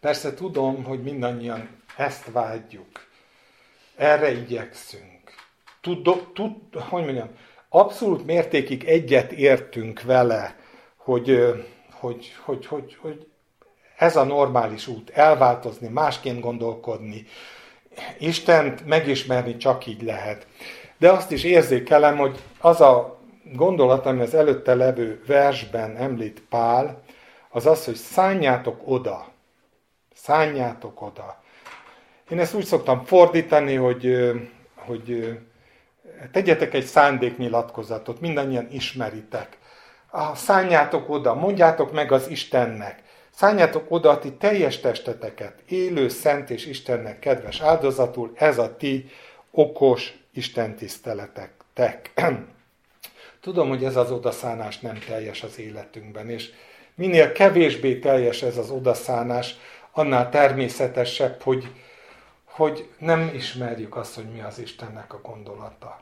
Persze 0.00 0.34
tudom, 0.34 0.84
hogy 0.84 1.02
mindannyian 1.02 1.68
ezt 1.96 2.30
vágyjuk. 2.32 3.08
Erre 3.96 4.32
igyekszünk. 4.32 5.20
Tud, 5.80 6.02
tud, 6.34 6.54
hogy 6.74 7.04
mondjam, 7.04 7.30
abszolút 7.68 8.26
mértékig 8.26 8.84
egyet 8.84 9.32
értünk 9.32 10.02
vele, 10.02 10.56
hogy, 10.96 11.54
hogy, 11.90 12.36
hogy, 12.44 12.66
hogy, 12.66 12.96
hogy 13.00 13.26
ez 13.96 14.16
a 14.16 14.24
normális 14.24 14.86
út, 14.86 15.10
elváltozni, 15.10 15.88
másként 15.88 16.40
gondolkodni, 16.40 17.26
Istent 18.18 18.86
megismerni 18.86 19.56
csak 19.56 19.86
így 19.86 20.02
lehet. 20.02 20.46
De 20.98 21.10
azt 21.10 21.30
is 21.30 21.44
érzékelem, 21.44 22.16
hogy 22.16 22.38
az 22.60 22.80
a 22.80 23.19
gondolat, 23.52 24.06
ami 24.06 24.20
az 24.20 24.34
előtte 24.34 24.74
levő 24.74 25.22
versben 25.26 25.96
említ 25.96 26.42
Pál, 26.48 27.02
az 27.48 27.66
az, 27.66 27.84
hogy 27.84 27.94
szálljátok 27.94 28.80
oda. 28.84 29.28
Szálljátok 30.14 31.02
oda. 31.02 31.42
Én 32.30 32.38
ezt 32.38 32.54
úgy 32.54 32.64
szoktam 32.64 33.04
fordítani, 33.04 33.74
hogy, 33.74 34.30
hogy 34.74 35.38
tegyetek 36.32 36.74
egy 36.74 36.84
szándéknyilatkozatot, 36.84 38.20
mindannyian 38.20 38.68
ismeritek. 38.70 39.58
Szálljátok 40.34 41.10
oda, 41.10 41.34
mondjátok 41.34 41.92
meg 41.92 42.12
az 42.12 42.28
Istennek. 42.28 43.02
Szálljátok 43.34 43.90
oda 43.90 44.10
a 44.10 44.18
ti 44.18 44.32
teljes 44.32 44.80
testeteket, 44.80 45.62
élő, 45.68 46.08
szent 46.08 46.50
és 46.50 46.66
Istennek 46.66 47.18
kedves 47.18 47.60
áldozatul, 47.60 48.32
ez 48.34 48.58
a 48.58 48.76
ti 48.76 49.10
okos 49.50 50.18
Isten 50.32 50.76
tiszteletek. 50.76 51.50
Tudom, 53.40 53.68
hogy 53.68 53.84
ez 53.84 53.96
az 53.96 54.10
odaszánás 54.10 54.78
nem 54.78 54.98
teljes 54.98 55.42
az 55.42 55.58
életünkben, 55.58 56.30
és 56.30 56.50
minél 56.94 57.32
kevésbé 57.32 57.98
teljes 57.98 58.42
ez 58.42 58.56
az 58.56 58.70
odaszánás, 58.70 59.56
annál 59.92 60.28
természetesebb, 60.28 61.42
hogy, 61.42 61.70
hogy 62.44 62.88
nem 62.98 63.30
ismerjük 63.34 63.96
azt, 63.96 64.14
hogy 64.14 64.30
mi 64.32 64.40
az 64.40 64.58
Istennek 64.58 65.12
a 65.12 65.20
gondolata. 65.22 66.00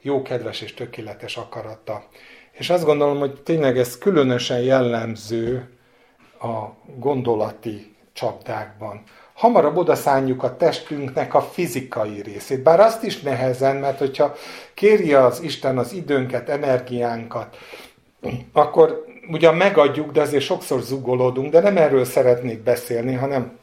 Jó, 0.00 0.22
kedves 0.22 0.60
és 0.60 0.74
tökéletes 0.74 1.36
akarata. 1.36 2.08
És 2.52 2.70
azt 2.70 2.84
gondolom, 2.84 3.18
hogy 3.18 3.42
tényleg 3.42 3.78
ez 3.78 3.98
különösen 3.98 4.60
jellemző 4.60 5.76
a 6.40 6.66
gondolati 6.96 7.96
csapdákban 8.12 9.02
hamarabb 9.36 9.76
odaszánjuk 9.76 10.42
a 10.42 10.56
testünknek 10.56 11.34
a 11.34 11.40
fizikai 11.40 12.22
részét. 12.22 12.62
Bár 12.62 12.80
azt 12.80 13.02
is 13.02 13.20
nehezen, 13.20 13.76
mert 13.76 13.98
hogyha 13.98 14.34
kéri 14.74 15.14
az 15.14 15.42
Isten 15.42 15.78
az 15.78 15.92
időnket, 15.92 16.48
energiánkat, 16.48 17.56
akkor 18.52 19.04
ugyan 19.30 19.54
megadjuk, 19.54 20.12
de 20.12 20.20
azért 20.20 20.44
sokszor 20.44 20.80
zugolódunk, 20.80 21.52
de 21.52 21.60
nem 21.60 21.76
erről 21.76 22.04
szeretnék 22.04 22.62
beszélni, 22.62 23.14
hanem, 23.14 23.58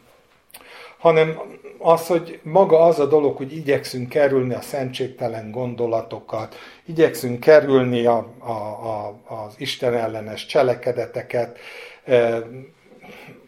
hanem 0.98 1.40
az, 1.78 2.08
hogy 2.08 2.40
maga 2.44 2.80
az 2.80 3.00
a 3.00 3.06
dolog, 3.06 3.38
hogy 3.38 3.56
igyekszünk 3.56 4.10
kerülni 4.10 4.54
a 4.54 4.62
szentségtelen 4.62 5.52
gondolatokat, 5.52 6.56
igyekszünk 6.86 7.40
kerülni 7.40 8.06
a, 8.06 8.28
a, 8.40 8.52
a, 8.52 9.20
az 9.28 9.54
Isten 9.58 9.94
ellenes 9.94 10.46
cselekedeteket, 10.46 11.58
eh, 12.04 12.38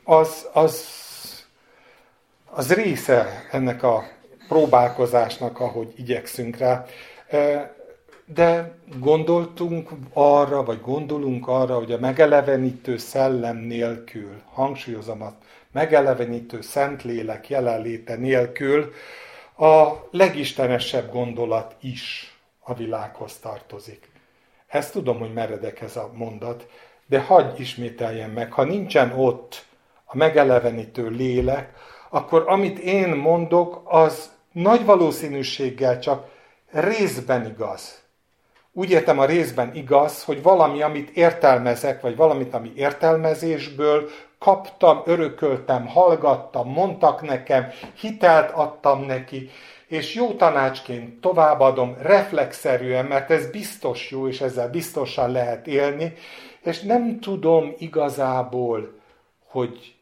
az, 0.04 0.48
az 0.54 1.04
az 2.56 2.74
része 2.74 3.48
ennek 3.52 3.84
a 3.84 4.04
próbálkozásnak, 4.48 5.60
ahogy 5.60 5.94
igyekszünk 5.96 6.58
rá. 6.58 6.86
De 8.26 8.78
gondoltunk 9.00 9.90
arra, 10.14 10.64
vagy 10.64 10.82
gondolunk 10.82 11.48
arra, 11.48 11.76
hogy 11.78 11.92
a 11.92 12.00
megelevenítő 12.00 12.98
szellem 12.98 13.58
nélkül, 13.58 14.42
hangsúlyozom 14.54 15.22
azt, 15.22 15.36
megelevenítő 15.72 16.62
szentlélek 16.62 17.50
jelenléte 17.50 18.16
nélkül 18.16 18.94
a 19.58 19.92
legistenesebb 20.12 21.12
gondolat 21.12 21.76
is 21.82 22.36
a 22.60 22.74
világhoz 22.74 23.38
tartozik. 23.38 24.10
Ezt 24.68 24.92
tudom, 24.92 25.20
hogy 25.20 25.34
meredek 25.34 25.82
ez 25.82 25.96
a 25.96 26.12
mondat, 26.14 26.68
de 27.06 27.20
hagyj 27.20 27.62
ismételjen 27.62 28.30
meg, 28.30 28.52
ha 28.52 28.64
nincsen 28.64 29.12
ott 29.12 29.66
a 30.06 30.18
megelevenítő 30.18 31.10
lélek, 31.10 31.85
akkor 32.16 32.44
amit 32.48 32.80
én 32.80 33.10
mondok, 33.10 33.82
az 33.86 34.32
nagy 34.52 34.86
valószínűséggel 34.86 36.00
csak 36.00 36.28
részben 36.72 37.46
igaz. 37.46 38.04
Úgy 38.72 38.90
értem 38.90 39.20
a 39.20 39.26
részben 39.26 39.76
igaz, 39.76 40.24
hogy 40.24 40.42
valami, 40.42 40.82
amit 40.82 41.10
értelmezek, 41.10 42.02
vagy 42.02 42.16
valamit, 42.16 42.54
ami 42.54 42.72
értelmezésből 42.76 44.10
kaptam, 44.40 45.02
örököltem, 45.06 45.88
hallgattam, 45.88 46.70
mondtak 46.70 47.22
nekem, 47.22 47.68
hitelt 48.00 48.52
adtam 48.52 49.06
neki, 49.06 49.50
és 49.88 50.14
jó 50.14 50.34
tanácsként 50.34 51.22
továbbadom 51.22 51.96
reflexzerűen, 52.02 53.06
mert 53.06 53.32
ez 53.32 53.50
biztos 53.50 54.12
jó, 54.12 54.28
és 54.28 54.42
ezzel 54.42 54.70
biztosan 54.70 55.32
lehet 55.32 55.68
élni, 55.68 56.14
és 56.64 56.82
nem 56.82 57.20
tudom 57.20 57.74
igazából, 57.78 58.94
hogy 59.48 59.95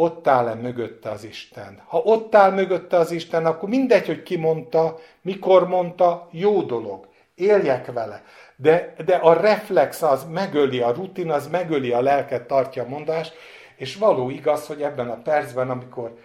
ott 0.00 0.26
áll-e 0.26 0.54
mögötte 0.54 1.10
az 1.10 1.24
Isten. 1.24 1.82
Ha 1.86 1.98
ott 1.98 2.34
áll 2.34 2.50
mögötte 2.50 2.96
az 2.96 3.10
Isten, 3.10 3.46
akkor 3.46 3.68
mindegy, 3.68 4.06
hogy 4.06 4.22
ki 4.22 4.36
mondta, 4.36 4.98
mikor 5.22 5.68
mondta, 5.68 6.28
jó 6.30 6.62
dolog. 6.62 7.08
Éljek 7.34 7.92
vele. 7.92 8.22
De, 8.56 8.94
de 9.04 9.14
a 9.14 9.32
reflex 9.32 10.02
az 10.02 10.24
megöli, 10.24 10.80
a 10.80 10.92
rutin 10.92 11.30
az 11.30 11.48
megöli 11.48 11.92
a 11.92 12.00
lelket, 12.00 12.46
tartja 12.46 12.82
a 12.82 12.88
mondást, 12.88 13.34
és 13.76 13.96
való 13.96 14.30
igaz, 14.30 14.66
hogy 14.66 14.82
ebben 14.82 15.10
a 15.10 15.22
percben, 15.22 15.70
amikor 15.70 16.18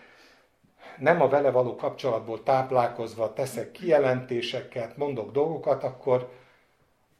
nem 0.98 1.22
a 1.22 1.28
vele 1.28 1.52
való 1.52 1.76
kapcsolatból 1.76 2.44
táplálkozva 2.44 3.34
teszek 3.34 3.72
kijelentéseket, 3.72 4.98
mondok 4.98 5.32
dolgokat, 5.32 5.84
akkor, 5.84 6.30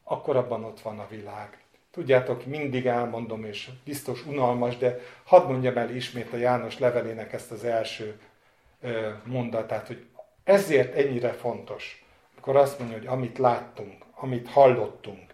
akkor 0.04 0.36
abban 0.36 0.64
ott 0.64 0.80
van 0.80 1.00
a 1.00 1.08
világ. 1.10 1.65
Tudjátok, 1.96 2.46
mindig 2.46 2.86
elmondom, 2.86 3.46
és 3.46 3.70
biztos 3.84 4.26
unalmas, 4.26 4.78
de 4.78 5.00
hadd 5.24 5.48
mondjam 5.48 5.78
el 5.78 5.96
ismét 5.96 6.34
a 6.34 6.38
János 6.38 6.80
levelének 6.80 7.34
ezt 7.34 7.52
az 7.52 7.64
első 7.64 8.20
mondatát, 9.24 9.88
hogy 9.88 10.06
ezért 10.44 10.96
ennyire 10.96 11.32
fontos, 11.32 12.06
amikor 12.34 12.56
azt 12.56 12.80
mondja, 12.80 12.98
hogy 12.98 13.08
amit 13.08 13.38
láttunk, 13.38 14.04
amit 14.16 14.50
hallottunk, 14.50 15.34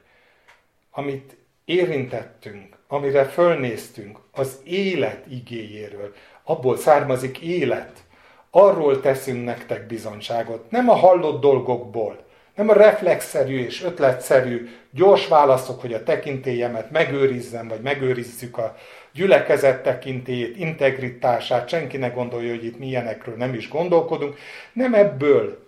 amit 0.91 1.35
érintettünk, 1.65 2.77
amire 2.87 3.25
fölnéztünk, 3.25 4.19
az 4.31 4.59
élet 4.63 5.25
igéjéről, 5.27 6.13
abból 6.43 6.77
származik 6.77 7.39
élet. 7.39 8.03
Arról 8.49 8.99
teszünk 8.99 9.45
nektek 9.45 9.87
bizonyságot, 9.87 10.71
nem 10.71 10.89
a 10.89 10.95
hallott 10.95 11.41
dolgokból, 11.41 12.25
nem 12.55 12.69
a 12.69 12.73
reflexzerű 12.73 13.59
és 13.59 13.83
ötletszerű 13.83 14.69
gyors 14.91 15.27
válaszok, 15.27 15.81
hogy 15.81 15.93
a 15.93 16.03
tekintélyemet 16.03 16.91
megőrizzem, 16.91 17.67
vagy 17.67 17.81
megőrizzük 17.81 18.57
a 18.57 18.77
gyülekezet 19.13 19.83
tekintélyét, 19.83 20.57
integritását, 20.57 21.69
senki 21.69 21.97
ne 21.97 22.09
gondolja, 22.09 22.49
hogy 22.49 22.65
itt 22.65 22.79
milyenekről 22.79 23.35
nem 23.35 23.53
is 23.53 23.69
gondolkodunk. 23.69 24.37
Nem 24.73 24.93
ebből 24.93 25.67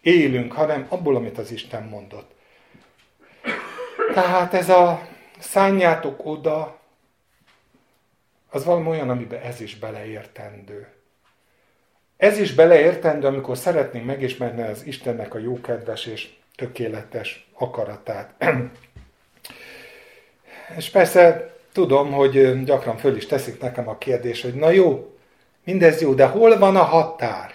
élünk, 0.00 0.52
hanem 0.52 0.86
abból, 0.88 1.16
amit 1.16 1.38
az 1.38 1.50
Isten 1.50 1.82
mondott. 1.82 2.30
Tehát 4.14 4.54
ez 4.54 4.68
a 4.68 5.08
szálljátok 5.38 6.26
oda, 6.26 6.78
az 8.50 8.64
valami 8.64 8.88
olyan, 8.88 9.10
amiben 9.10 9.40
ez 9.40 9.60
is 9.60 9.78
beleértendő. 9.78 10.95
Ez 12.16 12.38
is 12.38 12.54
beleértendő, 12.54 13.26
amikor 13.26 13.56
szeretnénk 13.56 14.06
megismerni 14.06 14.62
az 14.62 14.86
Istennek 14.86 15.34
a 15.34 15.38
jókedves 15.38 16.06
és 16.06 16.28
tökéletes 16.56 17.48
akaratát. 17.52 18.34
és 20.76 20.90
persze 20.90 21.54
tudom, 21.72 22.12
hogy 22.12 22.64
gyakran 22.64 22.96
föl 22.96 23.16
is 23.16 23.26
teszik 23.26 23.60
nekem 23.60 23.88
a 23.88 23.98
kérdés, 23.98 24.42
hogy 24.42 24.54
na 24.54 24.70
jó, 24.70 25.16
mindez 25.64 26.00
jó, 26.00 26.14
de 26.14 26.26
hol 26.26 26.58
van 26.58 26.76
a 26.76 26.82
határ? 26.82 27.54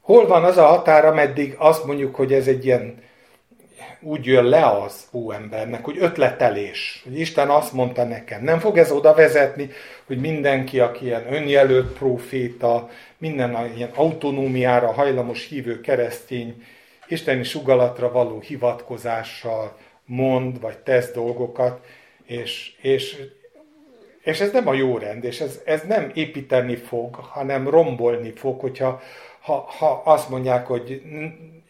Hol 0.00 0.26
van 0.26 0.44
az 0.44 0.56
a 0.56 0.66
határ, 0.66 1.04
ameddig 1.04 1.54
azt 1.58 1.84
mondjuk, 1.84 2.14
hogy 2.14 2.32
ez 2.32 2.46
egy 2.46 2.64
ilyen 2.64 3.02
úgy 4.06 4.26
jön 4.26 4.44
le 4.44 4.66
az 4.66 5.08
óembernek, 5.12 5.84
hogy 5.84 5.96
ötletelés, 5.98 7.00
hogy 7.04 7.18
Isten 7.18 7.48
azt 7.48 7.72
mondta 7.72 8.04
nekem. 8.04 8.44
Nem 8.44 8.58
fog 8.58 8.78
ez 8.78 8.90
oda 8.90 9.14
vezetni, 9.14 9.70
hogy 10.06 10.18
mindenki, 10.18 10.80
aki 10.80 11.04
ilyen 11.04 11.32
önjelölt 11.32 11.92
proféta, 11.92 12.88
minden 13.18 13.72
ilyen 13.76 13.90
autonómiára 13.94 14.92
hajlamos 14.92 15.48
hívő 15.48 15.80
keresztény, 15.80 16.64
isteni 17.08 17.42
sugalatra 17.42 18.12
való 18.12 18.40
hivatkozással 18.40 19.76
mond, 20.04 20.60
vagy 20.60 20.78
tesz 20.78 21.12
dolgokat, 21.12 21.80
és, 22.26 22.72
és, 22.80 23.22
és 24.20 24.40
ez 24.40 24.52
nem 24.52 24.68
a 24.68 24.74
jó 24.74 24.98
rend, 24.98 25.24
és 25.24 25.40
ez, 25.40 25.60
ez 25.64 25.82
nem 25.88 26.10
építeni 26.14 26.76
fog, 26.76 27.14
hanem 27.14 27.68
rombolni 27.68 28.30
fog, 28.30 28.60
hogyha 28.60 29.00
ha, 29.40 29.66
ha 29.78 30.02
azt 30.04 30.28
mondják, 30.28 30.66
hogy 30.66 31.02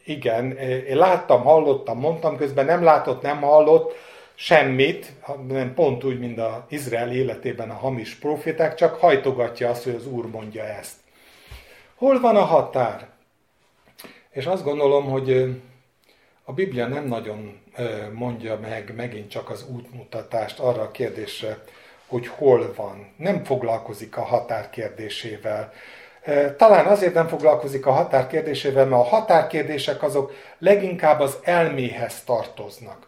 igen, 0.07 0.57
én 0.57 0.97
láttam, 0.97 1.43
hallottam, 1.43 1.99
mondtam, 1.99 2.37
közben 2.37 2.65
nem 2.65 2.83
látott, 2.83 3.23
nem 3.23 3.41
hallott 3.41 3.95
semmit, 4.35 5.13
nem 5.49 5.75
pont 5.75 6.05
úgy, 6.05 6.19
mint 6.19 6.39
az 6.39 6.53
Izrael 6.69 7.13
életében 7.13 7.71
a 7.71 7.75
hamis 7.75 8.15
proféták, 8.15 8.75
csak 8.75 8.95
hajtogatja 8.95 9.71
azt, 9.71 9.85
hogy 9.85 9.95
az 9.95 10.07
Úr 10.07 10.27
mondja 10.27 10.65
ezt. 10.65 10.95
Hol 11.95 12.21
van 12.21 12.37
a 12.37 12.45
határ? 12.45 13.09
És 14.31 14.47
azt 14.47 14.65
gondolom, 14.65 15.05
hogy 15.05 15.61
a 16.45 16.53
Biblia 16.53 16.87
nem 16.87 17.05
nagyon 17.05 17.61
mondja 18.13 18.59
meg 18.59 18.93
megint 18.97 19.31
csak 19.31 19.51
az 19.51 19.67
útmutatást 19.69 20.59
arra 20.59 20.83
a 20.83 20.91
kérdésre, 20.91 21.63
hogy 22.07 22.27
hol 22.27 22.73
van. 22.77 23.13
Nem 23.17 23.45
foglalkozik 23.45 24.17
a 24.17 24.23
határ 24.23 24.71
kérdésével. 24.71 25.73
Talán 26.57 26.87
azért 26.87 27.15
nem 27.15 27.29
foglalkozik 27.29 27.87
a 27.87 27.93
határkérdésével, 27.93 28.87
mert 28.87 29.03
a 29.03 29.05
határkérdések 29.05 30.03
azok 30.03 30.33
leginkább 30.59 31.21
az 31.21 31.39
elméhez 31.43 32.25
tartoznak. 32.25 33.07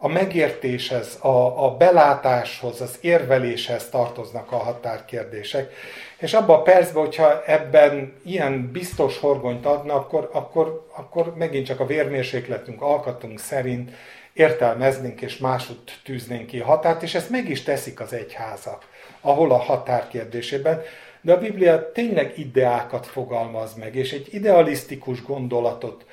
A 0.00 0.08
megértéshez, 0.08 1.18
a, 1.20 1.64
a 1.64 1.76
belátáshoz, 1.76 2.80
az 2.80 2.98
érveléshez 3.00 3.88
tartoznak 3.88 4.52
a 4.52 4.56
határkérdések. 4.56 5.72
És 6.18 6.34
abban 6.34 6.58
a 6.58 6.62
percben, 6.62 7.04
hogyha 7.04 7.42
ebben 7.44 8.12
ilyen 8.24 8.70
biztos 8.72 9.18
horgonyt 9.18 9.66
adna, 9.66 9.94
akkor, 9.94 10.30
akkor, 10.32 10.86
akkor 10.96 11.34
megint 11.36 11.66
csak 11.66 11.80
a 11.80 11.86
vérmérsékletünk, 11.86 12.82
alkatunk 12.82 13.38
szerint 13.38 13.90
értelmeznénk 14.32 15.20
és 15.20 15.38
máshogy 15.38 15.78
tűznénk 16.04 16.46
ki 16.46 16.60
a 16.60 16.64
határt, 16.64 17.02
és 17.02 17.14
ezt 17.14 17.30
meg 17.30 17.48
is 17.48 17.62
teszik 17.62 18.00
az 18.00 18.12
egyházak, 18.12 18.86
ahol 19.20 19.52
a 19.52 19.58
határ 19.58 20.08
kérdésében 20.08 20.82
de 21.20 21.32
a 21.32 21.38
Biblia 21.38 21.92
tényleg 21.92 22.38
ideákat 22.38 23.06
fogalmaz 23.06 23.74
meg, 23.74 23.94
és 23.94 24.12
egy 24.12 24.28
idealisztikus 24.30 25.22
gondolatot 25.22 26.06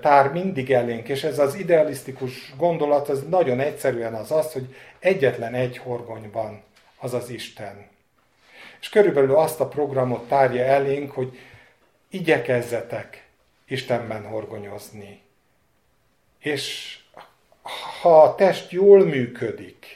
tár 0.00 0.32
mindig 0.32 0.72
elénk, 0.72 1.08
és 1.08 1.24
ez 1.24 1.38
az 1.38 1.54
idealisztikus 1.54 2.54
gondolat 2.56 3.08
az 3.08 3.22
nagyon 3.28 3.60
egyszerűen 3.60 4.14
az 4.14 4.32
az, 4.32 4.52
hogy 4.52 4.74
egyetlen 4.98 5.54
egy 5.54 5.78
horgony 5.78 6.30
van, 6.32 6.62
az 6.98 7.14
az 7.14 7.30
Isten. 7.30 7.88
És 8.80 8.88
körülbelül 8.88 9.34
azt 9.34 9.60
a 9.60 9.68
programot 9.68 10.28
tárja 10.28 10.64
elénk, 10.64 11.10
hogy 11.10 11.38
igyekezzetek 12.10 13.26
Istenben 13.68 14.26
horgonyozni. 14.26 15.20
És 16.38 16.98
ha 18.00 18.22
a 18.22 18.34
test 18.34 18.70
jól 18.70 19.04
működik, 19.04 19.95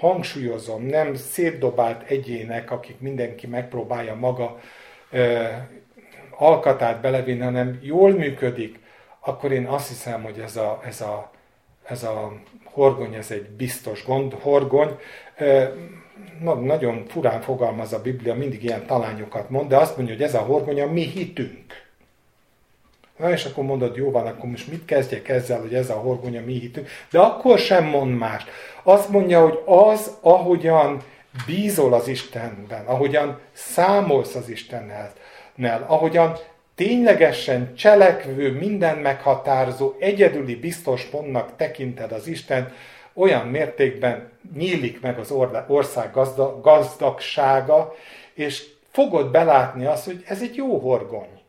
hangsúlyozom, 0.00 0.82
nem 0.82 1.14
szétdobált 1.14 2.10
egyének, 2.10 2.70
akik 2.70 3.00
mindenki 3.00 3.46
megpróbálja 3.46 4.14
maga 4.14 4.60
ö, 5.10 5.44
alkatát 6.30 7.00
belevinni, 7.00 7.40
hanem 7.40 7.78
jól 7.82 8.10
működik, 8.10 8.78
akkor 9.20 9.52
én 9.52 9.66
azt 9.66 9.88
hiszem, 9.88 10.22
hogy 10.22 10.38
ez 10.38 10.56
a, 10.56 10.80
ez 10.84 11.00
a, 11.00 11.30
ez 11.84 12.02
a 12.02 12.32
horgony, 12.64 13.14
ez 13.14 13.30
egy 13.30 13.48
biztos 13.48 14.04
gond, 14.04 14.32
horgony. 14.32 14.96
Ö, 15.38 15.64
na, 16.40 16.54
nagyon 16.54 17.04
furán 17.06 17.40
fogalmaz 17.40 17.92
a 17.92 18.02
Biblia, 18.02 18.34
mindig 18.34 18.62
ilyen 18.62 18.86
talányokat 18.86 19.50
mond, 19.50 19.68
de 19.68 19.76
azt 19.76 19.96
mondja, 19.96 20.14
hogy 20.14 20.24
ez 20.24 20.34
a 20.34 20.38
horgony 20.38 20.80
a 20.80 20.86
mi 20.86 21.02
hitünk. 21.02 21.89
Na 23.20 23.30
és 23.30 23.44
akkor 23.44 23.64
mondod, 23.64 23.96
jó 23.96 24.10
van, 24.10 24.26
akkor 24.26 24.50
most 24.50 24.70
mit 24.70 24.84
kezdjek 24.84 25.28
ezzel, 25.28 25.60
hogy 25.60 25.74
ez 25.74 25.90
a 25.90 25.94
horgony 25.94 26.36
a 26.36 26.40
mi 26.44 26.52
hitünk. 26.52 26.88
De 27.10 27.18
akkor 27.18 27.58
sem 27.58 27.84
mond 27.84 28.18
más. 28.18 28.44
Azt 28.82 29.08
mondja, 29.08 29.42
hogy 29.42 29.58
az, 29.64 30.16
ahogyan 30.20 31.02
bízol 31.46 31.92
az 31.92 32.08
Istenben, 32.08 32.86
ahogyan 32.86 33.38
számolsz 33.52 34.34
az 34.34 34.48
Istennel, 34.48 35.12
ahogyan 35.86 36.38
ténylegesen 36.74 37.74
cselekvő, 37.74 38.52
minden 38.52 38.98
meghatározó, 38.98 39.92
egyedüli 39.98 40.54
biztos 40.54 41.04
pontnak 41.04 41.56
tekinted 41.56 42.12
az 42.12 42.26
Isten, 42.26 42.72
olyan 43.12 43.46
mértékben 43.46 44.30
nyílik 44.54 45.00
meg 45.00 45.18
az 45.18 45.30
ország 45.66 46.10
gazdagsága, 46.62 47.94
és 48.34 48.66
fogod 48.90 49.30
belátni 49.30 49.86
azt, 49.86 50.04
hogy 50.04 50.24
ez 50.26 50.42
egy 50.42 50.54
jó 50.54 50.78
horgony. 50.78 51.39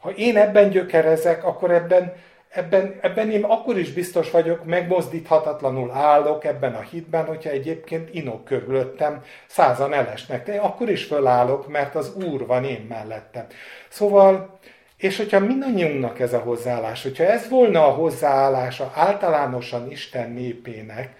Ha 0.00 0.10
én 0.10 0.36
ebben 0.36 0.70
gyökerezek, 0.70 1.44
akkor 1.44 1.70
ebben, 1.70 2.12
ebben, 2.48 2.98
ebben 3.00 3.30
én 3.30 3.44
akkor 3.44 3.78
is 3.78 3.92
biztos 3.92 4.30
vagyok, 4.30 4.64
megmozdíthatatlanul 4.64 5.90
állok 5.90 6.44
ebben 6.44 6.74
a 6.74 6.80
hitben, 6.80 7.24
hogyha 7.24 7.50
egyébként 7.50 8.14
inok 8.14 8.44
körülöttem, 8.44 9.22
százan 9.46 9.92
elesnek. 9.92 10.46
De 10.46 10.58
akkor 10.58 10.90
is 10.90 11.04
fölállok, 11.04 11.68
mert 11.68 11.94
az 11.94 12.14
Úr 12.14 12.46
van 12.46 12.64
én 12.64 12.86
mellettem. 12.88 13.46
Szóval, 13.88 14.58
és 14.96 15.16
hogyha 15.16 15.38
mindannyiunknak 15.38 16.20
ez 16.20 16.32
a 16.32 16.38
hozzáállás, 16.38 17.02
hogyha 17.02 17.24
ez 17.24 17.48
volna 17.48 17.86
a 17.86 17.90
hozzáállása 17.90 18.92
általánosan 18.94 19.90
Isten 19.90 20.30
népének, 20.30 21.16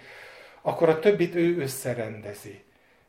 akkor 0.63 0.89
a 0.89 0.99
többit 0.99 1.35
ő 1.35 1.59
összerendezi. 1.61 2.67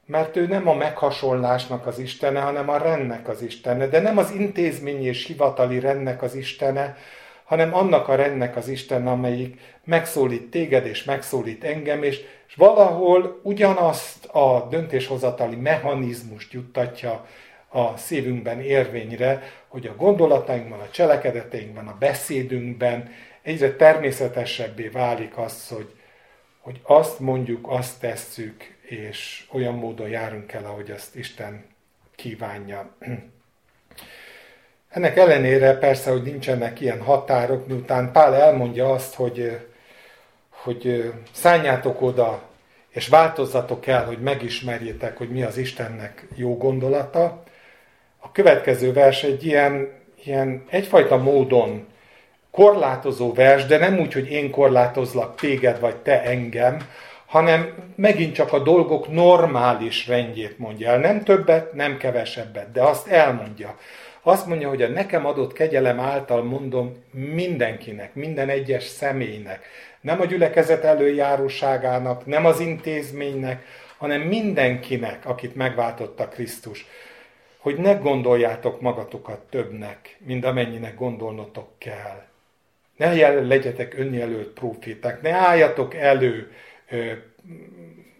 Mert 0.09 0.35
ő 0.35 0.47
nem 0.47 0.67
a 0.67 0.73
meghasonlásnak 0.73 1.87
az 1.87 1.99
istene, 1.99 2.39
hanem 2.39 2.69
a 2.69 2.77
rendnek 2.77 3.27
az 3.27 3.41
istene. 3.41 3.87
De 3.87 3.99
nem 3.99 4.17
az 4.17 4.31
intézményi 4.31 5.05
és 5.05 5.25
hivatali 5.25 5.79
rendnek 5.79 6.21
az 6.21 6.35
istene, 6.35 6.97
hanem 7.43 7.75
annak 7.75 8.07
a 8.07 8.15
rendnek 8.15 8.55
az 8.55 8.67
istene, 8.67 9.11
amelyik 9.11 9.59
megszólít 9.83 10.49
téged 10.49 10.85
és 10.85 11.03
megszólít 11.03 11.63
engem, 11.63 12.03
és, 12.03 12.21
és 12.47 12.55
valahol 12.55 13.39
ugyanazt 13.43 14.25
a 14.25 14.67
döntéshozatali 14.69 15.55
mechanizmust 15.55 16.53
juttatja 16.53 17.25
a 17.67 17.97
szívünkben 17.97 18.61
érvényre, 18.61 19.43
hogy 19.67 19.87
a 19.87 19.95
gondolatainkban, 19.95 20.79
a 20.79 20.89
cselekedeteinkben, 20.91 21.87
a 21.87 21.95
beszédünkben 21.99 23.11
egyre 23.41 23.75
természetesebbé 23.75 24.87
válik 24.87 25.37
az, 25.37 25.67
hogy, 25.67 25.93
hogy 26.59 26.79
azt 26.83 27.19
mondjuk, 27.19 27.67
azt 27.69 27.99
tesszük, 27.99 28.77
és 28.89 29.45
olyan 29.51 29.73
módon 29.73 30.09
járunk 30.09 30.51
el, 30.51 30.65
ahogy 30.65 30.91
azt 30.91 31.15
Isten 31.15 31.65
kívánja. 32.15 32.95
Ennek 34.89 35.17
ellenére 35.17 35.77
persze, 35.77 36.11
hogy 36.11 36.21
nincsenek 36.21 36.79
ilyen 36.79 37.01
határok, 37.01 37.67
miután 37.67 38.11
Pál 38.11 38.35
elmondja 38.35 38.91
azt, 38.91 39.15
hogy, 39.15 39.59
hogy 40.49 41.13
szálljátok 41.31 42.01
oda, 42.01 42.41
és 42.89 43.07
változzatok 43.07 43.87
el, 43.87 44.05
hogy 44.05 44.19
megismerjétek, 44.19 45.17
hogy 45.17 45.29
mi 45.29 45.43
az 45.43 45.57
Istennek 45.57 46.27
jó 46.35 46.57
gondolata. 46.57 47.43
A 48.19 48.31
következő 48.31 48.93
vers 48.93 49.23
egy 49.23 49.45
ilyen, 49.45 49.87
ilyen 50.23 50.65
egyfajta 50.69 51.17
módon 51.17 51.87
korlátozó 52.51 53.33
vers, 53.33 53.65
de 53.65 53.77
nem 53.77 53.99
úgy, 53.99 54.13
hogy 54.13 54.31
én 54.31 54.51
korlátozlak 54.51 55.35
téged, 55.35 55.79
vagy 55.79 55.95
te 55.95 56.23
engem, 56.23 56.87
hanem 57.29 57.73
megint 57.95 58.33
csak 58.33 58.53
a 58.53 58.59
dolgok 58.59 59.11
normális 59.11 60.07
rendjét 60.07 60.57
mondja 60.57 60.89
el. 60.89 60.99
Nem 60.99 61.23
többet, 61.23 61.73
nem 61.73 61.97
kevesebbet, 61.97 62.71
de 62.71 62.81
azt 62.81 63.07
elmondja. 63.07 63.77
Azt 64.21 64.45
mondja, 64.45 64.69
hogy 64.69 64.81
a 64.81 64.87
nekem 64.87 65.25
adott 65.25 65.53
kegyelem 65.53 65.99
által 65.99 66.43
mondom 66.43 67.03
mindenkinek, 67.11 68.13
minden 68.13 68.49
egyes 68.49 68.83
személynek, 68.83 69.65
nem 70.01 70.21
a 70.21 70.25
gyülekezet 70.25 70.83
előjáróságának, 70.83 72.25
nem 72.25 72.45
az 72.45 72.59
intézménynek, 72.59 73.65
hanem 73.97 74.21
mindenkinek, 74.21 75.25
akit 75.25 75.55
megváltotta 75.55 76.27
Krisztus, 76.27 76.85
hogy 77.57 77.75
ne 77.77 77.93
gondoljátok 77.93 78.81
magatokat 78.81 79.39
többnek, 79.39 80.17
mint 80.25 80.45
amennyinek 80.45 80.95
gondolnotok 80.95 81.69
kell. 81.77 82.23
Ne 82.97 83.31
legyetek 83.41 83.97
önjelölt 83.97 84.47
proféták, 84.47 85.21
ne 85.21 85.31
álljatok 85.31 85.95
elő 85.95 86.51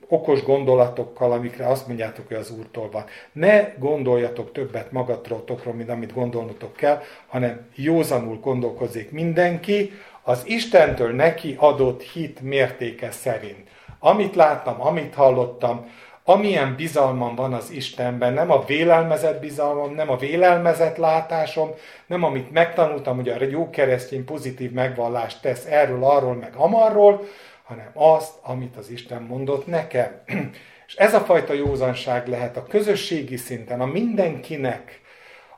okos 0.07 0.43
gondolatokkal, 0.43 1.32
amikre 1.32 1.67
azt 1.67 1.88
mondjátok, 1.88 2.28
hogy 2.28 2.38
az 2.38 2.51
Úrtól 2.51 2.89
van. 2.91 3.05
Ne 3.32 3.74
gondoljatok 3.78 4.51
többet 4.51 4.91
magatokról, 4.91 5.74
mint 5.74 5.89
amit 5.89 6.13
gondolnotok 6.13 6.76
kell, 6.76 7.01
hanem 7.28 7.67
józanul 7.76 8.39
gondolkozzék 8.39 9.11
mindenki, 9.11 9.91
az 10.22 10.43
Istentől 10.45 11.11
neki 11.11 11.55
adott 11.57 12.01
hit 12.01 12.41
mértéke 12.41 13.11
szerint. 13.11 13.67
Amit 13.99 14.36
láttam, 14.36 14.82
amit 14.82 15.13
hallottam, 15.13 15.89
amilyen 16.24 16.76
bizalmam 16.76 17.36
van 17.36 17.53
az 17.53 17.72
Istenben, 17.72 18.34
nem 18.34 18.51
a 18.51 18.63
vélelmezett 18.65 19.39
bizalmam, 19.39 19.93
nem 19.93 20.09
a 20.09 20.17
vélelmezett 20.17 20.97
látásom, 20.97 21.70
nem 22.05 22.24
amit 22.24 22.51
megtanultam, 22.51 23.15
hogy 23.15 23.30
a 23.30 23.43
jó 23.43 23.70
keresztény 23.70 24.26
pozitív 24.26 24.72
megvallást 24.72 25.41
tesz 25.41 25.65
erről, 25.65 26.03
arról, 26.03 26.34
meg 26.34 26.53
amarról, 26.55 27.28
hanem 27.70 27.91
azt, 27.93 28.34
amit 28.41 28.76
az 28.76 28.89
Isten 28.89 29.22
mondott 29.22 29.67
nekem. 29.67 30.22
És 30.88 30.95
ez 30.95 31.13
a 31.13 31.20
fajta 31.20 31.53
józanság 31.53 32.28
lehet 32.28 32.57
a 32.57 32.65
közösségi 32.65 33.38
szinten, 33.38 33.82
a 33.82 33.86
mindenkinek 33.86 35.01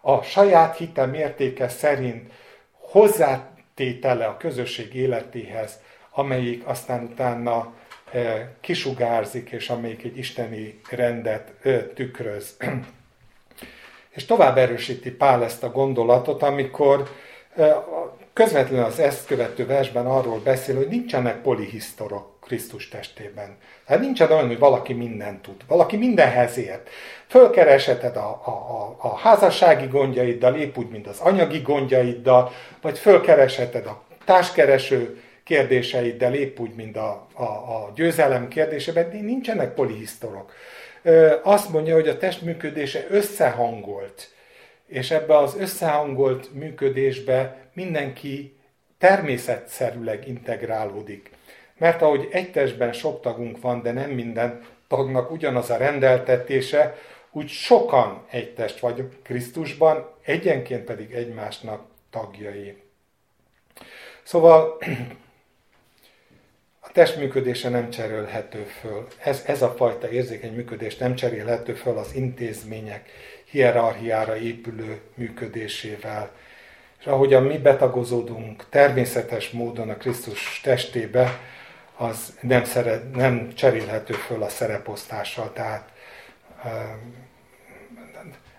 a 0.02 0.22
saját 0.22 0.78
hite 0.78 1.06
mértéke 1.06 1.70
szerint 1.70 2.32
hozzátétele 2.72 4.26
a 4.26 4.38
közösség 4.38 4.96
életéhez, 4.96 5.80
amelyik 6.10 6.68
aztán 6.68 7.04
utána 7.04 7.74
eh, 8.12 8.48
kisugárzik, 8.62 9.50
és 9.50 9.70
amelyik 9.70 10.04
egy 10.04 10.18
isteni 10.18 10.80
rendet 10.90 11.54
eh, 11.62 11.86
tükröz. 11.96 12.58
És 14.10 14.26
tovább 14.26 14.58
erősíti 14.58 15.12
Pál 15.12 15.44
ezt 15.44 15.64
a 15.64 15.72
gondolatot, 15.72 16.44
amikor 16.44 17.10
eh, 17.56 17.76
közvetlenül 18.34 18.86
az 18.86 19.00
ezt 19.00 19.26
követő 19.26 19.66
versben 19.66 20.06
arról 20.06 20.40
beszél, 20.40 20.76
hogy 20.76 20.88
nincsenek 20.88 21.42
polihisztorok 21.42 22.40
Krisztus 22.42 22.90
testében. 22.90 23.58
Tehát 23.86 24.02
nincsen 24.02 24.32
olyan, 24.32 24.48
hogy 24.48 24.60
valaki 24.60 24.94
mindent 24.94 25.42
tud, 25.42 25.56
valaki 25.68 25.98
mindenhez 25.98 26.58
ért. 26.58 26.90
Fölkeresheted 27.28 28.16
a, 28.16 28.42
a, 28.46 28.50
a, 28.50 28.96
a 28.98 29.18
házassági 29.18 29.86
gondjaiddal, 29.86 30.56
épp 30.56 30.78
úgy, 30.78 30.90
mint 30.90 31.08
az 31.08 31.20
anyagi 31.20 31.60
gondjaiddal, 31.60 32.52
vagy 32.82 32.98
fölkeresheted 32.98 33.86
a 33.86 34.02
társkereső 34.26 35.22
kérdéseiddel, 35.44 36.34
épp 36.34 36.60
úgy, 36.60 36.76
mint 36.76 36.98
a, 36.98 37.28
a, 37.34 37.44
a 37.44 37.92
győzelem 37.96 38.48
kérdésében, 38.48 39.10
nincsenek 39.22 39.74
polihisztorok. 39.74 40.52
Azt 41.44 41.70
mondja, 41.70 41.94
hogy 41.94 42.08
a 42.08 42.18
test 42.18 42.42
működése 42.42 43.06
összehangolt 43.10 44.30
és 44.92 45.12
ebbe 45.12 45.38
az 45.38 45.56
összehangolt 45.56 46.54
működésbe 46.54 47.70
mindenki 47.74 48.58
természetszerűleg 48.98 50.28
integrálódik. 50.28 51.32
Mert 51.78 52.02
ahogy 52.02 52.28
egy 52.32 52.52
testben 52.52 52.94
sok 52.94 53.22
tagunk 53.22 53.62
van, 53.62 53.82
de 53.82 53.92
nem 53.92 54.10
minden 54.10 54.66
tagnak 54.88 55.32
ugyanaz 55.32 55.70
a 55.70 55.78
rendeltetése, 55.78 56.98
úgy 57.32 57.48
sokan 57.48 58.26
egy 58.30 58.54
test 58.54 58.80
vagyunk 58.80 59.14
Krisztusban, 59.24 60.12
egyenként 60.22 60.84
pedig 60.84 61.12
egymásnak 61.12 61.86
tagjai. 62.10 62.82
Szóval 64.24 64.78
a 66.80 66.92
test 66.92 67.18
működése 67.18 67.70
nem 67.70 67.90
cserélhető 67.90 68.64
föl. 68.64 69.08
Ez, 69.24 69.44
ez 69.46 69.62
a 69.62 69.70
fajta 69.70 70.10
érzékeny 70.10 70.54
működés 70.54 70.98
nem 70.98 71.16
cserélhető 71.16 71.74
föl 71.74 71.98
az 71.98 72.16
intézmények 72.16 73.10
hierarchiára 73.52 74.38
épülő 74.38 75.00
működésével. 75.14 76.32
És 77.00 77.06
ahogyan 77.06 77.44
mi 77.44 77.58
betagozódunk 77.58 78.66
természetes 78.70 79.50
módon 79.50 79.90
a 79.90 79.98
Krisztus 79.98 80.60
testébe, 80.64 81.40
az 81.98 82.38
nem, 82.42 82.64
szeret, 82.64 83.16
nem 83.16 83.54
cserélhető 83.56 84.14
föl 84.14 84.44
a 84.44 84.50
szereposztással, 84.50 85.54
tehát 85.54 85.90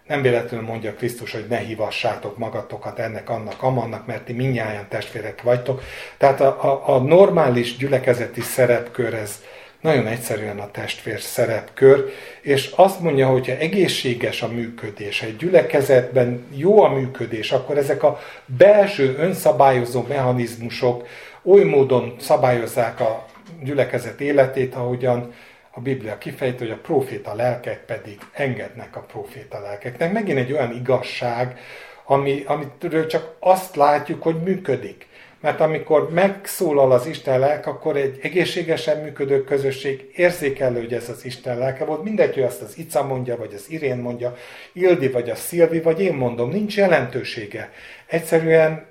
nem 0.07 0.23
véletlenül 0.23 0.67
mondja 0.67 0.95
Krisztus, 0.95 1.33
hogy 1.33 1.47
ne 1.49 1.59
hívassátok 1.59 2.39
magatokat 2.39 2.99
ennek, 2.99 3.31
annak, 3.31 3.63
amannak, 3.63 4.07
mert 4.07 4.25
ti 4.25 4.33
minnyáján 4.33 4.89
testvérek 4.89 5.43
vagytok. 5.43 5.83
Tehát 6.17 6.41
a, 6.41 6.65
a, 6.65 6.95
a 6.95 6.99
normális 6.99 7.77
gyülekezeti 7.77 8.41
szerepkör 8.41 9.15
ez, 9.15 9.43
nagyon 9.83 10.07
egyszerűen 10.07 10.59
a 10.59 10.71
testvér 10.71 11.21
szerepkör, 11.21 12.11
és 12.41 12.73
azt 12.77 13.01
mondja, 13.01 13.29
hogy 13.29 13.47
ha 13.47 13.53
egészséges 13.53 14.43
a 14.43 14.49
működés, 14.49 15.23
egy 15.23 15.37
gyülekezetben 15.37 16.47
jó 16.55 16.83
a 16.83 16.89
működés, 16.89 17.53
akkor 17.53 17.79
ezek 17.79 18.03
a 18.03 18.21
belső 18.47 19.17
önszabályozó 19.19 20.05
mechanizmusok 20.09 21.07
oly 21.43 21.65
módon 21.65 22.15
szabályozzák 22.21 23.01
a 23.01 23.27
gyülekezet 23.63 24.21
életét, 24.21 24.75
ahogyan 24.75 25.33
a 25.71 25.81
Biblia 25.81 26.19
kifejti, 26.19 26.59
hogy 26.59 26.73
a 26.73 26.81
proféta 26.83 27.35
lelkek 27.35 27.85
pedig 27.85 28.19
engednek 28.33 28.97
a 28.97 29.01
proféta 29.01 29.61
lelkeknek. 29.61 30.13
Megint 30.13 30.39
egy 30.39 30.53
olyan 30.53 30.75
igazság, 30.75 31.59
ami, 32.05 32.43
amitől 32.47 33.07
csak 33.07 33.37
azt 33.41 33.77
látjuk, 33.77 34.23
hogy 34.23 34.43
működik. 34.43 35.07
Mert 35.43 35.61
amikor 35.61 36.11
megszólal 36.11 36.93
az 36.93 37.07
Isten 37.07 37.39
lelke, 37.39 37.71
akkor 37.71 37.97
egy 37.97 38.19
egészségesen 38.23 39.03
működő 39.03 39.45
közösség 39.45 40.11
érzékelő, 40.17 40.81
hogy 40.81 40.95
ez 40.95 41.09
az 41.09 41.25
Isten 41.25 41.59
lelke 41.59 41.85
volt. 41.85 42.03
Mindegy, 42.03 42.35
hogy 42.35 42.43
azt 42.43 42.63
az 42.63 42.79
Ica 42.79 43.03
mondja, 43.03 43.37
vagy 43.37 43.55
az 43.55 43.65
Irén 43.71 43.97
mondja, 43.97 44.37
Ildi, 44.73 45.09
vagy 45.09 45.31
a 45.31 45.35
Szilvi, 45.35 45.81
vagy 45.81 46.01
én 46.01 46.15
mondom, 46.15 46.51
nincs 46.51 46.77
jelentősége. 46.77 47.73
Egyszerűen 48.07 48.87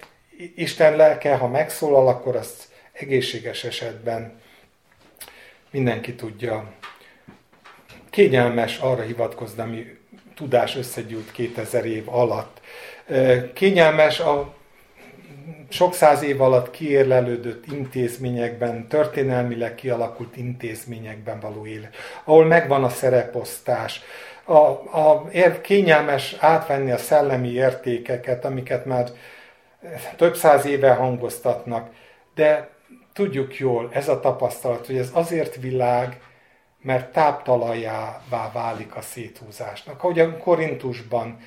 Isten 0.56 0.96
lelke, 0.96 1.36
ha 1.36 1.48
megszólal, 1.48 2.08
akkor 2.08 2.36
azt 2.36 2.64
egészséges 2.94 3.64
esetben 3.64 4.40
mindenki 5.70 6.16
tudja. 6.16 6.74
Kényelmes 8.10 8.78
arra 8.78 9.02
hivatkozni, 9.02 9.62
ami 9.62 9.98
tudás 10.36 10.76
összegyűlt 10.76 11.32
2000 11.32 11.86
év 11.86 12.10
alatt. 12.10 12.62
Kényelmes 13.54 14.20
a 14.20 14.60
sok 15.72 15.94
száz 15.94 16.22
év 16.22 16.42
alatt 16.42 16.72
kiérlelődött 16.72 17.66
intézményekben, 17.72 18.88
történelmileg 18.88 19.76
kialakult 19.76 20.38
intézményekben 20.38 21.40
való 21.40 21.66
élet, 21.66 21.96
ahol 22.24 22.46
megvan 22.46 22.84
a 22.84 22.90
szereposztás, 22.90 24.02
a, 24.44 24.58
a 25.00 25.30
kényelmes 25.62 26.36
átvenni 26.40 26.92
a 26.92 26.98
szellemi 26.98 27.50
értékeket, 27.50 28.46
amiket 28.46 28.86
már 28.86 29.10
több 30.16 30.36
száz 30.36 30.66
éve 30.66 30.94
hangoztatnak, 30.94 31.90
de 32.36 32.70
tudjuk 33.14 33.58
jól, 33.58 33.90
ez 33.94 34.08
a 34.08 34.20
tapasztalat, 34.20 34.86
hogy 34.86 34.98
ez 34.98 35.10
azért 35.14 35.56
világ, 35.56 36.20
mert 36.82 37.12
táptalajává 37.12 38.52
válik 38.54 38.96
a 38.96 39.02
széthúzásnak. 39.02 40.04
Ahogy 40.04 40.20
a 40.20 40.38
Korintusban 40.38 41.38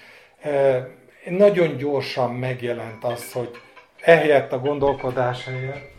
nagyon 1.28 1.76
gyorsan 1.76 2.34
megjelent 2.34 3.04
az, 3.04 3.32
hogy 3.32 3.50
ehelyett 4.04 4.52
a 4.52 4.58
gondolkodás 4.58 5.44
helyett, 5.44 5.92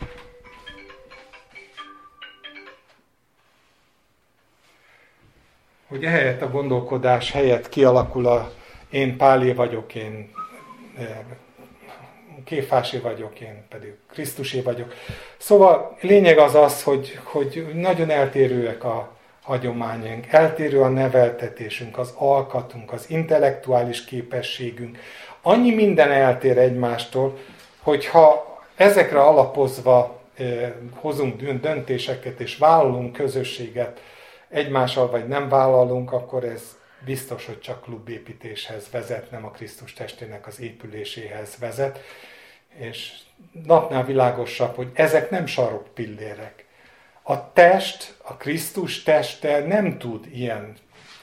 hogy 5.88 6.04
ehelyett 6.04 6.42
a 6.42 6.50
gondolkodás 6.50 7.32
helyett 7.32 7.68
kialakul 7.68 8.26
a 8.26 8.52
én 8.90 9.16
Pálé 9.16 9.52
vagyok, 9.52 9.94
én 9.94 10.30
Kéfásé 12.44 12.98
vagyok, 12.98 13.40
én 13.40 13.64
pedig 13.68 13.94
Krisztusé 14.12 14.60
vagyok. 14.60 14.94
Szóval 15.36 15.96
lényeg 16.00 16.38
az 16.38 16.54
az, 16.54 16.82
hogy, 16.82 17.18
hogy 17.22 17.70
nagyon 17.74 18.10
eltérőek 18.10 18.84
a 18.84 19.16
hagyományunk, 19.42 20.26
eltérő 20.26 20.80
a 20.80 20.88
neveltetésünk, 20.88 21.98
az 21.98 22.14
alkatunk, 22.16 22.92
az 22.92 23.10
intellektuális 23.10 24.04
képességünk. 24.04 24.98
Annyi 25.42 25.74
minden 25.74 26.10
eltér 26.10 26.58
egymástól, 26.58 27.38
hogyha 27.86 28.58
ezekre 28.76 29.20
alapozva 29.20 30.20
hozunk 30.94 31.42
döntéseket 31.60 32.40
és 32.40 32.56
vállalunk 32.56 33.12
közösséget 33.12 34.00
egymással, 34.48 35.10
vagy 35.10 35.28
nem 35.28 35.48
vállalunk, 35.48 36.12
akkor 36.12 36.44
ez 36.44 36.76
biztos, 37.04 37.46
hogy 37.46 37.60
csak 37.60 37.82
klubépítéshez 37.82 38.90
vezet, 38.90 39.30
nem 39.30 39.44
a 39.44 39.50
Krisztus 39.50 39.92
testének 39.92 40.46
az 40.46 40.60
épüléséhez 40.60 41.56
vezet. 41.58 41.98
És 42.78 43.12
napnál 43.66 44.04
világosabb, 44.04 44.74
hogy 44.74 44.90
ezek 44.94 45.30
nem 45.30 45.46
sarok 45.46 45.86
pillérek. 45.94 46.64
A 47.22 47.52
test, 47.52 48.14
a 48.22 48.36
Krisztus 48.36 49.02
teste 49.02 49.66
nem 49.66 49.98
tud 49.98 50.26
ilyen 50.32 50.76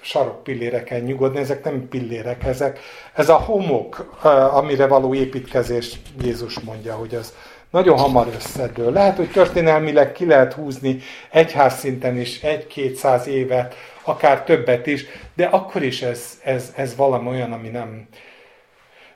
sarokpilléreken 0.04 1.01
nyugodni, 1.01 1.39
ezek 1.39 1.64
nem 1.64 1.88
pillérek, 1.89 2.43
ezek, 2.43 2.80
ez 3.14 3.30
a 3.30 3.36
homok, 3.36 4.20
amire 4.51 4.88
való 4.88 5.14
építkezés, 5.14 5.99
Jézus 6.22 6.60
mondja, 6.60 6.95
hogy 6.95 7.14
ez 7.14 7.34
nagyon 7.70 7.97
hamar 7.97 8.28
összedől. 8.36 8.91
Lehet, 8.91 9.18
hogy 9.18 9.32
történelmileg 9.32 10.12
ki 10.12 10.26
lehet 10.26 10.54
húzni 10.54 10.99
egyház 11.30 11.80
szinten 11.80 12.18
is 12.18 12.41
egy-kétszáz 12.41 13.28
évet, 13.28 13.76
akár 14.04 14.43
többet 14.43 14.88
is, 14.88 15.06
de 15.36 15.45
akkor 15.45 15.84
is 15.84 16.01
ez, 16.01 16.39
ez, 16.43 16.74
ez 16.76 16.95
valami 16.95 17.28
olyan, 17.30 17.51
ami 17.51 17.70
nem, 17.70 18.08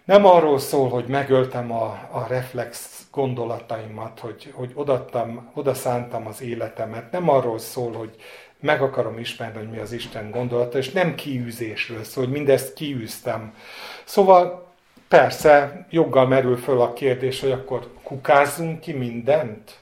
nem 0.06 0.26
arról 0.26 0.60
szól, 0.60 0.90
hogy 0.90 1.06
megöltem 1.08 1.72
a, 1.72 1.86
a 2.12 2.26
reflex 2.30 3.02
gondolataimat, 3.12 4.20
hogy, 4.20 4.52
hogy 4.54 4.72
odattam, 4.74 5.52
odaszántam 5.54 6.28
az 6.28 6.42
életemet. 6.42 7.12
Nem 7.12 7.30
arról 7.30 7.60
szól, 7.60 7.94
hogy 7.94 8.16
meg 8.60 8.82
akarom 8.82 9.20
ismerni, 9.20 9.58
hogy 9.58 9.70
mi 9.70 9.78
az 9.78 9.92
Isten 9.92 10.32
gondolata, 10.32 10.78
és 10.78 10.92
nem 10.92 11.16
kiűzésről 11.16 12.04
szól, 12.04 12.24
hogy 12.24 12.34
mindezt 12.34 12.74
kiűztem. 12.74 13.54
Szóval 14.04 14.68
persze 15.08 15.86
joggal 15.90 16.28
merül 16.28 16.58
föl 16.58 16.82
a 16.82 16.94
kérdés, 16.94 17.40
hogy 17.40 17.52
akkor 17.52 17.92
kukázzunk 18.04 18.80
ki 18.80 18.94
mindent? 18.94 19.78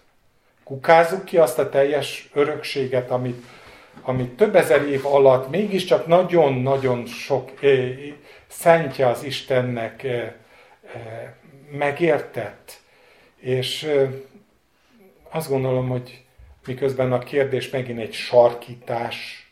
Kukázzuk 0.64 1.26
ki 1.26 1.38
azt 1.38 1.60
a 1.60 1.70
teljes 1.70 2.30
örökséget, 2.34 3.12
amit, 3.12 3.44
amit 4.02 4.36
több 4.36 4.56
ezer 4.56 4.88
év 4.88 5.06
alatt 5.06 5.50
mégiscsak 5.50 6.08
nagyon-nagyon 6.08 7.06
sok 7.06 7.64
eh, 7.64 7.90
szentje 8.48 9.08
az 9.08 9.24
Istennek 9.24 10.04
eh, 10.04 10.34
eh, 10.94 11.30
megértett. 11.72 12.80
És 13.40 13.84
eh, 13.84 14.10
azt 15.30 15.50
gondolom, 15.50 15.90
hogy 15.90 16.25
miközben 16.68 17.14
a 17.14 17.20
kérdés 17.20 17.70
megint 17.70 18.00
egy 18.00 18.14
sarkítás, 18.14 19.48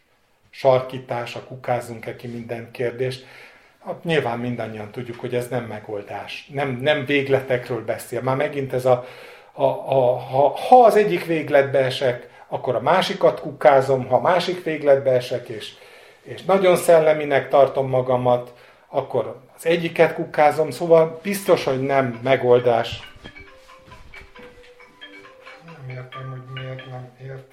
sarkítás, 0.49 1.35
a 1.35 1.43
kukázunk-e 1.43 2.15
ki 2.15 2.27
minden 2.27 2.71
kérdést, 2.71 3.25
hát 3.85 4.03
nyilván 4.03 4.39
mindannyian 4.39 4.91
tudjuk, 4.91 5.19
hogy 5.19 5.35
ez 5.35 5.47
nem 5.47 5.63
megoldás, 5.63 6.49
nem, 6.53 6.69
nem 6.81 7.05
végletekről 7.05 7.85
beszél. 7.85 8.21
Már 8.21 8.35
megint 8.35 8.73
ez 8.73 8.85
a, 8.85 9.05
a, 9.51 9.63
a 9.63 10.17
ha, 10.17 10.57
ha 10.57 10.83
az 10.83 10.95
egyik 10.95 11.25
végletbe 11.25 11.79
esek, 11.79 12.29
akkor 12.47 12.75
a 12.75 12.81
másikat 12.81 13.39
kukázom, 13.39 14.07
ha 14.07 14.15
a 14.15 14.21
másik 14.21 14.63
végletbe 14.63 15.11
esek, 15.11 15.47
és, 15.47 15.73
és 16.21 16.43
nagyon 16.43 16.75
szelleminek 16.75 17.49
tartom 17.49 17.89
magamat, 17.89 18.53
akkor 18.87 19.41
az 19.55 19.65
egyiket 19.65 20.13
kukázom, 20.13 20.71
szóval 20.71 21.19
biztos, 21.23 21.63
hogy 21.63 21.81
nem 21.81 22.19
megoldás. 22.23 23.11
Nem 25.65 25.89
értem, 25.89 26.29
hogy 26.29 26.42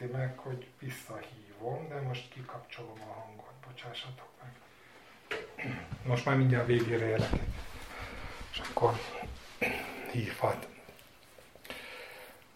érti 0.01 0.17
meg, 0.17 0.39
hogy 0.39 0.67
visszahívom, 0.79 1.89
de 1.89 2.01
most 2.09 2.29
kikapcsolom 2.33 2.99
a 3.09 3.13
hangot, 3.21 3.53
bocsássatok 3.67 4.29
meg. 4.43 4.53
Most 6.07 6.25
már 6.25 6.37
mindjárt 6.37 6.67
végére 6.67 7.07
érek. 7.07 7.31
És 8.53 8.61
akkor 8.71 8.93
hívhat. 10.13 10.69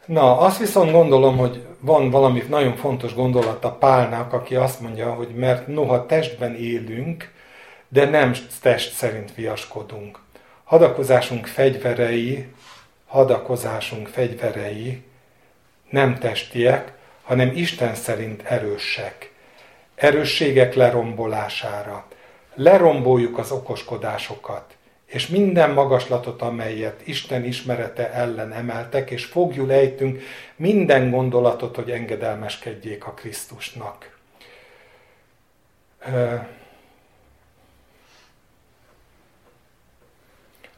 Na, 0.06 0.38
azt 0.38 0.58
viszont 0.58 0.90
gondolom, 0.90 1.36
hogy 1.36 1.66
van 1.80 2.10
valami 2.10 2.42
nagyon 2.48 2.76
fontos 2.76 3.14
gondolata 3.14 3.72
Pálnak, 3.72 4.32
aki 4.32 4.56
azt 4.56 4.80
mondja, 4.80 5.14
hogy 5.14 5.34
mert 5.34 5.66
noha 5.66 6.06
testben 6.06 6.54
élünk, 6.54 7.32
de 7.88 8.04
nem 8.04 8.34
test 8.60 8.92
szerint 8.92 9.34
viaskodunk. 9.34 10.18
Hadakozásunk 10.64 11.46
fegyverei, 11.46 12.52
hadakozásunk 13.06 14.08
fegyverei 14.08 15.04
nem 15.90 16.18
testiek, 16.18 16.94
hanem 17.24 17.50
Isten 17.54 17.94
szerint 17.94 18.42
erősek. 18.42 19.32
Erősségek 19.94 20.74
lerombolására. 20.74 22.06
Leromboljuk 22.54 23.38
az 23.38 23.50
okoskodásokat, 23.50 24.76
és 25.06 25.26
minden 25.26 25.70
magaslatot, 25.70 26.42
amelyet 26.42 27.06
Isten 27.06 27.44
ismerete 27.44 28.12
ellen 28.12 28.52
emeltek, 28.52 29.10
és 29.10 29.24
fogjul 29.24 29.72
ejtünk 29.72 30.22
minden 30.56 31.10
gondolatot, 31.10 31.76
hogy 31.76 31.90
engedelmeskedjék 31.90 33.06
a 33.06 33.12
Krisztusnak. 33.12 34.18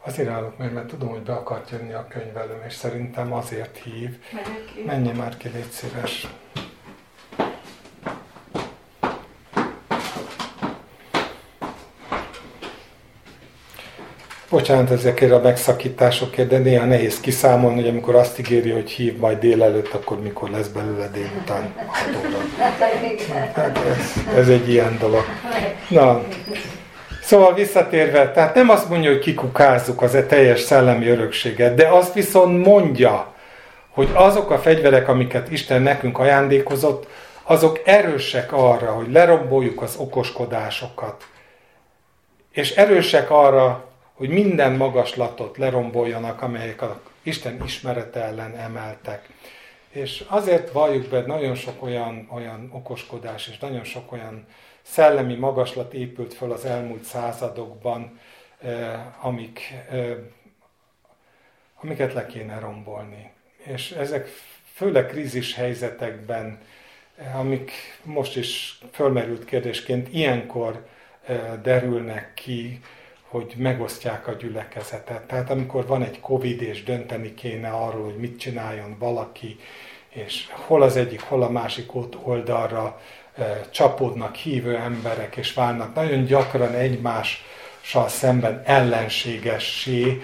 Azért 0.07 0.29
állok 0.29 0.59
meg, 0.59 0.73
mert 0.73 0.87
tudom, 0.87 1.09
hogy 1.09 1.23
be 1.23 1.33
akart 1.33 1.71
jönni 1.71 1.93
a 1.93 2.07
könyvelőm, 2.09 2.63
és 2.67 2.73
szerintem 2.73 3.33
azért 3.33 3.77
hív. 3.85 4.11
Menjél 4.87 5.13
már 5.13 5.37
ki, 5.37 5.49
légy 5.55 5.71
szíves. 5.71 6.27
Bocsánat 14.51 14.91
ezekért 14.91 15.33
a 15.33 15.41
megszakításokért, 15.41 16.49
de 16.49 16.59
néha 16.59 16.85
nehéz 16.85 17.21
kiszámolni, 17.21 17.81
hogy 17.81 17.89
amikor 17.89 18.15
azt 18.15 18.39
ígéri, 18.39 18.71
hogy 18.71 18.91
hív 18.91 19.17
majd 19.17 19.39
délelőtt, 19.39 19.93
akkor 19.93 20.21
mikor 20.21 20.51
lesz 20.51 20.69
belőle 20.69 21.09
délután 21.09 21.75
6 21.87 22.17
óra. 22.17 22.39
Hát 23.55 23.79
ez, 23.79 24.35
ez 24.37 24.49
egy 24.49 24.69
ilyen 24.69 24.99
dolog. 24.99 25.25
Na, 25.89 26.23
Szóval 27.27 27.55
visszatérve, 27.55 28.31
tehát 28.31 28.55
nem 28.55 28.68
azt 28.68 28.89
mondja, 28.89 29.11
hogy 29.11 29.18
kikukázzuk 29.18 30.03
az 30.03 30.14
e 30.14 30.27
teljes 30.27 30.61
szellemi 30.61 31.09
örökséget, 31.09 31.74
de 31.74 31.89
azt 31.89 32.14
viszont 32.14 32.66
mondja, 32.66 33.35
hogy 33.89 34.11
azok 34.12 34.51
a 34.51 34.59
fegyverek, 34.59 35.09
amiket 35.09 35.51
Isten 35.51 35.83
nekünk 35.83 36.18
ajándékozott, 36.18 37.07
azok 37.43 37.81
erősek 37.85 38.53
arra, 38.53 38.93
hogy 38.93 39.12
leromboljuk 39.12 39.83
az 39.83 39.97
okoskodásokat. 39.97 41.27
És 42.53 42.70
erősek 42.70 43.31
arra, 43.31 43.85
hogy 44.14 44.29
minden 44.29 44.72
magaslatot 44.72 45.57
leromboljanak, 45.57 46.43
amelyek 46.43 46.83
a 46.83 47.01
Isten 47.22 47.61
ismerete 47.64 48.20
ellen 48.20 48.57
emeltek. 48.57 49.29
És 49.91 50.24
azért 50.29 50.72
valljuk 50.72 51.07
be 51.07 51.20
nagyon 51.20 51.55
sok 51.55 51.83
olyan, 51.83 52.29
olyan 52.35 52.70
okoskodás, 52.72 53.49
és 53.49 53.59
nagyon 53.59 53.85
sok 53.85 54.12
olyan 54.12 54.47
szellemi 54.91 55.34
magaslat 55.34 55.95
épült 55.95 56.34
föl 56.34 56.53
az 56.53 56.64
elmúlt 56.64 57.05
századokban, 57.05 58.20
eh, 58.61 59.26
amik, 59.26 59.61
eh, 59.91 60.16
amiket 61.80 62.12
le 62.12 62.26
kéne 62.26 62.59
rombolni. 62.59 63.30
És 63.57 63.91
ezek 63.91 64.28
főleg 64.72 65.07
krízis 65.07 65.55
helyzetekben, 65.55 66.59
eh, 67.16 67.39
amik 67.39 67.70
most 68.03 68.37
is 68.37 68.78
fölmerült 68.93 69.45
kérdésként, 69.45 70.09
ilyenkor 70.12 70.87
derülnek 71.62 72.34
ki, 72.34 72.80
hogy 73.22 73.55
megosztják 73.57 74.26
a 74.26 74.32
gyülekezetet. 74.32 75.26
Tehát 75.26 75.51
amikor 75.51 75.87
van 75.87 76.03
egy 76.03 76.20
Covid, 76.20 76.62
és 76.62 76.82
dönteni 76.82 77.34
kéne 77.34 77.68
arról, 77.68 78.05
hogy 78.05 78.16
mit 78.16 78.39
csináljon 78.39 78.97
valaki, 78.99 79.57
és 80.09 80.47
hol 80.51 80.82
az 80.82 80.97
egyik, 80.97 81.20
hol 81.20 81.43
a 81.43 81.51
másik 81.51 81.91
oldalra 82.22 83.01
csapódnak 83.70 84.34
hívő 84.34 84.76
emberek, 84.76 85.37
és 85.37 85.55
válnak 85.55 85.95
nagyon 85.95 86.24
gyakran 86.24 86.74
egymás 86.74 87.45
szemben 88.07 88.62
ellenségessé, 88.64 90.20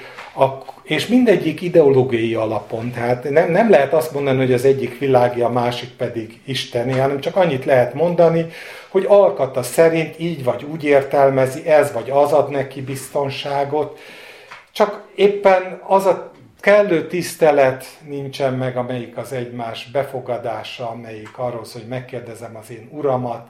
és 0.82 1.06
mindegyik 1.06 1.60
ideológiai 1.60 2.34
alapon. 2.34 2.90
Tehát 2.90 3.30
nem, 3.30 3.50
nem 3.50 3.70
lehet 3.70 3.92
azt 3.92 4.12
mondani, 4.12 4.38
hogy 4.38 4.52
az 4.52 4.64
egyik 4.64 4.98
világi, 4.98 5.40
a 5.40 5.48
másik 5.48 5.90
pedig 5.90 6.40
isteni, 6.44 6.98
hanem 6.98 7.20
csak 7.20 7.36
annyit 7.36 7.64
lehet 7.64 7.94
mondani, 7.94 8.46
hogy 8.88 9.04
alkata 9.08 9.62
szerint 9.62 10.18
így 10.18 10.44
vagy 10.44 10.66
úgy 10.72 10.84
értelmezi, 10.84 11.66
ez 11.66 11.92
vagy 11.92 12.10
az 12.10 12.32
ad 12.32 12.50
neki 12.50 12.80
biztonságot, 12.80 13.98
csak 14.72 15.02
éppen 15.14 15.80
az 15.86 16.06
a 16.06 16.31
kellő 16.62 17.06
tisztelet 17.06 17.84
nincsen 18.06 18.54
meg, 18.54 18.76
amelyik 18.76 19.16
az 19.16 19.32
egymás 19.32 19.90
befogadása, 19.90 20.88
amelyik 20.88 21.38
arról 21.38 21.64
hogy 21.72 21.86
megkérdezem 21.88 22.56
az 22.56 22.70
én 22.70 22.88
uramat, 22.90 23.46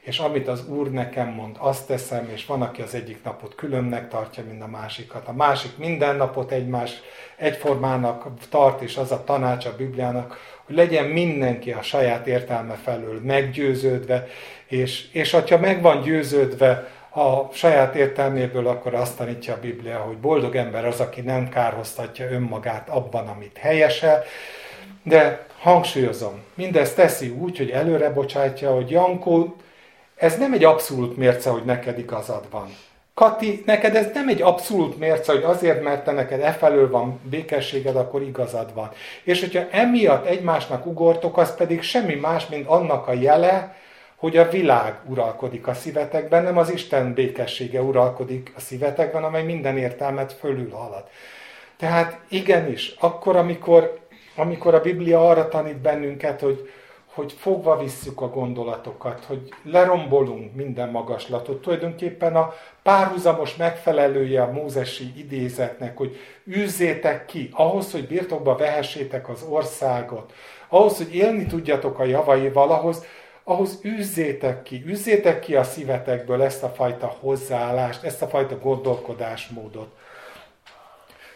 és 0.00 0.18
amit 0.18 0.48
az 0.48 0.68
Úr 0.68 0.90
nekem 0.90 1.28
mond, 1.28 1.56
azt 1.58 1.86
teszem, 1.86 2.28
és 2.34 2.46
van, 2.46 2.62
aki 2.62 2.82
az 2.82 2.94
egyik 2.94 3.24
napot 3.24 3.54
különnek 3.54 4.08
tartja, 4.08 4.42
mint 4.48 4.62
a 4.62 4.66
másikat. 4.66 5.28
A 5.28 5.32
másik 5.32 5.78
minden 5.78 6.16
napot 6.16 6.52
egymás 6.52 6.92
egyformának 7.36 8.26
tart, 8.50 8.80
és 8.80 8.96
az 8.96 9.12
a 9.12 9.24
tanács 9.24 9.66
a 9.66 9.76
Bibliának, 9.76 10.36
hogy 10.66 10.74
legyen 10.74 11.04
mindenki 11.04 11.72
a 11.72 11.82
saját 11.82 12.26
értelme 12.26 12.74
felől 12.74 13.20
meggyőződve, 13.24 14.26
és, 14.66 15.12
és 15.12 15.30
ha 15.30 15.58
meg 15.60 15.82
van 15.82 16.02
győződve 16.02 16.88
a 17.10 17.52
saját 17.52 17.94
értelméből, 17.94 18.66
akkor 18.66 18.94
azt 18.94 19.16
tanítja 19.16 19.54
a 19.54 19.60
Biblia, 19.60 19.98
hogy 19.98 20.16
boldog 20.16 20.56
ember 20.56 20.86
az, 20.86 21.00
aki 21.00 21.20
nem 21.20 21.48
kárhoztatja 21.48 22.30
önmagát 22.30 22.88
abban, 22.88 23.28
amit 23.28 23.58
helyesel, 23.58 24.22
de 25.02 25.46
hangsúlyozom, 25.58 26.42
mindezt 26.54 26.96
teszi 26.96 27.28
úgy, 27.28 27.56
hogy 27.56 27.70
előre 27.70 28.10
bocsátja, 28.10 28.74
hogy 28.74 28.90
Jankó, 28.90 29.56
ez 30.16 30.38
nem 30.38 30.52
egy 30.52 30.64
abszolút 30.64 31.16
mérce, 31.16 31.50
hogy 31.50 31.64
neked 31.64 31.98
igazad 31.98 32.44
van. 32.50 32.68
Kati, 33.14 33.62
neked 33.66 33.96
ez 33.96 34.06
nem 34.14 34.28
egy 34.28 34.42
abszolút 34.42 34.98
mérce, 34.98 35.32
hogy 35.32 35.42
azért, 35.42 35.82
mert 35.82 36.04
te 36.04 36.12
neked 36.12 36.40
e 36.40 36.56
van 36.90 37.20
békességed, 37.22 37.96
akkor 37.96 38.22
igazad 38.22 38.74
van. 38.74 38.90
És 39.22 39.40
hogyha 39.40 39.66
emiatt 39.70 40.26
egymásnak 40.26 40.86
ugortok, 40.86 41.38
az 41.38 41.54
pedig 41.54 41.82
semmi 41.82 42.14
más, 42.14 42.46
mint 42.46 42.66
annak 42.66 43.08
a 43.08 43.12
jele, 43.12 43.74
hogy 44.20 44.36
a 44.36 44.48
világ 44.48 44.94
uralkodik 45.06 45.66
a 45.66 45.74
szívetekben, 45.74 46.42
nem 46.42 46.58
az 46.58 46.72
Isten 46.72 47.14
békessége 47.14 47.82
uralkodik 47.82 48.52
a 48.56 48.60
szívetekben, 48.60 49.24
amely 49.24 49.42
minden 49.42 49.78
értelmet 49.78 50.32
fölül 50.32 50.70
halad. 50.70 51.04
Tehát 51.76 52.20
igenis, 52.28 52.94
akkor, 52.98 53.36
amikor, 53.36 53.98
amikor 54.36 54.74
a 54.74 54.80
Biblia 54.80 55.28
arra 55.28 55.48
tanít 55.48 55.76
bennünket, 55.76 56.40
hogy, 56.40 56.70
hogy 57.06 57.32
fogva 57.38 57.78
visszük 57.78 58.20
a 58.20 58.28
gondolatokat, 58.28 59.24
hogy 59.24 59.48
lerombolunk 59.62 60.54
minden 60.54 60.88
magaslatot. 60.88 61.62
Tulajdonképpen 61.62 62.36
a 62.36 62.54
párhuzamos 62.82 63.56
megfelelője 63.56 64.42
a 64.42 64.52
mózesi 64.52 65.12
idézetnek, 65.16 65.96
hogy 65.96 66.16
űzzétek 66.48 67.26
ki, 67.26 67.48
ahhoz, 67.52 67.92
hogy 67.92 68.06
birtokba 68.06 68.56
vehessétek 68.56 69.28
az 69.28 69.42
országot, 69.48 70.32
ahhoz, 70.68 70.96
hogy 70.96 71.14
élni 71.14 71.46
tudjatok 71.46 71.98
a 71.98 72.04
javaival, 72.04 72.70
ahhoz, 72.70 73.04
ahhoz 73.44 73.78
üzzétek 73.82 74.62
ki, 74.62 74.82
üzzétek 74.86 75.40
ki 75.40 75.56
a 75.56 75.64
szívetekből 75.64 76.42
ezt 76.42 76.62
a 76.62 76.68
fajta 76.68 77.06
hozzáállást, 77.06 78.02
ezt 78.02 78.22
a 78.22 78.28
fajta 78.28 78.58
gondolkodásmódot. 78.58 79.96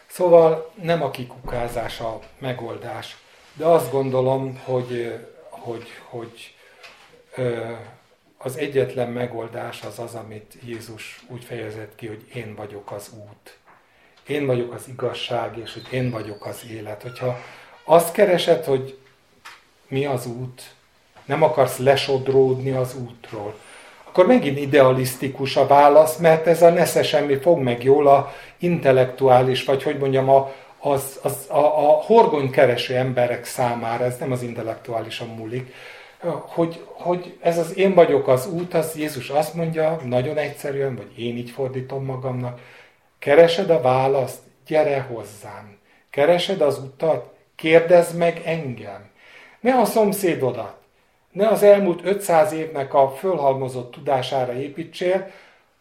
Szóval 0.06 0.70
nem 0.82 1.02
a 1.02 1.10
kikukázás 1.10 2.00
a 2.00 2.20
megoldás, 2.38 3.16
de 3.52 3.64
azt 3.64 3.90
gondolom, 3.90 4.60
hogy, 4.64 5.18
hogy, 5.50 5.86
hogy 6.04 6.54
az 8.38 8.56
egyetlen 8.56 9.10
megoldás 9.10 9.82
az 9.82 9.98
az, 9.98 10.14
amit 10.14 10.54
Jézus 10.64 11.24
úgy 11.28 11.44
fejezett 11.44 11.94
ki, 11.94 12.06
hogy 12.06 12.24
én 12.34 12.54
vagyok 12.54 12.90
az 12.92 13.10
út. 13.14 13.56
Én 14.26 14.46
vagyok 14.46 14.72
az 14.72 14.88
igazság, 14.88 15.58
és 15.58 15.72
hogy 15.72 15.86
én 15.92 16.10
vagyok 16.10 16.46
az 16.46 16.64
élet. 16.70 17.02
Hogyha 17.02 17.38
azt 17.84 18.12
keresed, 18.12 18.64
hogy 18.64 18.98
mi 19.88 20.06
az 20.06 20.26
út, 20.26 20.74
nem 21.24 21.42
akarsz 21.42 21.78
lesodródni 21.78 22.70
az 22.70 22.96
útról, 23.08 23.54
akkor 24.04 24.26
megint 24.26 24.58
idealisztikus 24.58 25.56
a 25.56 25.66
válasz, 25.66 26.16
mert 26.16 26.46
ez 26.46 26.62
a 26.62 26.70
nesze 26.70 27.02
semmi 27.02 27.34
fog 27.34 27.58
meg 27.58 27.84
jól 27.84 28.06
a 28.06 28.32
intellektuális, 28.58 29.64
vagy 29.64 29.82
hogy 29.82 29.98
mondjam, 29.98 30.28
a, 30.28 30.52
az, 30.78 31.18
az, 31.22 31.46
a, 31.48 31.58
a 31.58 32.02
horgony 32.02 32.50
kereső 32.50 32.94
emberek 32.94 33.44
számára, 33.44 34.04
ez 34.04 34.16
nem 34.18 34.32
az 34.32 34.42
intellektuálisan 34.42 35.28
múlik, 35.28 35.74
hogy, 36.46 36.84
hogy 36.86 37.36
ez 37.40 37.58
az 37.58 37.76
én 37.76 37.94
vagyok 37.94 38.28
az 38.28 38.46
út, 38.46 38.74
az 38.74 38.96
Jézus 38.96 39.28
azt 39.28 39.54
mondja, 39.54 40.00
nagyon 40.04 40.36
egyszerűen, 40.36 40.96
vagy 40.96 41.18
én 41.18 41.36
így 41.36 41.50
fordítom 41.50 42.04
magamnak, 42.04 42.60
keresed 43.18 43.70
a 43.70 43.80
választ, 43.80 44.38
gyere 44.66 45.00
hozzám. 45.00 45.78
Keresed 46.10 46.60
az 46.60 46.78
utat, 46.78 47.32
kérdezd 47.56 48.16
meg 48.16 48.42
engem. 48.44 49.10
Ne 49.60 49.74
a 49.74 49.84
szomszédodat, 49.84 50.76
ne 51.34 51.48
az 51.48 51.62
elmúlt 51.62 52.04
500 52.04 52.52
évnek 52.52 52.94
a 52.94 53.10
fölhalmozott 53.10 53.90
tudására 53.90 54.52
építsél. 54.52 55.30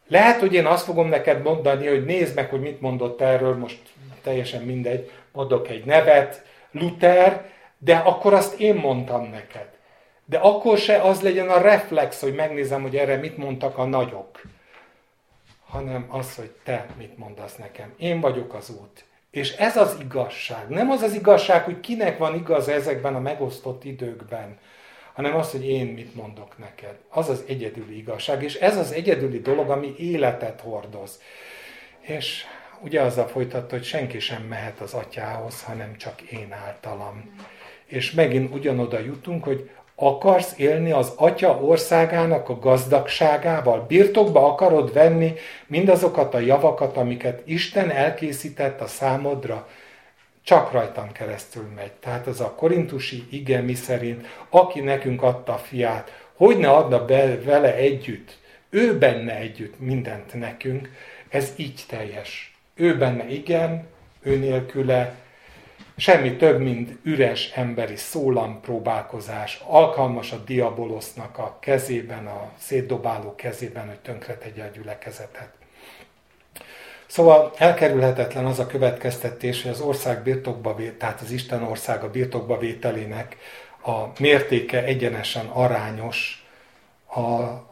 Lehet, 0.08 0.40
hogy 0.40 0.54
én 0.54 0.66
azt 0.66 0.86
fogom 0.86 1.08
neked 1.08 1.42
mondani, 1.42 1.88
hogy 1.88 2.06
nézd 2.06 2.36
meg, 2.36 2.50
hogy 2.50 2.60
mit 2.60 2.82
mondott 2.82 3.22
erről, 3.22 3.56
most 3.58 3.80
teljesen 4.22 4.62
mindegy, 4.62 5.12
mondok 5.32 5.70
egy 5.70 5.86
nevet, 5.86 6.44
Luther, 6.72 7.46
de 7.78 7.96
akkor 7.96 8.34
azt 8.34 8.60
én 8.60 8.76
mondtam 8.76 9.30
neked. 9.30 9.68
De 10.26 10.38
akkor 10.38 10.78
se 10.78 11.02
az 11.02 11.22
legyen 11.22 11.50
a 11.50 11.62
reflex, 11.62 12.22
hogy 12.22 12.34
megnézem, 12.34 12.82
hogy 12.82 12.96
erre 12.96 13.16
mit 13.16 13.38
mondtak 13.38 13.78
a 13.78 13.86
nagyok, 13.86 14.42
hanem 15.66 16.06
az, 16.10 16.36
hogy 16.36 16.52
te 16.64 16.86
mit 16.98 17.18
mondasz 17.18 17.56
nekem. 17.56 17.94
Én 17.98 18.20
vagyok 18.20 18.54
az 18.54 18.70
út. 18.70 19.06
És 19.32 19.56
ez 19.56 19.78
az 19.78 19.98
igazság. 20.00 20.70
Nem 20.70 20.90
az 20.90 21.02
az 21.02 21.14
igazság, 21.14 21.64
hogy 21.64 21.80
kinek 21.80 22.18
van 22.18 22.36
igaz 22.36 22.68
ezekben 22.68 23.16
a 23.16 23.20
megosztott 23.20 23.84
időkben, 23.84 24.58
hanem 25.14 25.36
az, 25.36 25.52
hogy 25.52 25.68
én 25.68 25.86
mit 25.86 26.16
mondok 26.16 26.58
neked. 26.58 26.96
Az 27.10 27.30
az 27.30 27.44
egyedüli 27.48 27.98
igazság, 27.98 28.44
és 28.44 28.56
ez 28.56 28.78
az 28.78 28.92
egyedüli 28.92 29.40
dolog, 29.40 29.70
ami 29.70 29.94
életet 29.98 30.62
hordoz. 30.62 31.22
És 32.00 32.44
ugye 32.82 33.02
azzal 33.02 33.28
folytatta, 33.28 33.76
hogy 33.76 33.84
senki 33.84 34.20
sem 34.20 34.42
mehet 34.42 34.80
az 34.80 34.94
atyához, 34.94 35.64
hanem 35.64 35.98
csak 35.98 36.22
én 36.22 36.54
általam. 36.66 37.34
És 37.86 38.12
megint 38.12 38.54
ugyanoda 38.54 39.00
jutunk, 39.00 39.44
hogy 39.44 39.70
akarsz 39.96 40.54
élni 40.58 40.92
az 40.92 41.14
atya 41.16 41.58
országának 41.62 42.50
a 42.50 42.60
gazdagságával? 42.60 43.86
Birtokba 43.88 44.46
akarod 44.52 44.94
venni 44.94 45.34
mindazokat 45.68 46.34
a 46.34 46.40
javakat, 46.40 46.98
amiket 46.98 47.42
Isten 47.46 47.90
elkészített 47.90 48.82
a 48.82 48.88
számodra? 48.88 49.68
Csak 50.44 50.72
rajtam 50.72 51.12
keresztül 51.12 51.72
megy. 51.76 51.92
Tehát 51.92 52.28
az 52.28 52.42
a 52.42 52.54
korintusi 52.54 53.28
ige 53.30 53.62
mi 53.62 53.74
szerint, 53.74 54.28
aki 54.50 54.80
nekünk 54.80 55.22
adta 55.22 55.54
a 55.54 55.58
fiát, 55.58 56.22
hogy 56.34 56.58
ne 56.58 56.70
adna 56.70 57.06
be 57.06 57.42
vele 57.42 57.76
együtt, 57.76 58.38
ő 58.70 58.98
benne 58.98 59.36
együtt 59.36 59.80
mindent 59.80 60.34
nekünk, 60.34 60.90
ez 61.30 61.54
így 61.56 61.84
teljes. 61.88 62.58
Ő 62.76 62.98
benne 62.98 63.30
igen, 63.30 63.88
ő 64.22 64.38
nélküle 64.38 65.16
semmi 65.98 66.36
több, 66.36 66.60
mint 66.60 66.98
üres 67.04 67.52
emberi 67.52 67.96
szólam 67.96 68.62
próbálkozás, 68.62 69.62
alkalmas 69.68 70.32
a 70.32 70.38
diabolosznak 70.38 71.38
a 71.38 71.58
kezében, 71.60 72.28
a 72.28 72.52
szétdobáló 72.58 73.36
kezében, 73.36 73.88
hogy 73.88 74.00
tönkretegye 74.00 74.64
a 74.64 74.70
gyülekezetet. 74.74 75.63
Szóval 77.14 77.54
elkerülhetetlen 77.58 78.46
az 78.46 78.60
a 78.60 78.68
következtetés, 78.68 79.62
hogy 79.62 79.72
az 79.72 79.82
ország 79.82 80.24
birtokba, 80.24 80.76
tehát 80.98 81.22
az 81.22 81.32
Isten 81.32 81.64
országa 81.64 82.10
birtokba 82.10 82.58
vételének 82.58 83.38
a 83.82 84.20
mértéke 84.20 84.84
egyenesen 84.84 85.46
arányos 85.46 86.46
a, 87.08 87.22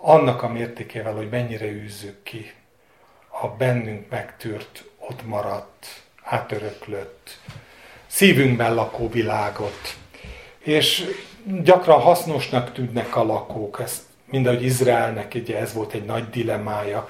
annak 0.02 0.44
a 0.44 0.48
mértékével, 0.48 1.14
hogy 1.14 1.30
mennyire 1.30 1.66
űzzük 1.66 2.24
ki 2.24 2.54
a 3.42 3.48
bennünk 3.48 4.10
megtűrt, 4.10 4.84
ott 5.00 5.26
maradt, 5.26 5.86
átöröklött, 6.24 7.40
szívünkben 8.08 8.74
lakó 8.74 9.10
világot. 9.10 9.96
És 10.58 11.06
gyakran 11.64 12.00
hasznosnak 12.00 12.74
tűnnek 12.74 13.16
a 13.16 13.24
lakók, 13.24 13.80
ezt 13.80 14.02
mindahogy 14.26 14.64
Izraelnek 14.64 15.32
ugye 15.36 15.58
ez 15.58 15.74
volt 15.74 15.94
egy 15.94 16.06
nagy 16.06 16.30
dilemája, 16.30 17.10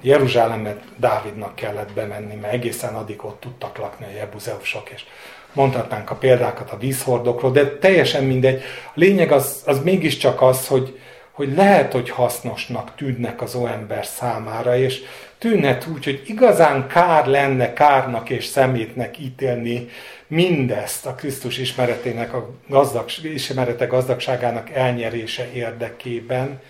Jeruzsálembe 0.00 0.76
Dávidnak 0.96 1.54
kellett 1.54 1.92
bemenni, 1.92 2.34
mert 2.34 2.52
egészen 2.52 2.94
addig 2.94 3.24
ott 3.24 3.40
tudtak 3.40 3.78
lakni 3.78 4.04
a 4.04 4.16
jebuzeusok, 4.16 4.90
és 4.90 5.04
mondhatnánk 5.52 6.10
a 6.10 6.14
példákat 6.14 6.70
a 6.70 6.78
vízhordokról, 6.78 7.50
de 7.50 7.78
teljesen 7.78 8.24
mindegy. 8.24 8.62
A 8.86 8.92
lényeg 8.94 9.32
az, 9.32 9.62
az 9.66 9.82
mégiscsak 9.82 10.42
az, 10.42 10.66
hogy, 10.66 10.98
hogy 11.30 11.54
lehet, 11.54 11.92
hogy 11.92 12.10
hasznosnak 12.10 12.94
tűnnek 12.96 13.42
az 13.42 13.54
ember 13.54 14.06
számára, 14.06 14.76
és 14.76 15.02
tűnhet 15.38 15.86
úgy, 15.86 16.04
hogy 16.04 16.22
igazán 16.26 16.86
kár 16.86 17.26
lenne 17.26 17.72
kárnak 17.72 18.30
és 18.30 18.44
szemétnek 18.44 19.18
ítélni 19.18 19.88
mindezt 20.26 21.06
a 21.06 21.14
Krisztus 21.14 21.58
ismeretének, 21.58 22.34
a 22.34 22.50
gazdag, 22.68 23.04
ismerete 23.22 23.86
gazdagságának 23.86 24.70
elnyerése 24.70 25.52
érdekében, 25.52 26.60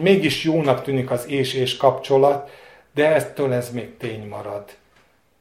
mégis 0.00 0.44
jónak 0.44 0.82
tűnik 0.82 1.10
az 1.10 1.28
és-és 1.28 1.76
kapcsolat, 1.76 2.50
de 2.94 3.14
eztől 3.14 3.52
ez 3.52 3.70
még 3.70 3.96
tény 3.96 4.28
marad, 4.28 4.64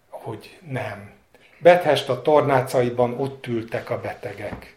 hogy 0.09 0.57
nem. 0.69 1.11
Bethest 1.57 2.09
a 2.09 2.21
tornácaiban 2.21 3.19
ott 3.19 3.47
ültek 3.47 3.89
a 3.89 3.99
betegek, 3.99 4.75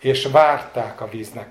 és 0.00 0.26
várták 0.26 1.00
a 1.00 1.08
víznek 1.08 1.48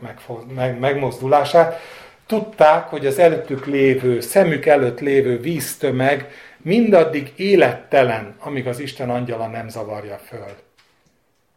megmozdulását. 0.79 1.79
Tudták, 2.25 2.87
hogy 2.87 3.05
az 3.05 3.19
előttük 3.19 3.65
lévő, 3.65 4.19
szemük 4.19 4.65
előtt 4.65 4.99
lévő 4.99 5.39
víztömeg 5.39 6.31
mindaddig 6.57 7.33
élettelen, 7.35 8.35
amíg 8.39 8.67
az 8.67 8.79
Isten 8.79 9.09
angyala 9.09 9.47
nem 9.47 9.69
zavarja 9.69 10.17
föl. 10.17 10.55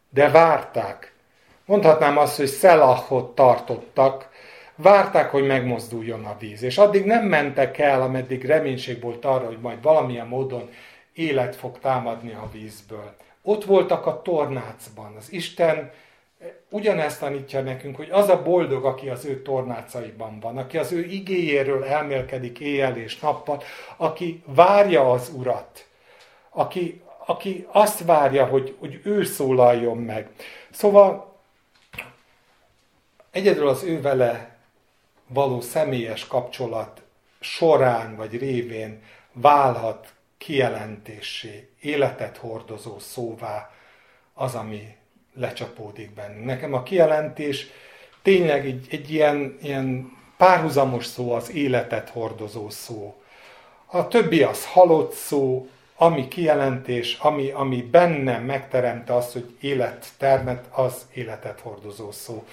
De 0.09 0.29
várták. 0.29 1.13
Mondhatnám 1.65 2.17
azt, 2.17 2.37
hogy 2.37 2.47
szelahot 2.47 3.35
tartottak, 3.35 4.28
várták, 4.81 5.29
hogy 5.29 5.45
megmozduljon 5.45 6.25
a 6.25 6.37
víz. 6.39 6.61
És 6.63 6.77
addig 6.77 7.05
nem 7.05 7.25
mentek 7.25 7.77
el, 7.77 8.01
ameddig 8.01 8.45
reménység 8.45 9.01
volt 9.01 9.25
arra, 9.25 9.45
hogy 9.45 9.59
majd 9.61 9.81
valamilyen 9.81 10.27
módon 10.27 10.69
élet 11.13 11.55
fog 11.55 11.79
támadni 11.79 12.31
a 12.31 12.49
vízből. 12.51 13.15
Ott 13.41 13.65
voltak 13.65 14.05
a 14.05 14.21
tornácban. 14.21 15.15
Az 15.17 15.31
Isten 15.31 15.91
ugyanezt 16.69 17.19
tanítja 17.19 17.61
nekünk, 17.61 17.95
hogy 17.95 18.09
az 18.11 18.29
a 18.29 18.41
boldog, 18.41 18.85
aki 18.85 19.09
az 19.09 19.25
ő 19.25 19.41
tornácaiban 19.41 20.39
van, 20.39 20.57
aki 20.57 20.77
az 20.77 20.91
ő 20.91 21.03
igéjéről 21.03 21.83
elmélkedik 21.83 22.59
éjjel 22.59 22.97
és 22.97 23.19
nappal, 23.19 23.63
aki 23.97 24.43
várja 24.45 25.11
az 25.11 25.31
Urat, 25.35 25.87
aki, 26.49 27.01
aki 27.25 27.67
azt 27.71 28.05
várja, 28.05 28.45
hogy, 28.45 28.75
hogy 28.79 28.99
ő 29.03 29.23
szólaljon 29.23 29.97
meg. 29.97 30.29
Szóval 30.69 31.35
egyedül 33.31 33.67
az 33.67 33.83
ő 33.83 34.01
vele 34.01 34.58
való 35.29 35.61
személyes 35.61 36.27
kapcsolat 36.27 37.01
során 37.39 38.15
vagy 38.15 38.37
révén 38.37 39.01
válhat 39.33 40.13
kijelentésé, 40.37 41.69
életet 41.81 42.37
hordozó 42.37 42.99
szóvá 42.99 43.69
az, 44.33 44.55
ami 44.55 44.95
lecsapódik 45.33 46.13
bennünk. 46.13 46.45
Nekem 46.45 46.73
a 46.73 46.83
kijelentés 46.83 47.67
tényleg 48.21 48.65
egy, 48.65 48.87
egy 48.89 49.11
ilyen, 49.11 49.57
ilyen 49.61 50.17
párhuzamos 50.37 51.05
szó, 51.05 51.31
az 51.31 51.51
életet 51.51 52.09
hordozó 52.09 52.69
szó. 52.69 53.21
A 53.85 54.07
többi 54.07 54.43
az 54.43 54.65
halott 54.65 55.13
szó, 55.13 55.67
ami 55.95 56.27
kijelentés, 56.27 57.17
ami, 57.19 57.49
ami 57.49 57.81
bennem 57.81 58.43
megteremte 58.43 59.15
azt, 59.15 59.33
hogy 59.33 59.55
élet 59.59 60.07
termet, 60.17 60.65
az 60.71 61.05
életet 61.13 61.59
hordozó 61.59 62.11
szó. 62.11 62.45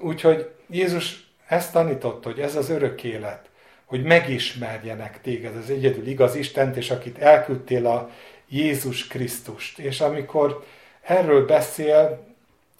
Úgyhogy 0.00 0.50
Jézus 0.70 1.25
ezt 1.46 1.72
tanította, 1.72 2.28
hogy 2.28 2.40
ez 2.40 2.56
az 2.56 2.70
örök 2.70 3.04
élet, 3.04 3.48
hogy 3.84 4.02
megismerjenek 4.02 5.20
téged, 5.20 5.56
az 5.56 5.70
egyedül 5.70 6.06
igaz 6.06 6.34
Istent, 6.34 6.76
és 6.76 6.90
akit 6.90 7.18
elküldtél 7.18 7.86
a 7.86 8.10
Jézus 8.48 9.06
Krisztust. 9.06 9.78
És 9.78 10.00
amikor 10.00 10.64
erről 11.02 11.46
beszél, 11.46 12.24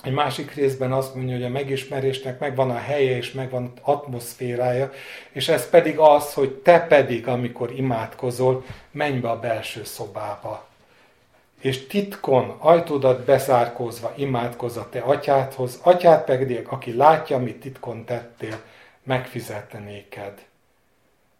egy 0.02 0.12
másik 0.12 0.54
részben 0.54 0.92
azt 0.92 1.14
mondja, 1.14 1.34
hogy 1.34 1.44
a 1.44 1.48
megismerésnek 1.48 2.38
megvan 2.38 2.70
a 2.70 2.78
helye 2.78 3.16
és 3.16 3.32
megvan 3.32 3.72
atmoszférája, 3.82 4.92
és 5.32 5.48
ez 5.48 5.68
pedig 5.68 5.98
az, 5.98 6.34
hogy 6.34 6.50
te 6.50 6.80
pedig, 6.80 7.28
amikor 7.28 7.72
imádkozol, 7.72 8.64
menj 8.90 9.18
be 9.18 9.30
a 9.30 9.38
belső 9.38 9.84
szobába. 9.84 10.68
És 11.66 11.86
titkon, 11.86 12.56
ajtódat 12.58 13.24
bezárkózva 13.24 14.12
imádkozz 14.16 14.76
a 14.76 14.88
te 14.88 15.00
atyádhoz, 15.00 15.78
atyád 15.82 16.24
pedig, 16.24 16.66
aki 16.68 16.96
látja, 16.96 17.36
amit 17.36 17.60
titkon 17.60 18.04
tettél, 18.04 18.60
megfizette 19.02 19.78
néked. 19.78 20.44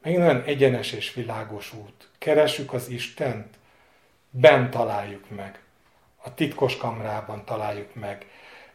Még 0.03 0.19
nagyon 0.19 0.43
egyenes 0.43 0.93
és 0.93 1.15
világos 1.15 1.73
út. 1.73 2.09
Keressük 2.19 2.73
az 2.73 2.89
Istent, 2.89 3.47
bent 4.31 4.71
találjuk 4.71 5.31
meg. 5.37 5.61
A 6.23 6.35
titkos 6.35 6.77
kamrában 6.77 7.45
találjuk 7.45 7.95
meg 7.95 8.27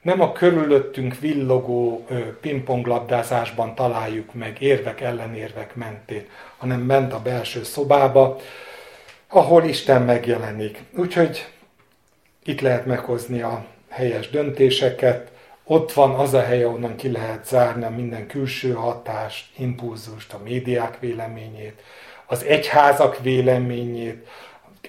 nem 0.02 0.22
a 0.22 0.32
körülöttünk 0.32 1.20
villogó 1.20 2.08
pingponglabdázásban 2.42 3.76
találjuk 3.76 4.34
meg 4.34 4.62
érvek 4.62 5.02
ellenérvek 5.02 5.76
mentén, 5.76 6.28
hanem 6.58 6.82
ment 6.82 7.14
a 7.14 7.22
belső 7.22 7.64
szobába, 7.64 8.38
ahol 9.32 9.64
Isten 9.64 10.02
megjelenik. 10.02 10.84
Úgyhogy 10.96 11.48
itt 12.44 12.62
lehet 12.62 12.86
meghozni 12.86 13.42
a 13.42 13.66
helyes 13.90 14.30
döntéseket, 14.30 15.32
ott 15.64 15.92
van 15.92 16.12
az 16.12 16.34
a 16.34 16.42
hely, 16.42 16.64
ahonnan 16.64 16.96
ki 16.96 17.12
lehet 17.12 17.48
zárni 17.48 17.96
minden 17.96 18.28
külső 18.28 18.74
hatást, 18.74 19.58
impulzust, 19.58 20.34
a 20.34 20.40
médiák 20.44 21.00
véleményét, 21.00 21.82
az 22.26 22.44
egyházak 22.44 23.20
véleményét, 23.20 24.28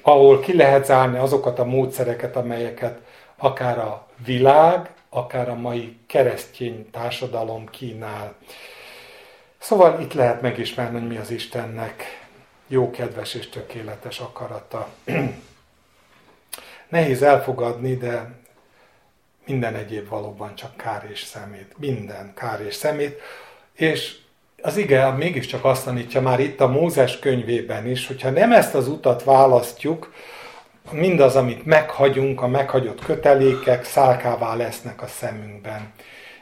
ahol 0.03 0.41
ki 0.41 0.57
lehet 0.57 0.85
zárni 0.85 1.19
azokat 1.19 1.59
a 1.59 1.65
módszereket, 1.65 2.37
amelyeket 2.37 2.99
akár 3.37 3.79
a 3.79 4.07
világ, 4.25 4.91
akár 5.09 5.49
a 5.49 5.55
mai 5.55 5.97
keresztény 6.07 6.91
társadalom 6.91 7.67
kínál. 7.67 8.35
Szóval 9.59 10.01
itt 10.01 10.13
lehet 10.13 10.43
megismerni, 10.43 10.99
hogy 10.99 11.09
mi 11.09 11.17
az 11.17 11.31
Istennek 11.31 12.22
jó, 12.73 12.91
kedves 12.91 13.35
és 13.35 13.49
tökéletes 13.49 14.19
akarata. 14.19 14.89
Nehéz 16.89 17.23
elfogadni, 17.23 17.97
de 17.97 18.31
minden 19.47 19.75
egyéb 19.75 20.09
valóban 20.09 20.55
csak 20.55 20.77
kár 20.77 21.09
és 21.11 21.23
szemét. 21.23 21.75
Minden 21.77 22.33
kár 22.35 22.61
és 22.61 22.75
szemét. 22.75 23.21
És 23.73 24.17
az 24.63 24.77
ige 24.77 25.11
mégiscsak 25.11 25.65
azt 25.65 25.85
tanítja 25.85 26.21
már 26.21 26.41
itt 26.41 26.61
a 26.61 26.69
Mózes 26.69 27.19
könyvében 27.19 27.87
is, 27.87 28.07
hogyha 28.07 28.31
nem 28.31 28.53
ezt 28.53 28.75
az 28.75 28.89
utat 28.89 29.25
választjuk, 29.25 30.15
mindaz, 30.91 31.37
amit 31.37 31.65
meghagyunk, 31.65 32.43
a 32.43 32.47
meghagyott 32.47 33.05
kötelékek 33.05 33.85
szálkává 33.85 34.55
lesznek 34.55 35.03
a 35.03 35.07
szemünkben. 35.07 35.93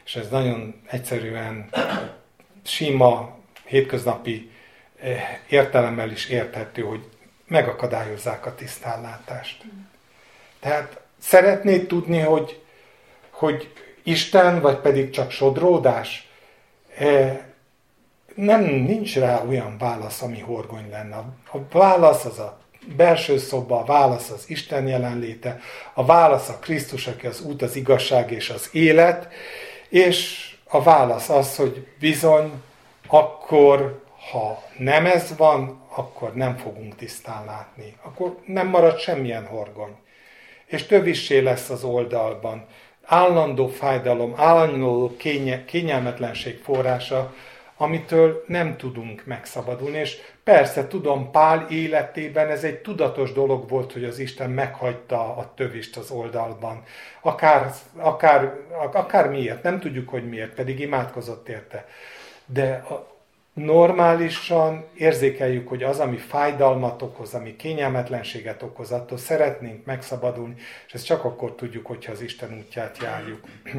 És 0.05 0.17
ez 0.17 0.29
nagyon 0.29 0.81
egyszerűen 0.87 1.69
sima, 2.63 3.39
hétköznapi 3.65 4.51
értelemmel 5.49 6.11
is 6.11 6.29
érthető, 6.29 6.83
hogy 6.83 7.09
megakadályozzák 7.47 8.47
a 8.47 8.55
tisztánlátást. 8.55 9.65
Tehát 10.61 11.01
szeretnéd 11.19 11.87
tudni, 11.87 12.19
hogy, 12.19 12.63
hogy 13.31 13.73
Isten, 14.03 14.61
vagy 14.61 14.77
pedig 14.77 15.11
csak 15.11 15.31
sodródás? 15.31 16.29
Eh, 16.97 17.39
nem, 18.35 18.63
nincs 18.63 19.17
rá 19.17 19.43
olyan 19.49 19.79
válasz, 19.79 20.23
ami 20.23 20.41
horgony 20.41 20.91
lenne. 20.91 21.17
A 21.53 21.59
válasz 21.71 22.25
az 22.25 22.39
a 22.39 22.61
belső 22.97 23.39
szoba, 23.39 23.81
a 23.81 23.85
válasz 23.85 24.31
az 24.31 24.45
Isten 24.47 24.87
jelenléte, 24.87 25.61
a 25.95 26.05
válasz 26.05 26.49
a 26.49 26.59
Krisztus, 26.59 27.07
aki 27.07 27.27
az 27.27 27.41
út, 27.41 27.63
az 27.63 27.77
igazság 27.77 28.31
és 28.31 28.51
az 28.51 28.69
élet, 28.73 29.29
és 29.89 30.49
a 30.69 30.83
válasz 30.83 31.29
az, 31.29 31.57
hogy 31.57 31.87
bizony, 31.99 32.53
akkor, 33.07 34.03
ha 34.31 34.63
nem 34.79 35.07
ez 35.07 35.37
van, 35.37 35.83
akkor 35.95 36.35
nem 36.35 36.57
fogunk 36.57 36.97
tisztán 36.97 37.45
látni. 37.45 37.97
Akkor 38.03 38.37
nem 38.47 38.69
marad 38.69 38.99
semmilyen 38.99 39.47
horgony. 39.47 39.97
És 40.67 40.87
tövissé 40.87 41.39
lesz 41.39 41.71
az 41.71 41.85
oldalban. 41.85 42.67
Állandó 43.05 43.67
fájdalom, 43.69 44.35
állandó 44.37 45.17
kényelmetlenség 45.67 46.59
forrása, 46.63 47.35
amitől 47.77 48.45
nem 48.47 48.77
tudunk 48.77 49.25
megszabadulni. 49.27 49.99
És 49.99 50.17
persze, 50.45 50.87
tudom, 50.87 51.31
Pál 51.31 51.67
életében 51.71 52.49
ez 52.49 52.65
egy 52.65 52.79
tudatos 52.79 53.33
dolog 53.33 53.69
volt, 53.69 53.93
hogy 53.93 54.05
az 54.05 54.19
Isten 54.19 54.51
meghagyta 54.51 55.37
a 55.37 55.53
tövist 55.57 55.97
az 55.97 56.11
oldalban. 56.11 56.83
Akár, 57.21 57.73
akár, 57.97 58.57
akár 58.93 59.29
miért, 59.29 59.63
nem 59.63 59.81
tudjuk, 59.81 60.09
hogy 60.09 60.29
miért, 60.29 60.55
pedig 60.55 60.81
imádkozott 60.81 61.49
érte. 61.49 61.87
De 62.47 62.85
normálisan 63.53 64.85
érzékeljük, 64.95 65.69
hogy 65.69 65.83
az, 65.83 65.99
ami 65.99 66.17
fájdalmat 66.17 67.03
okoz, 67.03 67.35
ami 67.35 67.57
kényelmetlenséget 67.57 68.63
okoz, 68.63 68.91
attól 68.91 69.19
szeretnénk 69.19 69.85
megszabadulni, 69.85 70.55
és 70.87 70.93
ezt 70.93 71.05
csak 71.05 71.25
akkor 71.25 71.55
tudjuk, 71.55 71.87
hogyha 71.87 72.13
az 72.13 72.21
Isten 72.21 72.59
útját 72.59 72.99
járjuk. 73.03 73.41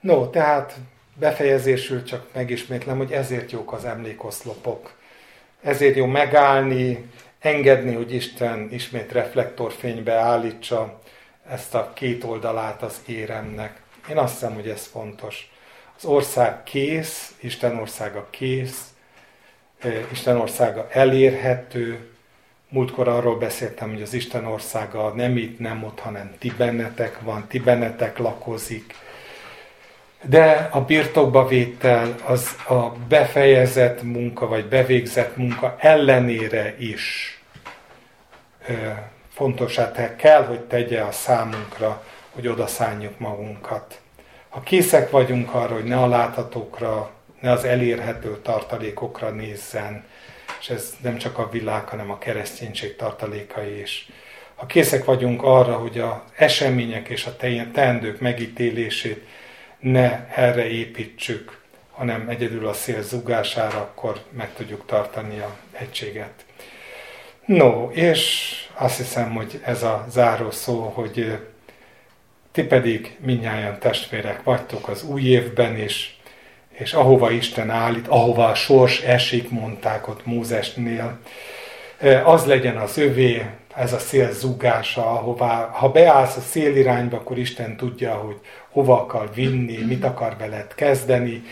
No, 0.00 0.26
tehát 0.30 0.76
befejezésül 1.14 2.02
csak 2.02 2.26
megismétlem, 2.34 2.96
hogy 2.96 3.12
ezért 3.12 3.50
jók 3.50 3.72
az 3.72 3.84
emlékoszlopok. 3.84 4.94
Ezért 5.62 5.96
jó 5.96 6.06
megállni, 6.06 7.10
engedni, 7.38 7.94
hogy 7.94 8.14
Isten 8.14 8.68
ismét 8.70 9.12
reflektorfénybe 9.12 10.12
állítsa 10.12 11.00
ezt 11.48 11.74
a 11.74 11.92
két 11.94 12.24
oldalát 12.24 12.82
az 12.82 13.02
éremnek. 13.06 13.82
Én 14.10 14.18
azt 14.18 14.32
hiszem, 14.32 14.54
hogy 14.54 14.68
ez 14.68 14.86
fontos. 14.86 15.50
Az 15.98 16.04
ország 16.04 16.62
kész, 16.62 17.34
Isten 17.40 17.76
országa 17.76 18.26
kész, 18.30 18.82
Isten 20.10 20.36
országa 20.36 20.88
elérhető. 20.90 22.08
Múltkor 22.68 23.08
arról 23.08 23.38
beszéltem, 23.38 23.90
hogy 23.90 24.02
az 24.02 24.12
Isten 24.12 24.44
országa 24.44 25.12
nem 25.14 25.36
itt, 25.36 25.58
nem 25.58 25.84
ott, 25.84 25.98
hanem 25.98 26.34
ti 26.38 26.52
bennetek 26.56 27.20
van, 27.20 27.46
ti 27.48 27.58
bennetek 27.58 28.18
lakozik 28.18 28.94
de 30.22 30.68
a 30.72 30.80
birtokba 30.80 31.46
vétel 31.46 32.14
az 32.24 32.56
a 32.68 32.92
befejezett 33.08 34.02
munka, 34.02 34.46
vagy 34.46 34.66
bevégzett 34.66 35.36
munka 35.36 35.76
ellenére 35.78 36.74
is 36.78 37.38
fontosát 39.32 40.16
kell, 40.16 40.44
hogy 40.44 40.60
tegye 40.60 41.00
a 41.00 41.12
számunkra, 41.12 42.04
hogy 42.30 42.48
odaszálljuk 42.48 43.18
magunkat. 43.18 44.00
Ha 44.48 44.60
készek 44.60 45.10
vagyunk 45.10 45.54
arra, 45.54 45.74
hogy 45.74 45.84
ne 45.84 45.96
a 45.96 46.06
láthatókra, 46.06 47.10
ne 47.40 47.50
az 47.50 47.64
elérhető 47.64 48.38
tartalékokra 48.42 49.30
nézzen, 49.30 50.04
és 50.60 50.70
ez 50.70 50.96
nem 51.02 51.16
csak 51.16 51.38
a 51.38 51.48
világ, 51.48 51.88
hanem 51.88 52.10
a 52.10 52.18
kereszténység 52.18 52.96
tartalékai 52.96 53.80
is. 53.80 54.08
Ha 54.54 54.66
készek 54.66 55.04
vagyunk 55.04 55.42
arra, 55.42 55.72
hogy 55.72 55.98
az 55.98 56.14
események 56.36 57.08
és 57.08 57.26
a 57.26 57.36
teendők 57.72 58.20
megítélését 58.20 59.26
ne 59.78 60.26
erre 60.34 60.68
építsük, 60.68 61.60
hanem 61.90 62.28
egyedül 62.28 62.68
a 62.68 62.72
szél 62.72 63.02
zugására, 63.02 63.78
akkor 63.78 64.22
meg 64.30 64.52
tudjuk 64.54 64.86
tartani 64.86 65.38
a 65.38 65.56
egységet. 65.72 66.44
No, 67.44 67.90
és 67.90 68.52
azt 68.74 68.96
hiszem, 68.96 69.34
hogy 69.34 69.60
ez 69.64 69.82
a 69.82 70.06
záró 70.10 70.50
szó, 70.50 70.92
hogy 70.94 71.38
ti 72.52 72.62
pedig 72.62 73.16
minnyáján 73.24 73.78
testvérek 73.78 74.42
vagytok 74.42 74.88
az 74.88 75.02
új 75.02 75.22
évben 75.22 75.78
is, 75.78 76.18
és 76.78 76.92
ahova 76.92 77.30
Isten 77.30 77.70
állít, 77.70 78.08
ahova 78.08 78.46
a 78.46 78.54
sors 78.54 79.00
esik, 79.00 79.50
mondták 79.50 80.08
ott 80.08 80.26
Mózesnél, 80.26 81.18
az 82.24 82.44
legyen 82.44 82.76
az 82.76 82.98
övé, 82.98 83.44
ez 83.74 83.92
a 83.92 83.98
szél 83.98 84.32
zúgása, 84.32 85.10
ahová, 85.10 85.68
ha 85.72 85.88
beállsz 85.88 86.36
a 86.36 86.40
szél 86.40 86.76
irányba, 86.76 87.16
akkor 87.16 87.38
Isten 87.38 87.76
tudja, 87.76 88.14
hogy 88.14 88.36
hova 88.68 89.00
akar 89.00 89.30
vinni, 89.34 89.76
mit 89.76 90.04
akar 90.04 90.36
veled 90.38 90.74
kezdeni, 90.74 91.42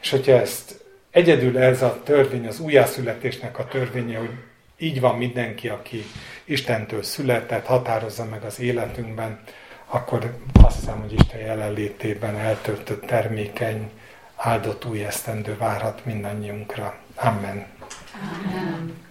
és 0.00 0.10
hogyha 0.10 0.32
ezt 0.32 0.80
egyedül 1.10 1.58
ez 1.58 1.82
a 1.82 2.00
törvény, 2.04 2.46
az 2.46 2.60
újjászületésnek 2.60 3.58
a 3.58 3.66
törvénye, 3.66 4.18
hogy 4.18 4.30
így 4.78 5.00
van 5.00 5.16
mindenki, 5.16 5.68
aki 5.68 6.04
Istentől 6.44 7.02
született, 7.02 7.66
határozza 7.66 8.24
meg 8.24 8.42
az 8.42 8.60
életünkben, 8.60 9.40
akkor 9.90 10.38
azt 10.62 10.78
hiszem, 10.78 11.00
hogy 11.00 11.12
Isten 11.12 11.40
jelenlétében 11.40 12.36
eltöltött 12.36 13.06
termékeny, 13.06 13.90
áldott 14.36 14.84
új 14.84 15.04
esztendő 15.04 15.56
várhat 15.56 16.04
mindannyiunkra. 16.04 16.94
Amen. 17.14 17.66
Amen. 18.44 19.08